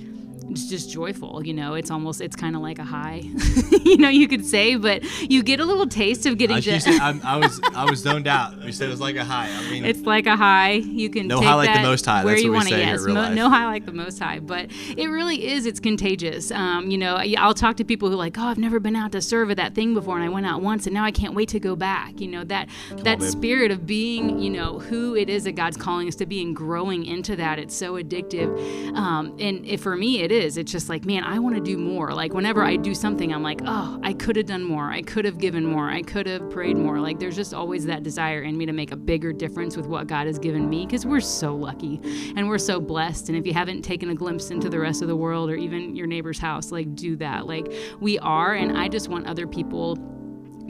it's 0.50 0.68
just 0.70 0.90
joyful 0.90 1.46
you 1.46 1.54
know? 1.54 1.76
It's 1.76 1.92
almost 1.92 2.22
it's 2.22 2.36
kind 2.36 2.56
of 2.56 2.62
like 2.62 2.80
a 2.80 2.84
high 2.84 3.24
you 3.84 3.98
know 3.98 4.10
you 4.10 4.28
could 4.28 4.46
say 4.46 4.76
but 4.76 5.04
you 5.22 5.44
get 5.44 5.60
a 5.60 5.66
little 5.66 5.88
taste 5.88 6.26
of 6.26 6.38
getting 6.38 6.58
I, 6.58 6.60
said, 6.60 7.00
I, 7.24 7.38
was 7.38 7.60
i 7.76 7.90
was 7.90 8.00
zoned 8.00 8.28
out. 8.28 8.62
You 8.64 8.72
said 8.72 8.88
it 8.88 8.92
was 8.92 9.02
like 9.02 9.16
a 9.16 9.24
high. 9.24 9.50
I 9.52 9.70
mean 9.70 9.86
it's 9.86 10.02
like 10.02 10.26
a 10.26 10.36
high. 10.36 10.72
You 10.72 11.10
can 11.10 11.28
no 11.28 11.42
high 11.42 11.56
like 11.56 11.74
the 11.74 11.82
most 11.82 12.06
high. 12.06 12.24
Where 12.24 12.34
That's 12.34 12.44
you 12.44 12.52
want 12.52 12.68
to 12.70 12.78
yes 12.78 13.06
mo- 13.06 13.34
no 13.34 13.50
high 13.50 13.66
like 13.66 13.86
the 13.86 13.92
most 13.92 14.20
high 14.20 14.40
but 14.40 14.70
it 14.96 15.08
really 15.08 15.48
is 15.48 15.66
it's 15.66 15.80
contagious. 15.80 16.52
Um, 16.52 16.90
you 16.90 16.98
know 16.98 17.18
i'll 17.38 17.54
talk 17.54 17.78
to 17.78 17.84
people 17.84 18.10
who 18.10 18.16
are 18.16 18.18
like 18.18 18.38
oh 18.38 18.44
i've 18.44 18.58
never 18.58 18.80
been 18.80 18.96
out 18.96 19.12
to 19.12 19.22
serve 19.22 19.52
at 19.52 19.58
that 19.58 19.74
thing 19.74 19.94
before 19.94 20.16
and 20.16 20.26
i 20.26 20.30
went 20.30 20.46
out 20.46 20.62
once 20.62 20.86
and 20.86 20.94
now 20.94 21.04
i 21.04 21.12
can't 21.12 21.34
wait 21.34 21.50
to 21.50 21.60
go 21.60 21.76
back. 21.76 22.20
You 22.20 22.28
know 22.28 22.44
that 22.46 22.70
Come 22.90 23.00
that 23.00 23.22
on, 23.22 23.28
spirit 23.28 23.72
of 23.72 23.86
being 23.86 24.40
you 24.40 24.50
know 24.50 24.80
who 24.80 25.16
it 25.16 25.30
is 25.30 25.44
that 25.46 25.54
god's 25.54 25.78
calling 25.78 26.08
us 26.08 26.16
to 26.16 26.26
be 26.26 26.42
and 26.42 26.56
growing 26.56 27.06
into 27.06 27.36
that 27.36 27.60
it's 27.60 27.76
so 27.76 27.94
addictive. 27.94 28.48
Um, 28.96 29.36
and 29.40 29.80
for 29.80 29.96
me 29.96 30.22
it 30.22 30.32
is 30.32 30.37
is. 30.38 30.58
It's 30.58 30.72
just 30.72 30.88
like, 30.88 31.04
man, 31.04 31.24
I 31.24 31.40
want 31.40 31.56
to 31.56 31.62
do 31.62 31.78
more. 31.78 32.14
Like 32.14 32.34
whenever 32.34 32.64
I 32.64 32.78
do 32.78 32.96
something, 32.96 33.34
I'm 33.34 33.44
like, 33.44 33.62
oh, 33.66 34.00
I 34.04 34.14
could 34.14 34.38
have 34.38 34.46
done 34.46 34.64
more. 34.64 34.90
I 34.90 35.02
could 35.02 35.26
have 35.26 35.38
given 35.38 35.66
more. 35.66 35.90
I 35.90 36.02
could 36.02 36.28
have 36.28 36.50
prayed 36.50 36.78
more. 36.78 37.00
Like 37.00 37.20
there's 37.20 37.36
just 37.36 37.54
always 37.54 37.86
that 37.86 38.04
desire 38.04 38.44
in 38.44 38.58
me 38.58 38.66
to 38.66 38.74
make 38.74 38.92
a 38.92 38.96
bigger 38.96 39.34
difference 39.34 39.76
with 39.76 39.88
what 39.88 40.08
God 40.08 40.28
has 40.28 40.40
given 40.40 40.70
me 40.70 40.86
because 40.86 41.06
we're 41.06 41.20
so 41.20 41.56
lucky 41.56 42.00
and 42.38 42.48
we're 42.48 42.58
so 42.58 42.80
blessed. 42.80 43.30
And 43.30 43.38
if 43.38 43.46
you 43.46 43.54
haven't 43.54 43.82
taken 43.82 44.10
a 44.10 44.16
glimpse 44.16 44.52
into 44.52 44.70
the 44.70 44.80
rest 44.80 45.02
of 45.02 45.08
the 45.08 45.16
world 45.16 45.50
or 45.50 45.56
even 45.56 45.96
your 45.96 46.08
neighbor's 46.08 46.40
house, 46.40 46.72
like 46.72 46.96
do 46.96 47.16
that. 47.18 47.48
Like 47.48 47.74
we 48.00 48.18
are. 48.20 48.54
And 48.54 48.78
I 48.78 48.88
just 48.88 49.10
want 49.10 49.28
other 49.28 49.48
people 49.48 49.98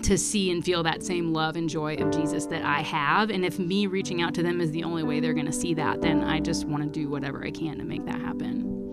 to 0.03 0.17
see 0.17 0.51
and 0.51 0.63
feel 0.63 0.83
that 0.83 1.03
same 1.03 1.33
love 1.33 1.55
and 1.55 1.69
joy 1.69 1.95
of 1.95 2.11
Jesus 2.11 2.45
that 2.47 2.63
I 2.63 2.81
have. 2.81 3.29
And 3.29 3.43
if 3.43 3.59
me 3.59 3.87
reaching 3.87 4.21
out 4.21 4.33
to 4.35 4.43
them 4.43 4.61
is 4.61 4.71
the 4.71 4.83
only 4.83 5.03
way 5.03 5.19
they're 5.19 5.33
going 5.33 5.47
to 5.47 5.51
see 5.51 5.73
that, 5.73 6.01
then 6.01 6.23
I 6.23 6.39
just 6.39 6.65
want 6.65 6.83
to 6.83 6.89
do 6.89 7.09
whatever 7.09 7.43
I 7.43 7.51
can 7.51 7.77
to 7.79 7.83
make 7.83 8.05
that 8.05 8.21
happen. 8.21 8.86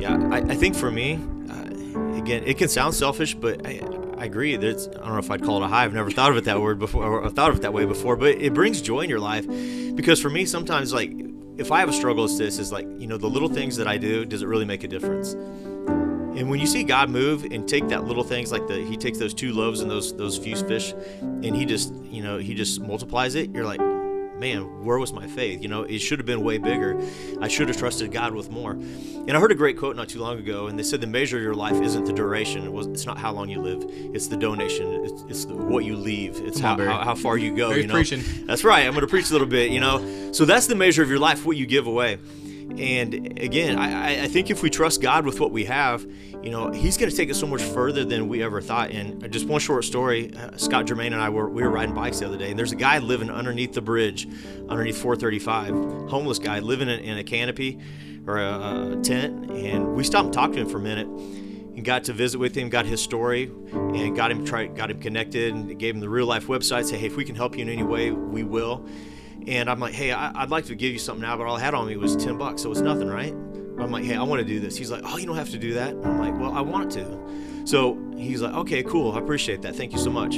Yeah, 0.00 0.16
I, 0.30 0.38
I 0.38 0.54
think 0.54 0.76
for 0.76 0.90
me, 0.90 1.14
uh, 1.50 2.16
again, 2.16 2.44
it 2.44 2.58
can 2.58 2.68
sound 2.68 2.94
selfish, 2.94 3.34
but 3.34 3.66
I, 3.66 3.80
I 4.16 4.24
agree. 4.24 4.56
That's 4.56 4.88
I 4.88 4.92
don't 4.92 5.12
know 5.12 5.18
if 5.18 5.30
I'd 5.30 5.42
call 5.42 5.62
it 5.62 5.66
a 5.66 5.68
high. 5.68 5.84
I've 5.84 5.94
never 5.94 6.10
thought 6.10 6.30
of 6.30 6.36
it 6.36 6.44
that 6.44 6.60
word 6.60 6.78
before, 6.78 7.04
or 7.04 7.30
thought 7.30 7.50
of 7.50 7.56
it 7.56 7.62
that 7.62 7.72
way 7.72 7.84
before. 7.84 8.16
But 8.16 8.40
it 8.40 8.54
brings 8.54 8.80
joy 8.80 9.00
in 9.00 9.10
your 9.10 9.20
life 9.20 9.46
because 9.94 10.20
for 10.20 10.30
me, 10.30 10.44
sometimes 10.44 10.92
like 10.92 11.12
if 11.56 11.72
I 11.72 11.80
have 11.80 11.88
a 11.88 11.92
struggle, 11.92 12.24
it's 12.24 12.38
this: 12.38 12.58
is 12.58 12.72
like 12.72 12.86
you 12.98 13.06
know 13.06 13.16
the 13.16 13.28
little 13.28 13.48
things 13.48 13.76
that 13.76 13.88
I 13.88 13.96
do. 13.96 14.24
Does 14.24 14.42
it 14.42 14.46
really 14.46 14.64
make 14.64 14.84
a 14.84 14.88
difference? 14.88 15.32
And 15.32 16.48
when 16.48 16.60
you 16.60 16.66
see 16.66 16.84
God 16.84 17.10
move 17.10 17.44
and 17.50 17.68
take 17.68 17.88
that 17.88 18.04
little 18.04 18.22
things 18.22 18.52
like 18.52 18.66
the 18.68 18.76
he 18.84 18.96
takes 18.96 19.18
those 19.18 19.34
two 19.34 19.52
loaves 19.52 19.80
and 19.80 19.90
those 19.90 20.16
those 20.16 20.38
few 20.38 20.54
fish, 20.56 20.94
and 21.20 21.56
he 21.56 21.64
just 21.64 21.92
you 22.04 22.22
know 22.22 22.38
he 22.38 22.54
just 22.54 22.80
multiplies 22.80 23.34
it. 23.34 23.50
You're 23.50 23.64
like, 23.64 23.80
man, 24.38 24.84
where 24.84 24.98
was 24.98 25.12
my 25.12 25.26
faith? 25.26 25.62
You 25.62 25.68
know, 25.68 25.82
it 25.82 25.98
should 25.98 26.18
have 26.18 26.26
been 26.26 26.42
way 26.42 26.58
bigger. 26.58 27.00
I 27.40 27.48
should 27.48 27.68
have 27.68 27.76
trusted 27.76 28.12
God 28.12 28.34
with 28.34 28.50
more. 28.50 28.72
And 28.72 29.32
I 29.32 29.40
heard 29.40 29.52
a 29.52 29.56
great 29.56 29.76
quote 29.76 29.96
not 29.96 30.08
too 30.08 30.20
long 30.20 30.38
ago, 30.38 30.68
and 30.68 30.78
they 30.78 30.82
said 30.82 31.00
the 31.00 31.06
measure 31.06 31.36
of 31.36 31.42
your 31.42 31.54
life 31.54 31.80
isn't 31.80 32.04
the 32.04 32.12
duration. 32.12 32.74
It's 32.92 33.06
not 33.06 33.18
how 33.18 33.32
long 33.32 33.48
you 33.48 33.60
live. 33.60 33.84
It's 34.14 34.28
the 34.28 34.36
donation. 34.36 35.04
It's, 35.04 35.22
it's 35.28 35.44
the, 35.44 35.54
what 35.54 35.84
you 35.84 35.96
leave. 35.96 36.40
It's 36.40 36.58
how, 36.58 36.76
how, 36.76 37.04
how, 37.04 37.14
far 37.14 37.36
you 37.36 37.54
go. 37.54 37.70
You 37.70 37.86
know? 37.86 37.94
preaching. 37.94 38.22
That's 38.46 38.64
right. 38.64 38.86
I'm 38.86 38.92
going 38.92 39.02
to 39.02 39.10
preach 39.10 39.28
a 39.30 39.32
little 39.32 39.46
bit. 39.46 39.70
You 39.70 39.80
know, 39.80 40.32
so 40.32 40.44
that's 40.44 40.66
the 40.66 40.74
measure 40.74 41.02
of 41.02 41.10
your 41.10 41.18
life. 41.18 41.44
What 41.44 41.56
you 41.56 41.66
give 41.66 41.86
away. 41.86 42.18
And 42.76 43.38
again, 43.40 43.78
I, 43.78 44.24
I 44.24 44.28
think 44.28 44.50
if 44.50 44.62
we 44.62 44.70
trust 44.70 45.00
God 45.00 45.24
with 45.24 45.40
what 45.40 45.52
we 45.52 45.64
have, 45.64 46.06
you 46.42 46.50
know, 46.50 46.70
He's 46.70 46.96
going 46.96 47.10
to 47.10 47.16
take 47.16 47.30
us 47.30 47.40
so 47.40 47.46
much 47.46 47.62
further 47.62 48.04
than 48.04 48.28
we 48.28 48.42
ever 48.42 48.60
thought. 48.60 48.90
And 48.90 49.30
just 49.32 49.46
one 49.46 49.60
short 49.60 49.84
story: 49.84 50.34
uh, 50.34 50.56
Scott 50.56 50.86
Germain 50.86 51.12
and 51.12 51.22
I 51.22 51.30
were 51.30 51.48
we 51.48 51.62
were 51.62 51.70
riding 51.70 51.94
bikes 51.94 52.20
the 52.20 52.26
other 52.26 52.36
day, 52.36 52.50
and 52.50 52.58
there's 52.58 52.72
a 52.72 52.76
guy 52.76 52.98
living 52.98 53.30
underneath 53.30 53.72
the 53.72 53.80
bridge, 53.80 54.28
underneath 54.68 54.98
435, 54.98 56.10
homeless 56.10 56.38
guy 56.38 56.58
living 56.58 56.88
in, 56.88 57.00
in 57.00 57.18
a 57.18 57.24
canopy 57.24 57.80
or 58.26 58.38
a, 58.38 58.92
a 58.92 59.02
tent, 59.02 59.50
and 59.50 59.94
we 59.94 60.04
stopped 60.04 60.26
and 60.26 60.34
talked 60.34 60.54
to 60.54 60.60
him 60.60 60.68
for 60.68 60.76
a 60.76 60.82
minute 60.82 61.08
and 61.78 61.84
got 61.84 62.04
to 62.04 62.12
visit 62.12 62.38
with 62.38 62.56
him, 62.56 62.68
got 62.68 62.84
his 62.84 63.00
story, 63.00 63.50
and 63.72 64.16
got 64.16 64.30
him 64.32 64.44
try, 64.44 64.66
got 64.66 64.90
him 64.90 65.00
connected, 65.00 65.54
and 65.54 65.78
gave 65.78 65.94
him 65.94 66.00
the 66.00 66.08
real 66.08 66.26
life 66.26 66.48
website. 66.48 66.84
Say, 66.84 66.98
hey, 66.98 67.06
if 67.06 67.16
we 67.16 67.24
can 67.24 67.36
help 67.36 67.56
you 67.56 67.62
in 67.62 67.68
any 67.68 67.84
way, 67.84 68.10
we 68.10 68.42
will. 68.42 68.84
And 69.46 69.70
I'm 69.70 69.80
like, 69.80 69.94
hey, 69.94 70.12
I, 70.12 70.40
would 70.40 70.50
like 70.50 70.66
to 70.66 70.74
give 70.74 70.92
you 70.92 70.98
something 70.98 71.22
now, 71.22 71.36
but 71.36 71.46
all 71.46 71.56
I 71.56 71.60
had 71.60 71.74
on 71.74 71.86
me 71.86 71.96
was 71.96 72.16
10 72.16 72.36
bucks, 72.36 72.62
so 72.62 72.70
it's 72.70 72.80
nothing, 72.80 73.08
right? 73.08 73.32
But 73.76 73.84
I'm 73.84 73.90
like, 73.90 74.04
hey, 74.04 74.16
I 74.16 74.22
want 74.22 74.40
to 74.40 74.44
do 74.44 74.60
this. 74.60 74.76
He's 74.76 74.90
like, 74.90 75.02
oh, 75.04 75.16
you 75.16 75.26
don't 75.26 75.36
have 75.36 75.50
to 75.50 75.58
do 75.58 75.74
that. 75.74 75.90
I'm 75.90 76.18
like, 76.18 76.38
well, 76.38 76.52
I 76.52 76.60
want 76.60 76.90
to. 76.92 77.64
So 77.64 77.98
he's 78.16 78.42
like, 78.42 78.54
okay, 78.54 78.82
cool. 78.82 79.12
I 79.12 79.18
appreciate 79.18 79.62
that. 79.62 79.76
Thank 79.76 79.92
you 79.92 79.98
so 79.98 80.10
much. 80.10 80.36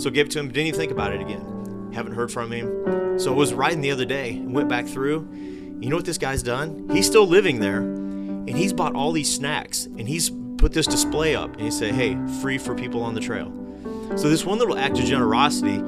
So 0.00 0.10
gave 0.10 0.26
it 0.26 0.32
to 0.32 0.38
him. 0.38 0.48
Didn't 0.48 0.68
even 0.68 0.80
think 0.80 0.92
about 0.92 1.12
it 1.12 1.20
again. 1.20 1.90
Haven't 1.92 2.14
heard 2.14 2.32
from 2.32 2.50
him. 2.50 3.18
So 3.18 3.32
I 3.32 3.36
was 3.36 3.52
riding 3.52 3.80
the 3.80 3.90
other 3.90 4.04
day 4.04 4.30
and 4.30 4.54
went 4.54 4.68
back 4.68 4.86
through. 4.86 5.28
You 5.80 5.90
know 5.90 5.96
what 5.96 6.04
this 6.04 6.18
guy's 6.18 6.42
done? 6.42 6.88
He's 6.92 7.06
still 7.06 7.26
living 7.26 7.60
there, 7.60 7.80
and 7.80 8.50
he's 8.50 8.72
bought 8.72 8.94
all 8.94 9.12
these 9.12 9.32
snacks, 9.32 9.86
and 9.86 10.08
he's 10.08 10.30
put 10.56 10.72
this 10.72 10.86
display 10.86 11.36
up, 11.36 11.52
and 11.52 11.60
he 11.60 11.70
said, 11.70 11.94
hey, 11.94 12.16
free 12.40 12.58
for 12.58 12.74
people 12.74 13.02
on 13.02 13.14
the 13.14 13.20
trail. 13.20 13.52
So 14.16 14.28
this 14.28 14.44
one 14.44 14.58
little 14.58 14.76
act 14.76 14.98
of 14.98 15.04
generosity 15.04 15.82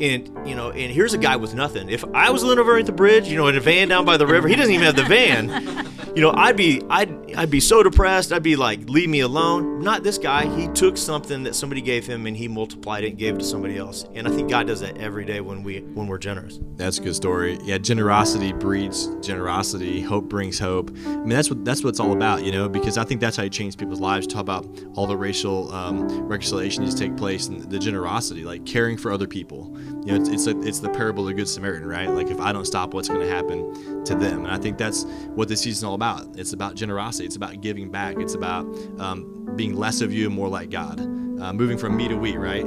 and 0.00 0.48
you 0.48 0.54
know, 0.54 0.70
and 0.70 0.92
here's 0.92 1.14
a 1.14 1.18
guy 1.18 1.36
with 1.36 1.54
nothing. 1.54 1.88
If 1.88 2.04
I 2.14 2.30
was 2.30 2.42
living 2.42 2.60
over 2.60 2.76
at 2.76 2.86
the 2.86 2.92
bridge, 2.92 3.28
you 3.28 3.36
know, 3.36 3.48
in 3.48 3.56
a 3.56 3.60
van 3.60 3.88
down 3.88 4.04
by 4.04 4.16
the 4.16 4.26
river, 4.26 4.48
he 4.48 4.54
doesn't 4.54 4.72
even 4.72 4.86
have 4.86 4.96
the 4.96 5.04
van. 5.04 5.92
You 6.16 6.22
know, 6.22 6.32
I'd 6.32 6.56
be 6.56 6.82
I'd 6.88 7.34
I'd 7.34 7.50
be 7.50 7.60
so 7.60 7.82
depressed. 7.82 8.32
I'd 8.32 8.42
be 8.42 8.56
like, 8.56 8.88
leave 8.88 9.10
me 9.10 9.20
alone. 9.20 9.80
Not 9.80 10.02
this 10.02 10.16
guy. 10.16 10.46
He 10.56 10.66
took 10.68 10.96
something 10.96 11.42
that 11.42 11.54
somebody 11.54 11.82
gave 11.82 12.06
him 12.06 12.26
and 12.26 12.34
he 12.34 12.48
multiplied 12.48 13.04
it 13.04 13.08
and 13.10 13.18
gave 13.18 13.34
it 13.34 13.40
to 13.40 13.44
somebody 13.44 13.76
else. 13.76 14.06
And 14.14 14.26
I 14.26 14.30
think 14.30 14.48
God 14.48 14.66
does 14.66 14.80
that 14.80 14.96
every 14.96 15.26
day 15.26 15.42
when 15.42 15.62
we 15.62 15.80
when 15.80 16.06
we're 16.06 16.16
generous. 16.16 16.58
That's 16.76 16.98
a 16.98 17.02
good 17.02 17.14
story. 17.14 17.58
Yeah, 17.62 17.76
generosity 17.76 18.54
breeds 18.54 19.08
generosity. 19.20 20.00
Hope 20.00 20.24
brings 20.24 20.58
hope. 20.58 20.90
I 21.04 21.16
mean, 21.16 21.28
that's 21.28 21.50
what 21.50 21.66
that's 21.66 21.84
what 21.84 21.90
it's 21.90 22.00
all 22.00 22.12
about, 22.12 22.44
you 22.44 22.52
know. 22.52 22.66
Because 22.66 22.96
I 22.96 23.04
think 23.04 23.20
that's 23.20 23.36
how 23.36 23.42
you 23.42 23.50
change 23.50 23.76
people's 23.76 24.00
lives. 24.00 24.26
Talk 24.26 24.40
about 24.40 24.66
all 24.94 25.06
the 25.06 25.18
racial 25.18 25.70
um, 25.74 26.08
reconciliation 26.26 26.82
needs 26.82 26.94
to 26.94 27.00
take 27.02 27.16
place 27.18 27.48
and 27.48 27.60
the 27.70 27.78
generosity, 27.78 28.42
like 28.42 28.64
caring 28.64 28.96
for 28.96 29.12
other 29.12 29.26
people. 29.26 29.76
You 30.06 30.12
know, 30.12 30.20
it's 30.20 30.28
it's, 30.28 30.46
a, 30.46 30.60
it's 30.60 30.78
the 30.78 30.88
parable 30.90 31.24
of 31.24 31.28
the 31.28 31.34
good 31.34 31.48
Samaritan, 31.48 31.88
right? 31.88 32.08
Like 32.08 32.28
if 32.28 32.40
I 32.40 32.52
don't 32.52 32.64
stop, 32.64 32.94
what's 32.94 33.08
going 33.08 33.20
to 33.20 33.28
happen 33.28 34.04
to 34.04 34.14
them? 34.14 34.44
And 34.44 34.54
I 34.54 34.56
think 34.56 34.78
that's 34.78 35.04
what 35.34 35.48
this 35.48 35.62
season's 35.62 35.82
all 35.82 35.94
about. 35.94 36.38
It's 36.38 36.52
about 36.52 36.76
generosity. 36.76 37.26
It's 37.26 37.34
about 37.34 37.60
giving 37.60 37.90
back. 37.90 38.16
It's 38.18 38.34
about 38.34 38.64
um, 39.00 39.52
being 39.56 39.74
less 39.74 40.00
of 40.00 40.12
you 40.12 40.26
and 40.26 40.34
more 40.34 40.48
like 40.48 40.70
God. 40.70 41.00
Uh, 41.00 41.52
moving 41.52 41.76
from 41.76 41.96
me 41.96 42.06
to 42.08 42.14
we, 42.14 42.36
right? 42.36 42.64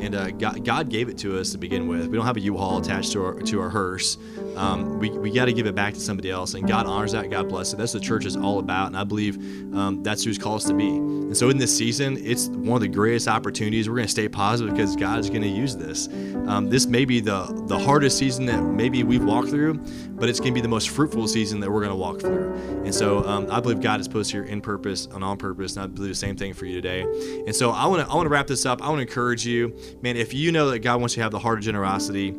And 0.00 0.14
uh, 0.14 0.30
God, 0.30 0.64
God, 0.64 0.88
gave 0.88 1.08
it 1.08 1.18
to 1.18 1.38
us 1.38 1.52
to 1.52 1.58
begin 1.58 1.86
with. 1.86 2.06
We 2.06 2.16
don't 2.16 2.26
have 2.26 2.36
a 2.36 2.40
U-Haul 2.40 2.78
attached 2.78 3.12
to 3.12 3.24
our 3.24 3.34
to 3.34 3.60
our 3.60 3.68
hearse. 3.68 4.18
Um, 4.56 4.98
we 4.98 5.10
we 5.10 5.30
got 5.30 5.46
to 5.46 5.52
give 5.52 5.66
it 5.66 5.74
back 5.74 5.94
to 5.94 6.00
somebody 6.00 6.30
else, 6.30 6.54
and 6.54 6.66
God 6.66 6.86
honors 6.86 7.12
that. 7.12 7.30
God 7.30 7.48
bless 7.48 7.72
it. 7.72 7.76
That's 7.76 7.94
what 7.94 8.02
the 8.02 8.06
church 8.06 8.24
is 8.24 8.36
all 8.36 8.58
about, 8.58 8.88
and 8.88 8.96
I 8.96 9.04
believe 9.04 9.36
um, 9.74 10.02
that's 10.02 10.24
who's 10.24 10.38
called 10.38 10.56
us 10.56 10.66
to 10.66 10.74
be. 10.74 10.88
And 10.88 11.36
so 11.36 11.48
in 11.48 11.58
this 11.58 11.76
season, 11.76 12.18
it's 12.20 12.48
one 12.48 12.76
of 12.76 12.80
the 12.80 12.88
greatest 12.88 13.28
opportunities. 13.28 13.88
We're 13.88 13.94
going 13.94 14.06
to 14.06 14.10
stay 14.10 14.28
positive 14.28 14.74
because 14.74 14.96
God 14.96 15.20
is 15.20 15.30
going 15.30 15.42
to 15.42 15.48
use 15.48 15.76
this. 15.76 16.08
Um, 16.48 16.68
this 16.68 16.86
may 16.86 17.04
be 17.04 17.20
the 17.20 17.46
the 17.66 17.78
hardest 17.78 18.18
season 18.18 18.46
that 18.46 18.60
maybe 18.62 19.04
we've 19.04 19.22
walked 19.22 19.50
through, 19.50 19.74
but 20.10 20.28
it's 20.28 20.40
going 20.40 20.52
to 20.52 20.54
be 20.54 20.60
the 20.60 20.68
most 20.68 20.88
fruitful 20.88 21.28
season 21.28 21.60
that 21.60 21.70
we're 21.70 21.80
going 21.80 21.92
to 21.92 21.96
walk 21.96 22.20
through. 22.20 22.52
And 22.84 22.94
so 22.94 23.24
um, 23.24 23.46
I 23.50 23.60
believe 23.60 23.80
God 23.80 24.00
put 24.10 24.20
us 24.22 24.30
here 24.30 24.44
in 24.44 24.60
purpose 24.60 25.06
and 25.06 25.22
on 25.22 25.36
purpose, 25.36 25.76
and 25.76 25.84
I 25.84 25.86
believe 25.86 26.10
the 26.10 26.14
same 26.14 26.36
thing 26.36 26.52
for 26.52 26.66
you 26.66 26.80
today. 26.80 27.02
And 27.46 27.54
so 27.54 27.70
I 27.70 27.86
want 27.86 28.04
to 28.04 28.10
I 28.10 28.14
want 28.16 28.26
to 28.26 28.30
wrap 28.30 28.46
this 28.48 28.66
up. 28.66 28.82
I 28.82 28.88
want 28.88 28.98
to 28.98 29.02
encourage 29.02 29.46
you, 29.46 29.76
man. 30.02 30.16
If 30.16 30.34
you 30.34 30.52
know 30.52 30.70
that 30.70 30.80
God 30.80 31.00
wants 31.00 31.14
you 31.14 31.20
to 31.20 31.24
have 31.24 31.32
the 31.32 31.38
heart 31.38 31.58
of 31.58 31.64
generosity 31.64 32.34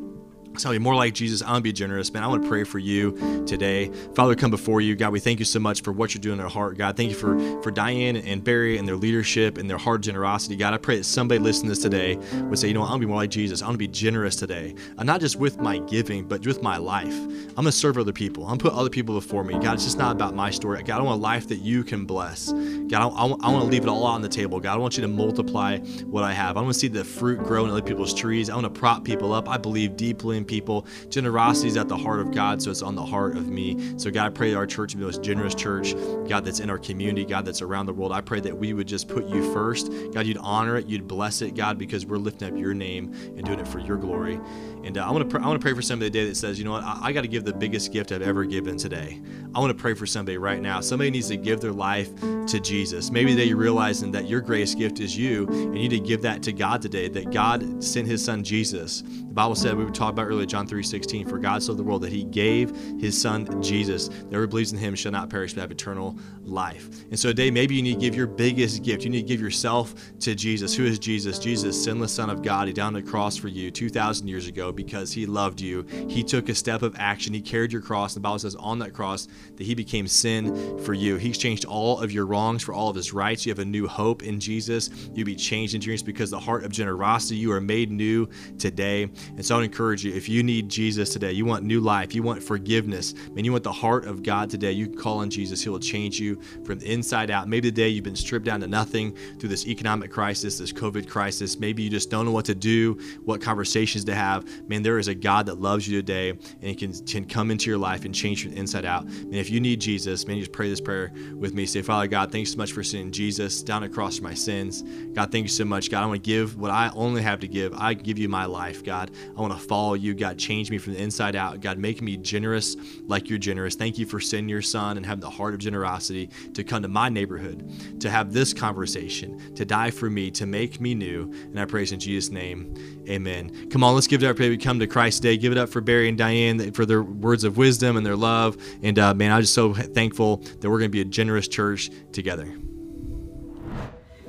Tell 0.58 0.74
you 0.74 0.80
more 0.80 0.96
like 0.96 1.14
Jesus. 1.14 1.42
I 1.42 1.52
want 1.52 1.60
to 1.60 1.64
be 1.64 1.74
generous, 1.74 2.14
man. 2.14 2.24
I 2.24 2.28
want 2.28 2.44
to 2.44 2.50
pray 2.50 2.64
for 2.64 2.78
you 2.78 3.46
today. 3.48 3.90
Father, 4.14 4.36
come 4.36 4.52
before 4.52 4.82
you. 4.82 4.96
God, 4.96 5.12
we 5.12 5.20
thank 5.20 5.40
you 5.40 5.46
so 5.46 5.60
much 5.60 5.82
for 5.82 5.92
what 5.92 6.14
you're 6.14 6.22
doing 6.22 6.40
in 6.40 6.44
our 6.44 6.50
heart. 6.50 6.78
God, 6.78 6.98
thank 6.98 7.10
you 7.10 7.16
for, 7.16 7.62
for 7.62 7.72
Diane 7.72 8.18
and 8.18 8.44
Barry 8.44 8.78
and 8.78 8.88
their 8.88 8.96
leadership 8.96 9.58
and 9.58 9.70
their 9.70 9.78
heart 9.78 10.02
generosity. 10.02 10.56
God, 10.56 10.74
I 10.74 10.78
pray 10.78 10.98
that 10.98 11.06
somebody 11.06 11.40
listening 11.40 11.70
to 11.70 11.76
this 11.76 11.82
today 11.82 12.18
would 12.44 12.60
say, 12.60 12.68
you 12.68 12.74
know, 12.74 12.82
I 12.82 12.90
want 12.90 13.02
to 13.02 13.08
be 13.08 13.10
more 13.10 13.18
like 13.18 13.30
Jesus. 13.30 13.62
I 13.62 13.66
want 13.66 13.76
to 13.76 13.80
be 13.80 13.88
generous 13.88 14.36
today. 14.36 14.76
I'm 14.98 15.08
not 15.08 15.22
just 15.22 15.38
with 15.38 15.60
my 15.60 15.80
giving, 15.80 16.26
but 16.26 16.46
with 16.46 16.62
my 16.62 16.78
life. 16.78 17.14
I'm 17.14 17.56
going 17.56 17.66
to 17.66 17.72
serve 17.72 17.98
other 17.98 18.14
people. 18.14 18.44
I'm 18.44 18.50
going 18.50 18.60
to 18.60 18.70
put 18.70 18.74
other 18.74 18.90
people 18.90 19.16
before 19.16 19.44
me. 19.44 19.54
God, 19.54 19.76
it's 19.76 19.86
just 19.86 19.98
not 19.98 20.12
about 20.12 20.36
my 20.36 20.52
story. 20.52 20.84
God, 20.84 21.00
I 21.00 21.04
want 21.04 21.20
a 21.20 21.24
life 21.24 21.48
that 21.48 21.58
you 21.58 21.84
can 21.84 22.06
bless. 22.06 22.52
God, 22.52 22.94
I, 22.94 23.08
I, 23.08 23.26
I 23.26 23.52
want 23.52 23.64
to 23.64 23.70
leave 23.70 23.84
it 23.84 23.90
all 23.90 24.04
on 24.04 24.22
the 24.22 24.30
table. 24.30 24.60
God, 24.60 24.74
I 24.74 24.78
want 24.78 24.98
you 24.98 25.02
to 25.02 25.08
multiply 25.08 25.80
what 25.80 26.24
I 26.24 26.34
have. 26.34 26.58
I 26.58 26.62
want 26.62 26.74
to 26.74 26.80
see 26.80 26.88
the 26.88 27.04
fruit 27.04 27.40
grow 27.44 27.64
in 27.64 27.72
other 27.72 27.82
people's 27.82 28.14
trees. 28.14 28.50
I 28.50 28.56
want 28.56 28.74
to 28.74 28.80
prop 28.80 29.04
people 29.06 29.34
up. 29.34 29.48
I 29.48 29.58
believe 29.58 29.96
deeply 29.96 30.41
people. 30.46 30.86
Generosity 31.10 31.70
is 31.70 31.78
at 31.78 31.88
the 31.88 31.98
heart 31.98 32.20
of 32.20 32.32
God, 32.32 32.62
so 32.62 32.72
it's 32.72 32.82
on 32.82 32.96
the 32.96 33.06
heart 33.06 33.38
of 33.38 33.48
me. 33.48 33.98
So, 33.98 34.12
God, 34.12 34.26
I 34.26 34.30
pray 34.30 34.52
that 34.52 34.58
our 34.58 34.68
church 34.68 34.94
be 34.94 35.00
the 35.00 35.06
most 35.06 35.24
generous 35.24 35.56
church, 35.56 35.94
God, 36.28 36.46
that's 36.46 36.60
in 36.60 36.70
our 36.70 36.78
community, 36.78 37.26
God, 37.26 37.46
that's 37.46 37.62
around 37.62 37.86
the 37.86 37.94
world. 37.94 38.12
I 38.12 38.22
pray 38.22 38.40
that 38.42 38.58
we 38.58 38.74
would 38.74 38.88
just 38.88 39.08
put 39.08 39.28
you 39.28 39.54
first. 39.54 39.92
God, 40.14 40.26
you'd 40.26 40.38
honor 40.38 40.78
it, 40.78 40.88
you'd 40.88 41.08
bless 41.08 41.42
it, 41.42 41.56
God, 41.56 41.78
because 41.78 42.06
we're 42.06 42.18
lifting 42.18 42.54
up 42.54 42.60
your 42.60 42.74
name 42.74 43.14
and 43.38 43.46
doing 43.46 43.60
it 43.60 43.68
for 43.68 43.80
your 43.80 43.98
glory. 43.98 44.40
And 44.84 44.98
uh, 44.98 45.08
I 45.08 45.12
want 45.12 45.30
to 45.30 45.38
pr- 45.38 45.44
I 45.44 45.48
want 45.48 45.62
to 45.62 45.64
pray 45.64 45.76
for 45.76 45.82
somebody 45.82 46.10
today 46.10 46.28
that 46.28 46.36
says, 46.36 46.58
you 46.58 46.66
know 46.66 46.72
what, 46.72 46.84
I, 46.84 47.00
I 47.02 47.12
got 47.12 47.22
to 47.22 47.28
give 47.28 47.46
the 47.46 47.54
biggest 47.54 47.94
gift 47.94 48.12
I've 48.12 48.22
ever 48.22 48.46
given 48.46 48.78
today. 48.78 49.22
I 49.54 49.60
want 49.60 49.76
to 49.76 49.80
pray 49.80 49.94
for 49.94 50.08
somebody 50.08 50.38
right 50.38 50.62
now. 50.62 50.82
Somebody 50.82 51.12
needs 51.12 51.28
to 51.28 51.38
give 51.38 51.62
their 51.62 51.72
life 51.72 52.10
to 52.48 52.60
Jesus. 52.60 53.12
Maybe 53.12 53.36
they 53.36 53.52
are 53.52 53.56
realizing 53.56 54.12
that 54.14 54.28
your 54.28 54.42
greatest 54.42 54.78
gift 54.78 55.00
is 55.00 55.16
you, 55.16 55.46
and 55.48 55.78
you 55.78 55.88
need 55.88 55.90
to 55.90 56.00
give 56.00 56.22
that 56.24 56.42
to 56.44 56.54
God 56.54 56.82
today. 56.82 57.10
That 57.10 57.32
God 57.32 57.84
sent 57.84 58.08
His 58.08 58.24
Son 58.24 58.44
Jesus. 58.44 59.02
The 59.02 59.34
Bible 59.34 59.56
said 59.56 59.78
we 59.78 59.86
were 59.86 59.92
talking 59.92 60.18
about 60.18 60.28
earlier, 60.28 60.48
John 60.48 60.68
3:16. 60.68 61.30
For 61.30 61.38
God 61.38 61.62
so 61.62 61.74
the 61.74 61.84
world 61.84 62.02
that 62.02 62.12
He 62.12 62.24
gave 62.24 62.76
His 63.00 63.20
Son 63.20 63.62
Jesus. 63.62 64.10
Whoever 64.30 64.48
believes 64.48 64.72
in 64.72 64.80
Him 64.80 64.96
shall 64.96 65.12
not 65.12 65.30
perish 65.30 65.54
but 65.54 65.62
have 65.62 65.72
eternal 65.72 66.18
life. 66.44 66.90
And 67.12 67.20
so 67.20 67.30
today, 67.30 67.52
maybe 67.52 67.76
you 67.76 67.84
need 67.84 67.96
to 67.96 68.00
give 68.00 68.16
your 68.16 68.28
biggest 68.28 68.84
gift. 68.84 69.04
You 69.04 69.12
need 69.12 69.22
to 69.22 69.28
give 69.28 69.42
yourself 69.42 69.94
to 70.22 70.34
Jesus. 70.34 70.76
Who 70.76 70.86
is 70.86 70.98
Jesus? 70.98 71.38
Jesus, 71.38 71.82
sinless 71.82 72.14
Son 72.14 72.30
of 72.30 72.42
God. 72.42 72.68
He 72.68 72.74
died 72.74 72.86
on 72.86 72.94
the 72.94 73.02
cross 73.02 73.38
for 73.38 73.48
you 73.48 73.70
2,000 73.70 74.28
years 74.28 74.48
ago 74.48 74.71
because 74.72 75.12
He 75.12 75.26
loved 75.26 75.62
you. 75.62 75.86
He 76.08 76.24
took 76.24 76.50
a 76.50 76.56
step 76.56 76.82
of 76.82 76.96
action. 76.98 77.34
He 77.34 77.42
carried 77.42 77.72
your 77.72 77.82
cross. 77.82 78.14
The 78.14 78.20
Bible 78.20 78.40
says 78.40 78.56
on 78.56 78.80
that 78.80 78.94
cross 78.94 79.28
that 79.56 79.64
He 79.64 79.76
became 79.76 80.08
sin 80.08 80.80
for 80.80 80.94
you. 80.94 81.18
He 81.18 81.30
exchanged 81.30 81.66
all 81.66 82.00
of 82.00 82.12
your 82.12 82.26
wrongs 82.26 82.64
for 82.64 82.74
all 82.74 82.90
of 82.90 82.96
His 82.96 83.14
rights. 83.14 83.46
You 83.46 83.52
have 83.52 83.60
a 83.60 83.66
new 83.66 83.88
hope 83.88 84.24
in 84.24 84.40
Jesus. 84.40 84.90
You'll 85.14 85.26
be 85.26 85.36
changed 85.36 85.76
in 85.76 85.82
Jesus 85.82 86.02
because 86.02 86.30
the 86.30 86.40
heart 86.40 86.64
of 86.64 86.72
generosity, 86.72 87.36
you 87.36 87.52
are 87.52 87.62
made 87.62 87.92
new 87.92 88.28
today. 88.58 89.04
And 89.04 89.46
so 89.46 89.56
I 89.56 89.58
would 89.60 89.66
encourage 89.66 90.04
you 90.04 90.14
if 90.14 90.30
you 90.30 90.44
need 90.44 90.70
Jesus 90.70 91.12
today, 91.12 91.32
you 91.32 91.46
want 91.46 91.64
new 91.64 91.80
life, 91.80 92.14
you 92.16 92.24
want 92.24 92.44
forgiveness, 92.44 93.14
and 93.36 93.46
you 93.46 93.52
want 93.52 93.64
the 93.64 93.72
heart 93.72 94.06
of 94.06 94.24
God 94.24 94.50
today, 94.50 94.72
you 94.72 94.90
call 94.90 95.20
on 95.20 95.30
Jesus. 95.30 95.62
He 95.62 95.70
will 95.70 95.80
change 95.80 96.20
you 96.20 96.42
from 96.64 96.80
the 96.80 96.92
inside 96.92 97.32
out. 97.32 97.48
Maybe 97.48 97.70
today 97.70 97.90
you've 97.90 98.04
been 98.04 98.16
stripped 98.16 98.46
down 98.46 98.62
to 98.62 98.68
nothing 98.68 99.16
through 99.40 99.50
this 99.50 99.68
economic 99.68 100.12
crisis, 100.12 100.58
this 100.58 100.74
COVID 100.74 101.08
crisis. 101.08 101.60
Maybe 101.60 101.84
you 101.84 101.90
just 101.90 102.10
don't 102.10 102.26
know 102.26 102.32
what 102.32 102.46
to 102.46 102.56
do, 102.56 103.00
what 103.24 103.42
conversations 103.42 104.04
to 104.06 104.16
have. 104.16 104.46
Man, 104.68 104.84
there 104.84 105.00
is 105.00 105.08
a 105.08 105.16
God 105.16 105.46
that 105.48 105.60
loves 105.60 105.88
you 105.88 105.98
today 106.02 106.38
and 106.62 106.78
can, 106.78 106.94
can 107.06 107.26
come 107.26 107.52
into 107.52 107.70
your 107.70 107.80
life 107.80 108.06
and 108.06 108.14
change 108.14 108.44
you 108.46 108.52
inside 108.52 108.86
out. 108.86 109.04
And 109.04 109.36
if 109.36 109.50
you 109.50 109.60
need 109.60 109.82
Jesus, 109.82 110.28
man, 110.28 110.38
you 110.38 110.44
just 110.44 110.54
pray 110.54 110.70
this 110.70 110.82
prayer 110.82 111.12
with 111.36 111.54
me. 111.54 111.66
Say, 111.66 111.82
Father 111.82 112.08
God, 112.08 112.32
thanks 112.32 112.52
so 112.52 112.58
much 112.58 112.72
for 112.72 112.84
sending 112.84 113.12
Jesus 113.12 113.62
down 113.64 113.84
across 113.84 114.18
for 114.18 114.24
my 114.24 114.34
sins. 114.34 114.84
God, 115.14 115.32
thank 115.32 115.44
you 115.44 115.50
so 115.50 115.66
much. 115.66 115.90
God, 115.90 116.04
I 116.04 116.06
want 116.06 116.24
to 116.24 116.30
give 116.30 116.58
what 116.58 116.72
I 116.72 116.92
only 116.94 117.22
have 117.22 117.40
to 117.42 117.48
give. 117.48 117.74
I 117.74 117.94
give 117.94 118.18
you 118.18 118.30
my 118.30 118.46
life, 118.46 118.84
God. 118.84 119.12
I 119.38 119.42
want 119.42 119.54
to 119.54 119.60
follow 119.60 119.94
you. 119.94 120.14
God, 120.14 120.38
change 120.38 120.72
me 120.72 120.78
from 120.78 120.94
the 120.94 121.02
inside 121.02 121.36
out. 121.36 121.60
God, 121.62 121.78
make 121.78 122.02
me 122.02 122.18
generous 122.18 122.76
like 123.08 123.30
you're 123.30 123.40
generous. 123.40 123.76
Thank 123.76 123.98
you 123.98 124.06
for 124.06 124.20
sending 124.20 124.50
your 124.50 124.62
son 124.62 124.98
and 124.98 125.06
having 125.06 125.22
the 125.22 125.30
heart 125.30 125.54
of 125.54 125.60
generosity 125.60 126.30
to 126.54 126.64
come 126.64 126.82
to 126.82 126.88
my 126.88 127.10
neighborhood, 127.10 128.00
to 128.02 128.10
have 128.10 128.34
this 128.34 128.54
conversation, 128.54 129.56
to 129.56 129.66
die 129.66 129.92
for 129.92 130.10
me, 130.10 130.32
to 130.32 130.46
make 130.46 130.80
me 130.80 130.94
new. 130.94 131.32
And 131.32 131.60
I 131.60 131.66
praise 131.66 131.92
in 131.92 132.00
Jesus' 132.00 132.32
name. 132.32 132.74
Amen. 133.10 133.70
Come 133.70 133.84
on, 133.84 133.96
let's 133.96 134.08
give 134.08 134.24
it 134.24 134.28
up. 134.28 134.38
We 134.52 134.58
come 134.58 134.80
to 134.80 134.88
Christ 134.88 135.24
Day. 135.24 135.38
Give 135.38 135.54
it 135.54 135.58
up 135.58 135.70
for 135.70 135.80
Barry 135.80 136.10
and 136.10 136.18
Diane 136.18 136.74
for 136.74 136.86
their 136.86 137.02
words 137.02 137.46
of 137.46 137.56
wisdom 137.56 137.96
and 137.96 138.06
their 138.06 138.18
love. 138.18 138.58
And 138.84 139.00
uh, 139.00 139.14
man, 139.14 139.32
I'm 139.32 139.40
just 139.40 139.54
so 139.54 139.74
thankful 139.74 140.44
that 140.60 140.70
we're 140.70 140.80
going 140.80 140.90
to 140.90 140.94
be 140.94 141.00
a 141.00 141.06
generous 141.06 141.48
church 141.48 141.90
together. 142.12 142.54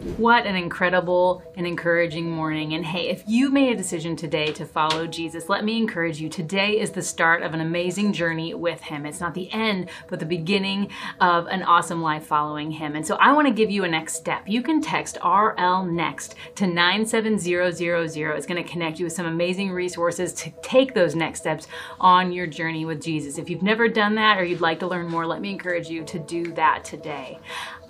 What 0.02 0.46
an 0.46 0.56
incredible 0.56 1.44
and 1.54 1.64
encouraging 1.64 2.28
morning. 2.28 2.74
And 2.74 2.84
hey, 2.84 3.08
if 3.08 3.22
you 3.28 3.50
made 3.50 3.72
a 3.72 3.76
decision 3.76 4.16
today 4.16 4.46
to 4.54 4.66
follow 4.66 5.06
Jesus, 5.06 5.48
let 5.48 5.64
me 5.64 5.76
encourage 5.76 6.20
you. 6.20 6.28
Today 6.28 6.80
is 6.80 6.90
the 6.90 7.02
start 7.02 7.44
of 7.44 7.54
an 7.54 7.60
amazing 7.60 8.12
journey 8.12 8.52
with 8.52 8.80
Him. 8.80 9.06
It's 9.06 9.20
not 9.20 9.32
the 9.32 9.48
end, 9.52 9.90
but 10.08 10.18
the 10.18 10.26
beginning 10.26 10.90
of 11.20 11.46
an 11.46 11.62
awesome 11.62 12.02
life 12.02 12.26
following 12.26 12.72
Him. 12.72 12.96
And 12.96 13.06
so 13.06 13.14
I 13.20 13.32
want 13.32 13.46
to 13.46 13.54
give 13.54 13.70
you 13.70 13.84
a 13.84 13.88
next 13.88 14.14
step. 14.14 14.42
You 14.48 14.60
can 14.60 14.80
text 14.80 15.18
RL 15.24 15.84
Next 15.84 16.34
to 16.56 16.66
97000. 16.66 18.32
It's 18.32 18.46
going 18.46 18.60
to 18.62 18.68
connect 18.68 18.98
you 18.98 19.06
with 19.06 19.12
some 19.12 19.26
amazing 19.26 19.70
resources 19.70 20.32
to 20.32 20.50
take 20.62 20.94
those 20.94 21.14
next 21.14 21.40
steps 21.40 21.68
on 22.00 22.32
your 22.32 22.48
journey 22.48 22.84
with 22.84 23.00
Jesus. 23.00 23.38
If 23.38 23.48
you've 23.48 23.62
never 23.62 23.86
done 23.86 24.16
that 24.16 24.36
or 24.36 24.42
you'd 24.42 24.60
like 24.60 24.80
to 24.80 24.88
learn 24.88 25.08
more, 25.08 25.28
let 25.28 25.40
me 25.40 25.50
encourage 25.50 25.88
you 25.88 26.02
to 26.06 26.18
do 26.18 26.52
that 26.54 26.84
today. 26.84 27.38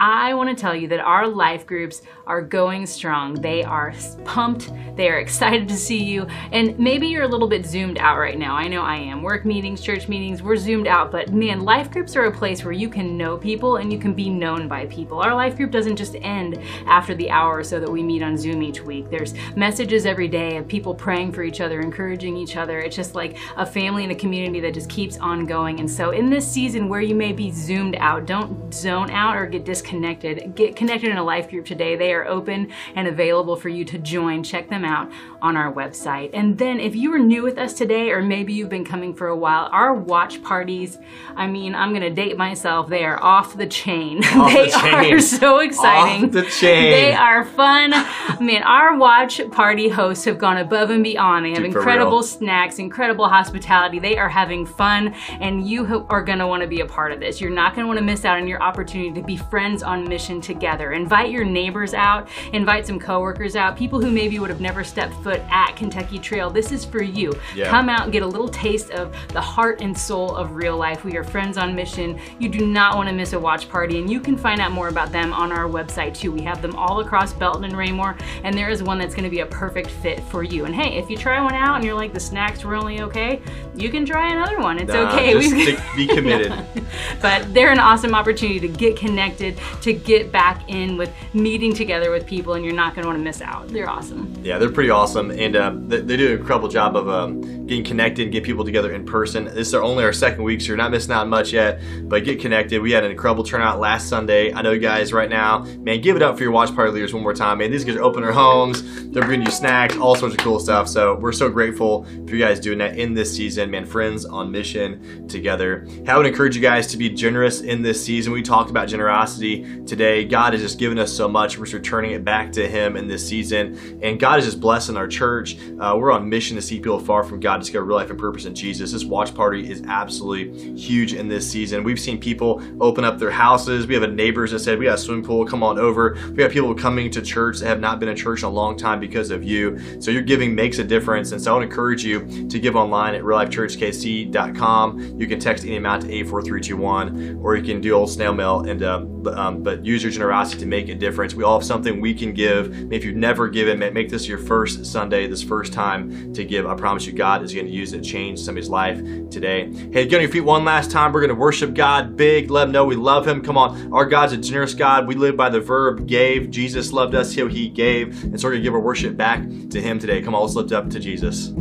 I 0.03 0.35
want 0.35 0.49
to 0.51 0.61
tell 0.61 0.75
you 0.75 0.89
that 0.89 0.99
our 0.99 1.29
life 1.29 1.65
groups 1.65 2.03
are 2.27 2.43
going 2.43 2.87
strong. 2.87 3.35
They 3.35 3.63
are 3.63 3.95
pumped. 4.25 4.73
They 4.97 5.09
are 5.09 5.19
excited 5.21 5.69
to 5.69 5.77
see 5.77 6.03
you. 6.03 6.27
And 6.51 6.77
maybe 6.77 7.07
you're 7.07 7.23
a 7.23 7.29
little 7.29 7.47
bit 7.47 7.65
zoomed 7.65 7.99
out 7.99 8.19
right 8.19 8.37
now. 8.37 8.57
I 8.57 8.67
know 8.67 8.83
I 8.83 8.97
am. 8.97 9.23
Work 9.23 9.45
meetings, 9.45 9.81
church 9.81 10.09
meetings, 10.09 10.43
we're 10.43 10.57
zoomed 10.57 10.89
out. 10.89 11.13
But 11.13 11.33
man, 11.33 11.61
life 11.61 11.89
groups 11.89 12.17
are 12.17 12.25
a 12.25 12.33
place 12.33 12.65
where 12.65 12.73
you 12.73 12.89
can 12.89 13.17
know 13.17 13.37
people 13.37 13.77
and 13.77 13.93
you 13.93 13.99
can 14.01 14.13
be 14.13 14.29
known 14.29 14.67
by 14.67 14.87
people. 14.87 15.21
Our 15.21 15.37
life 15.37 15.57
group 15.57 15.71
doesn't 15.71 15.95
just 15.95 16.17
end 16.17 16.59
after 16.87 17.15
the 17.15 17.31
hour 17.31 17.63
so 17.63 17.79
that 17.79 17.89
we 17.89 18.03
meet 18.03 18.25
on 18.25 18.37
Zoom 18.37 18.61
each 18.61 18.81
week. 18.81 19.09
There's 19.09 19.35
messages 19.55 20.05
every 20.05 20.27
day 20.27 20.57
of 20.57 20.67
people 20.67 20.97
praying 20.97 21.31
for 21.31 21.45
each 21.45 21.61
other, 21.61 21.79
encouraging 21.79 22.37
each 22.37 22.57
other. 22.57 22.81
It's 22.81 22.97
just 22.97 23.15
like 23.15 23.39
a 23.57 23.65
family 23.65 24.03
and 24.03 24.11
a 24.11 24.17
community 24.17 24.59
that 24.59 24.75
just 24.75 24.91
keeps 24.91 25.17
on 25.19 25.47
going. 25.47 25.79
And 25.79 25.89
so 25.89 26.11
in 26.11 26.29
this 26.29 26.51
season 26.51 26.89
where 26.89 27.03
you 27.03 27.15
may 27.15 27.33
be 27.33 27.53
zoomed 27.53 27.95
out, 28.01 28.27
don't 28.27 28.75
zone 28.75 29.09
out 29.13 29.37
or 29.37 29.47
get 29.47 29.65
disconnected 29.65 29.92
connected, 29.93 30.55
get 30.55 30.75
connected 30.75 31.11
in 31.11 31.19
a 31.19 31.23
life 31.23 31.51
group 31.51 31.67
today. 31.67 31.97
They 31.97 32.15
are 32.15 32.27
open 32.27 32.73
and 32.97 33.07
available 33.07 33.57
for 33.57 33.69
you 33.69 33.85
to 33.85 33.99
join. 33.99 34.43
Check 34.43 34.71
them 34.71 34.87
out 34.87 35.13
on 35.43 35.55
our 35.55 35.71
website. 35.71 36.31
And 36.33 36.57
then 36.57 36.81
if 36.81 36.97
you 36.97 37.13
are 37.13 37.19
new 37.19 37.43
with 37.43 37.59
us 37.59 37.75
today, 37.75 38.11
or 38.11 38.23
maybe 38.23 38.55
you've 38.55 38.71
been 38.71 38.87
coming 38.87 39.13
for 39.13 39.29
a 39.29 39.37
while, 39.37 39.69
our 39.71 39.93
watch 39.93 40.43
parties, 40.43 40.97
I 41.37 41.47
mean, 41.47 41.75
I'm 41.75 41.93
gonna 41.93 42.09
date 42.09 42.39
myself, 42.39 42.89
they 42.89 43.05
are 43.05 43.23
off 43.23 43.55
the 43.59 43.67
chain. 43.67 44.25
Off 44.33 44.51
they 44.51 44.71
the 44.71 44.71
chain. 44.71 45.15
are 45.15 45.21
so 45.21 45.59
exciting. 45.59 46.25
Off 46.25 46.33
the 46.33 46.43
chain. 46.45 46.91
They 46.91 47.13
are 47.13 47.45
fun. 47.45 47.91
I 47.93 48.39
mean, 48.41 48.63
our 48.63 48.97
watch 48.97 49.43
party 49.51 49.91
hosts 49.91 50.25
have 50.25 50.39
gone 50.39 50.57
above 50.57 50.89
and 50.89 51.05
beyond. 51.05 51.45
They 51.45 51.51
have 51.51 51.59
Dude, 51.59 51.67
incredible 51.67 52.23
snacks, 52.23 52.79
incredible 52.79 53.29
hospitality. 53.29 53.99
They 53.99 54.17
are 54.17 54.31
having 54.31 54.65
fun, 54.65 55.15
and 55.41 55.69
you 55.69 56.07
are 56.09 56.25
going 56.25 56.39
to 56.39 56.47
want 56.47 56.63
to 56.63 56.69
be 56.69 56.81
a 56.81 56.87
part 56.87 57.13
of 57.13 57.21
this. 57.21 57.43
You're 57.43 57.51
not 57.51 57.75
going 57.75 57.85
to 57.85 57.89
want 57.89 57.99
to 57.99 58.05
miss 58.05 58.25
out 58.25 58.39
on 58.39 58.49
your 58.49 58.63
opportunity 58.63 59.13
to 59.13 59.23
be 59.23 59.37
friends 59.73 59.83
on 59.83 60.07
mission 60.07 60.39
together. 60.39 60.93
Invite 60.93 61.31
your 61.31 61.45
neighbors 61.47 61.95
out, 61.95 62.29
invite 62.53 62.87
some 62.87 62.99
coworkers 63.01 63.57
out, 63.57 63.75
people 63.75 64.03
who 64.03 64.11
maybe 64.11 64.39
would 64.39 64.51
have 64.51 64.61
never 64.61 64.85
stepped 64.85 65.15
foot 65.23 65.41
at 65.51 65.75
Kentucky 65.77 66.19
Trail. 66.19 66.51
This 66.51 66.73
is 66.73 66.85
for 66.85 67.03
you. 67.03 67.33
Yeah. 67.55 67.71
Come 67.71 67.89
out 67.89 68.03
and 68.03 68.13
get 68.13 68.23
a 68.23 68.27
little 68.27 68.49
taste 68.51 68.91
of 68.91 69.17
the 69.29 69.41
heart 69.41 69.81
and 69.81 69.97
soul 69.97 70.37
of 70.37 70.53
real 70.57 70.77
life. 70.77 71.05
We 71.05 71.17
are 71.17 71.25
friends 71.25 71.57
on 71.57 71.75
mission. 71.75 72.19
You 72.39 72.51
do 72.51 72.67
not 72.67 72.97
want 72.97 73.09
to 73.09 73.15
miss 73.15 73.33
a 73.33 73.41
watch 73.41 73.67
party, 73.71 73.99
and 73.99 74.11
you 74.11 74.21
can 74.21 74.37
find 74.37 74.61
out 74.61 74.73
more 74.73 74.89
about 74.89 75.11
them 75.11 75.33
on 75.33 75.51
our 75.53 75.67
website 75.71 76.15
too. 76.15 76.33
We 76.33 76.43
have 76.43 76.61
them 76.61 76.77
all 76.77 77.01
across 77.01 77.33
Belton 77.33 77.65
and 77.65 77.75
Raymore, 77.75 78.15
and 78.45 78.55
there 78.55 78.69
is 78.69 78.83
one 78.83 78.99
that's 78.99 79.15
going 79.15 79.25
to 79.25 79.31
be 79.31 79.41
a 79.41 79.47
perfect 79.47 79.89
fit 79.89 80.21
for 80.25 80.43
you. 80.43 80.67
And 80.67 80.75
hey, 80.75 80.99
if 80.99 81.09
you 81.09 81.17
try 81.17 81.41
one 81.43 81.55
out 81.55 81.77
and 81.77 81.85
you're 81.85 81.95
like 81.95 82.13
the 82.13 82.21
snacks 82.21 82.63
were 82.63 82.75
only 82.75 83.01
okay, 83.01 83.41
you 83.75 83.89
can 83.91 84.05
try 84.05 84.33
another 84.33 84.59
one. 84.61 84.79
It's 84.79 84.93
Nah, 84.93 85.15
okay. 85.15 85.33
just 85.33 85.55
We've- 85.55 85.79
be 85.97 86.07
committed. 86.07 86.53
but 87.23 87.55
they're 87.55 87.73
an 87.73 87.79
awesome 87.79 88.15
opportunity 88.15 88.61
to 88.61 88.69
get 88.69 88.97
connected, 88.97 89.59
to 89.83 89.93
get 89.93 90.33
back 90.33 90.69
in 90.69 90.97
with 90.97 91.13
meeting 91.35 91.75
together 91.75 92.11
with 92.11 92.27
people, 92.27 92.55
and 92.55 92.65
you're 92.65 92.75
not 92.75 92.95
going 92.95 93.03
to 93.03 93.09
want 93.09 93.19
to 93.19 93.25
miss 93.25 93.41
out. 93.41 93.69
They're 93.69 93.89
awesome. 93.89 94.33
Yeah, 94.43 94.59
they're 94.59 94.71
pretty 94.71 94.91
awesome, 94.91 95.31
and 95.31 95.57
uh, 95.57 95.73
they, 95.75 96.01
they 96.01 96.17
do 96.17 96.33
an 96.33 96.39
incredible 96.41 96.69
job 96.69 96.97
of 96.97 97.09
um, 97.09 97.41
getting 97.67 97.85
connected, 97.85 98.31
get 98.33 98.45
people 98.45 98.65
together 98.65 98.93
in 98.93 99.05
person. 99.05 99.45
This 99.47 99.69
is 99.69 99.75
only 99.75 100.05
our 100.05 100.13
second 100.13 100.45
week, 100.45 100.61
so 100.61 100.69
you're 100.69 100.77
not 100.77 100.91
missing 100.91 101.13
out 101.13 101.29
much 101.29 101.53
yet. 101.53 101.81
But 102.05 102.25
get 102.25 102.41
connected. 102.41 102.81
We 102.81 102.93
had 102.93 103.05
an 103.05 103.11
incredible 103.11 103.45
turnout 103.45 103.81
last 103.81 104.09
Sunday. 104.09 104.53
I 104.53 104.63
know 104.63 104.73
you 104.73 104.81
guys 104.81 105.13
right 105.13 105.31
now, 105.31 105.61
man. 105.81 106.01
Give 106.01 106.17
it 106.17 106.23
up 106.23 106.37
for 106.37 106.43
your 106.43 106.53
watch 106.53 106.75
party 106.75 106.93
leaders 106.93 107.15
one 107.15 107.23
more 107.23 107.35
time, 107.35 107.59
man. 107.59 107.71
These 107.71 107.85
guys 107.85 107.97
are 107.97 108.03
opening 108.03 108.25
their 108.25 108.33
homes. 108.33 108.83
They're 109.11 109.25
bringing 109.25 109.47
you 109.47 109.53
snacks, 109.53 109.97
all 109.97 110.15
sorts 110.17 110.35
of 110.35 110.41
cool 110.41 110.59
stuff. 110.59 110.89
So 110.89 111.17
we're 111.17 111.33
so 111.33 111.49
grateful 111.49 112.05
for 112.05 112.35
you 112.35 112.39
guys 112.39 112.61
doing 112.61 112.79
that 112.79 112.99
in 112.99 113.15
this 113.15 113.35
season, 113.35 113.71
man. 113.71 113.85
Friends 113.85 114.25
on 114.25 114.51
mission 114.51 115.29
together. 115.29 115.87
I 116.07 116.17
would 116.17 116.27
encourage 116.27 116.57
you 116.57 116.63
guys 116.63 116.87
to 116.89 116.97
be 116.97 117.09
generous 117.11 117.61
in 117.61 117.83
this 117.83 118.03
season. 118.03 118.33
We 118.33 118.43
talked 118.43 118.71
about 118.71 118.89
generosity 118.89 119.52
today. 119.87 120.25
God 120.25 120.53
has 120.53 120.63
just 120.63 120.79
given 120.79 120.99
us 120.99 121.13
so 121.13 121.29
much. 121.29 121.59
We're 121.59 121.65
just 121.65 121.75
returning 121.75 122.13
it 122.13 122.25
back 122.25 122.53
to 122.53 122.69
Him 122.69 122.97
in 122.97 123.07
this 123.09 123.27
season, 123.27 124.01
and 124.03 124.19
God 124.19 124.39
is 124.39 124.45
just 124.45 124.61
blessing 124.61 124.97
our 124.97 125.07
church. 125.07 125.57
Uh, 125.79 125.97
we're 125.99 126.13
on 126.13 126.29
mission 126.29 126.57
to 126.57 126.63
see 126.63 126.77
people 126.77 126.99
far 126.99 127.25
from 127.25 127.41
God, 127.41 127.61
discover 127.61 127.85
real 127.85 127.97
life 127.97 128.11
and 128.11 128.19
purpose 128.19 128.45
in 128.45 128.55
Jesus. 128.55 128.93
This 128.93 129.05
watch 129.05 129.35
party 129.35 129.71
is 129.71 129.83
absolutely 129.87 130.77
huge 130.77 131.15
in 131.15 131.29
this 131.29 131.51
season. 131.51 131.85
We've 131.85 132.01
seen 132.01 132.19
people 132.19 132.63
open 132.81 133.05
up 133.05 133.19
their 133.19 133.31
houses. 133.31 133.87
We 133.87 133.95
have 133.95 134.03
a 134.03 134.09
neighbors 134.09 134.53
that 134.53 134.61
said, 134.61 134.79
"We 134.79 134.87
got 134.87 134.95
a 134.95 134.99
swimming 134.99 135.25
pool. 135.25 135.45
Come 135.45 135.63
on 135.63 135.79
over." 135.79 136.17
We 136.35 136.43
have 136.43 136.53
people 136.53 136.75
coming 136.75 137.11
to 137.11 137.23
church 137.23 137.59
that 137.59 137.67
have 137.67 137.81
not 137.81 138.01
been 138.01 138.09
in 138.09 138.17
church 138.17 138.41
in 138.41 138.47
a 138.47 138.51
long 138.51 138.77
time 138.77 139.01
because 139.01 139.31
of 139.31 139.45
you. 139.45 139.79
So 140.01 140.11
your 140.11 140.23
giving 140.23 140.55
makes 140.55 140.79
a 140.79 140.85
difference, 140.85 141.33
and 141.33 141.41
so 141.41 141.53
I 141.53 141.55
would 141.59 141.65
encourage 141.65 142.05
you 142.05 142.49
to 142.49 142.59
give 142.59 142.77
online 142.77 143.15
at 143.15 143.23
reallifechurchkc.com. 143.23 145.21
You 145.21 145.27
can 145.27 145.41
text 145.41 145.65
any 145.65 145.77
amount 145.77 146.03
to 146.03 146.09
84321, 146.09 147.41
or 147.43 147.57
you 147.57 147.63
can 147.63 147.81
do 147.81 147.93
old 147.93 148.11
snail 148.11 148.33
mail, 148.33 148.61
and 148.61 148.83
uh, 148.83 148.99
but, 149.01 149.35
um, 149.43 149.63
but 149.63 149.85
use 149.85 150.03
your 150.03 150.13
generosity 150.13 150.61
to 150.61 150.67
make 150.67 150.89
a 150.89 150.95
difference. 150.95 151.35
We 151.35 151.43
all 151.43 151.59
have 151.59 151.67
something 151.67 152.01
we 152.01 152.15
can 152.15 152.33
give. 152.33 152.93
If 152.93 153.05
you've 153.05 153.17
never 153.17 153.49
given, 153.49 153.79
make 153.79 154.09
this 154.09 154.29
your 154.29 154.39
first 154.39 154.87
Sunday, 154.87 155.27
this 155.27 155.43
first 155.43 155.73
time 155.73 156.33
to 156.35 156.45
give. 156.45 156.67
I 156.67 156.75
promise 156.75 157.07
you, 157.07 157.13
God 157.13 157.43
is 157.43 157.53
going 157.53 157.67
to 157.67 157.73
use 157.73 157.93
it 157.93 158.03
to 158.03 158.05
change 158.05 158.39
somebody's 158.39 158.69
life 158.69 158.99
today. 159.31 159.73
Hey, 159.93 160.07
get 160.07 160.17
on 160.17 160.23
your 160.23 160.31
feet 160.31 160.43
one 160.43 160.65
last 160.65 160.91
time. 160.91 161.13
We're 161.13 161.21
going 161.21 161.31
to 161.31 161.35
worship 161.35 161.75
God 161.75 162.17
big. 162.17 162.51
Let 162.51 162.69
Him 162.69 162.73
know 162.73 162.85
we 162.85 162.97
love 162.97 163.27
Him. 163.27 163.43
Come 163.43 163.59
on, 163.59 163.93
our 163.93 164.07
God's 164.07 164.33
a 164.33 164.37
generous 164.37 164.75
God. 164.75 165.07
We 165.07 165.15
live 165.15 165.37
by 165.37 165.51
the 165.51 165.61
verb 165.61 166.07
gave. 166.07 166.51
Jesus 166.51 166.93
loved 166.93 167.15
us, 167.15 167.35
so 167.35 167.49
He 167.49 167.69
gave, 167.69 168.23
and 168.25 168.41
so 168.41 168.47
we're 168.47 168.53
going 168.53 168.63
to 168.63 168.67
give 168.67 168.75
our 168.75 168.81
worship 168.81 169.17
back 169.17 169.43
to 169.71 169.81
Him 169.81 169.99
today. 169.99 170.23
Come 170.23 170.35
on, 170.35 170.43
let's 170.43 170.55
lift 170.55 170.73
up 170.73 170.89
to 170.91 171.01
Jesus. 171.01 171.53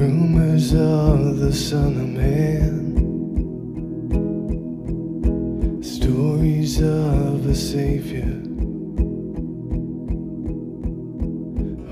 Rumors 0.00 0.72
of 0.72 1.40
the 1.40 1.52
Son 1.52 2.00
of 2.00 2.08
Man. 2.08 2.96
Stories 5.82 6.80
of 6.80 7.46
a 7.46 7.54
Savior. 7.54 8.32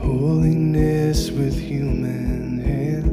Holiness 0.00 1.30
with 1.30 1.59
human 1.61 2.61
hand. 2.61 3.12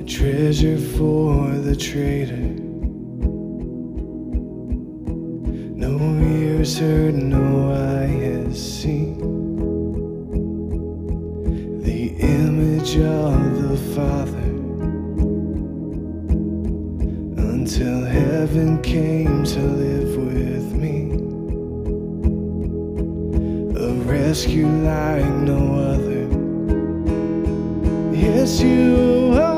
A 0.00 0.04
treasure 0.06 0.78
for 0.78 1.50
the 1.50 1.76
traitor. 1.76 2.48
No 5.76 5.98
ears 6.24 6.78
heard, 6.78 7.16
no 7.16 7.74
eye 7.74 8.06
has 8.06 8.80
seen. 8.80 9.13
Of 12.84 13.62
the 13.62 13.76
Father 13.94 14.50
until 17.40 18.04
heaven 18.04 18.80
came 18.82 19.42
to 19.42 19.58
live 19.58 20.16
with 20.18 20.72
me. 20.74 21.12
A 23.80 23.90
rescue 24.04 24.66
like 24.66 25.24
no 25.24 25.76
other. 25.92 26.28
Yes, 28.14 28.60
you 28.60 29.32
are 29.32 29.53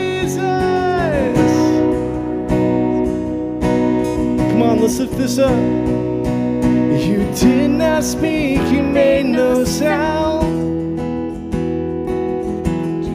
Jesus. 0.00 1.52
Come 4.50 4.62
on, 4.62 4.80
let's 4.80 4.98
lift 4.98 5.16
this 5.16 5.38
up. 5.38 5.58
You 7.06 7.18
did 7.34 7.70
not 7.70 8.04
speak, 8.04 8.60
you 8.72 8.82
made 8.82 9.26
no 9.26 9.64
sound. 9.64 11.00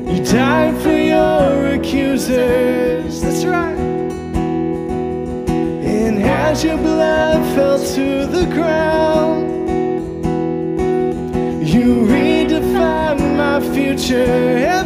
You 0.09 0.23
died 0.25 0.75
for 0.81 0.97
your 1.13 1.75
accusers. 1.77 3.21
That's 3.21 3.45
right. 3.45 3.77
And 5.95 6.23
as 6.23 6.63
your 6.63 6.77
blood 6.77 7.43
fell 7.55 7.79
to 7.95 8.25
the 8.25 8.45
ground, 8.47 9.45
you 11.65 12.05
redefined 12.07 13.37
my 13.37 13.59
future. 13.73 14.84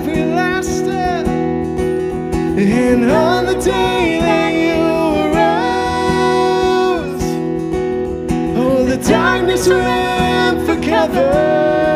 And 2.61 3.09
on 3.09 3.45
the 3.45 3.53
day 3.53 4.19
that 4.19 4.51
you 4.51 4.75
arose, 5.31 7.23
oh, 8.57 8.83
the 8.83 8.97
darkness 8.97 9.65
ran 9.69 10.65
for 10.65 10.75
cover. 10.85 11.88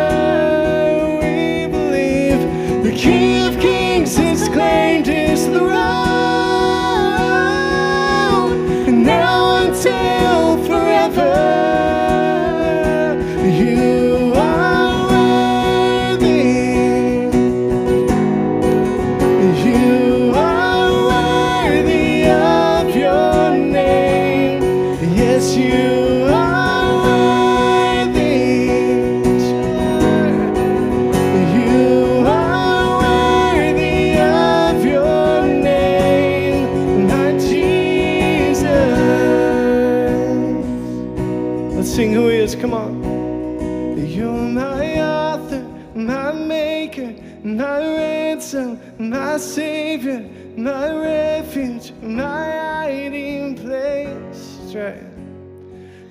Right. 54.75 55.03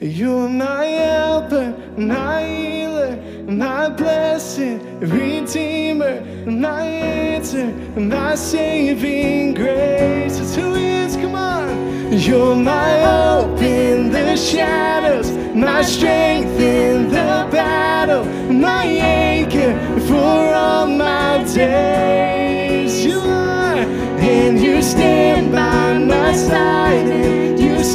You're 0.01 0.49
my 0.49 0.85
helper, 0.85 1.77
my 1.97 2.45
healer, 2.45 3.17
my 3.47 3.89
blessed 3.89 4.81
redeemer, 5.01 6.21
my 6.45 6.83
answer, 6.83 7.67
my 7.99 8.35
saving 8.35 9.55
grace. 9.55 10.39
That's 10.39 10.57
who 10.57 10.75
he 10.75 10.85
is, 10.85 11.17
come 11.17 11.35
on. 11.35 12.13
You're 12.13 12.57
my 12.57 13.01
hope 13.01 13.61
in 13.63 14.11
the 14.11 14.37
shadows, 14.37 15.31
my 15.55 15.83
strength 15.83 16.61
in 16.61 17.09
the 17.09 17.49
battle, 17.51 18.25
my 18.53 18.85
anchor 18.85 19.73
for 20.01 20.55
all 20.55 20.87
my 20.87 21.45
days. 21.55 23.05
You 23.05 23.21
are, 23.21 23.79
and 23.79 24.61
you 24.61 24.83
stand 24.83 25.53
by 25.53 25.99
my 25.99 26.33
side, 26.35 27.52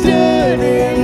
and 0.10 0.97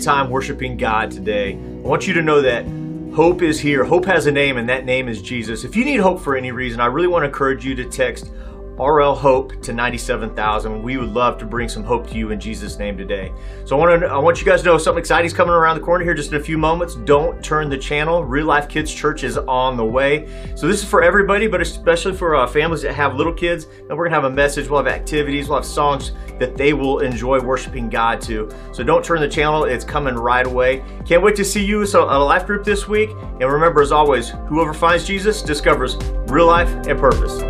time 0.00 0.30
worshiping 0.30 0.76
God 0.76 1.10
today. 1.10 1.52
I 1.52 1.86
want 1.86 2.06
you 2.06 2.14
to 2.14 2.22
know 2.22 2.40
that 2.42 2.64
hope 3.14 3.42
is 3.42 3.60
here. 3.60 3.84
Hope 3.84 4.04
has 4.06 4.26
a 4.26 4.32
name, 4.32 4.56
and 4.56 4.68
that 4.68 4.84
name 4.84 5.08
is 5.08 5.20
Jesus. 5.20 5.64
If 5.64 5.76
you 5.76 5.84
need 5.84 6.00
hope 6.00 6.20
for 6.20 6.36
any 6.36 6.52
reason, 6.52 6.80
I 6.80 6.86
really 6.86 7.06
want 7.06 7.22
to 7.22 7.26
encourage 7.26 7.64
you 7.64 7.74
to 7.74 7.84
text 7.84 8.30
RL 8.80 9.14
Hope 9.14 9.60
to 9.62 9.72
97,000. 9.74 10.82
We 10.82 10.96
would 10.96 11.10
love 11.10 11.36
to 11.38 11.44
bring 11.44 11.68
some 11.68 11.84
hope 11.84 12.08
to 12.08 12.16
you 12.16 12.30
in 12.30 12.40
Jesus' 12.40 12.78
name 12.78 12.96
today. 12.96 13.32
So 13.66 13.76
I 13.76 13.78
want 13.78 14.00
to 14.00 14.08
I 14.08 14.18
want 14.18 14.40
you 14.40 14.46
guys 14.46 14.60
to 14.60 14.66
know 14.66 14.78
something 14.78 15.00
exciting 15.00 15.26
is 15.26 15.34
coming 15.34 15.52
around 15.52 15.76
the 15.76 15.84
corner 15.84 16.02
here 16.02 16.14
just 16.14 16.32
in 16.32 16.40
a 16.40 16.42
few 16.42 16.56
moments. 16.56 16.94
Don't 16.94 17.44
turn 17.44 17.68
the 17.68 17.76
channel. 17.76 18.24
Real 18.24 18.46
Life 18.46 18.68
Kids 18.68 18.92
Church 18.92 19.22
is 19.22 19.36
on 19.36 19.76
the 19.76 19.84
way. 19.84 20.26
So 20.54 20.66
this 20.66 20.82
is 20.82 20.88
for 20.88 21.02
everybody, 21.02 21.46
but 21.46 21.60
especially 21.60 22.14
for 22.16 22.36
uh, 22.36 22.46
families 22.46 22.82
that 22.82 22.94
have 22.94 23.16
little 23.16 23.34
kids. 23.34 23.66
And 23.88 23.98
we're 23.98 24.04
gonna 24.04 24.16
have 24.16 24.24
a 24.24 24.30
message. 24.30 24.68
We'll 24.68 24.82
have 24.82 24.92
activities. 24.92 25.48
We'll 25.48 25.58
have 25.58 25.66
songs 25.66 26.12
that 26.38 26.56
they 26.56 26.72
will 26.72 27.00
enjoy 27.00 27.40
worshiping 27.40 27.90
God 27.90 28.20
to. 28.22 28.50
So 28.72 28.82
don't 28.82 29.04
turn 29.04 29.20
the 29.20 29.28
channel. 29.28 29.64
It's 29.64 29.84
coming 29.84 30.14
right 30.14 30.46
away. 30.46 30.82
Can't 31.04 31.22
wait 31.22 31.36
to 31.36 31.44
see 31.44 31.64
you 31.64 31.84
so 31.84 32.08
on 32.08 32.20
a 32.20 32.24
life 32.24 32.46
group 32.46 32.64
this 32.64 32.88
week. 32.88 33.10
And 33.10 33.42
remember, 33.42 33.82
as 33.82 33.92
always, 33.92 34.30
whoever 34.48 34.72
finds 34.72 35.06
Jesus 35.06 35.42
discovers 35.42 35.96
real 36.28 36.46
life 36.46 36.70
and 36.86 36.98
purpose. 36.98 37.49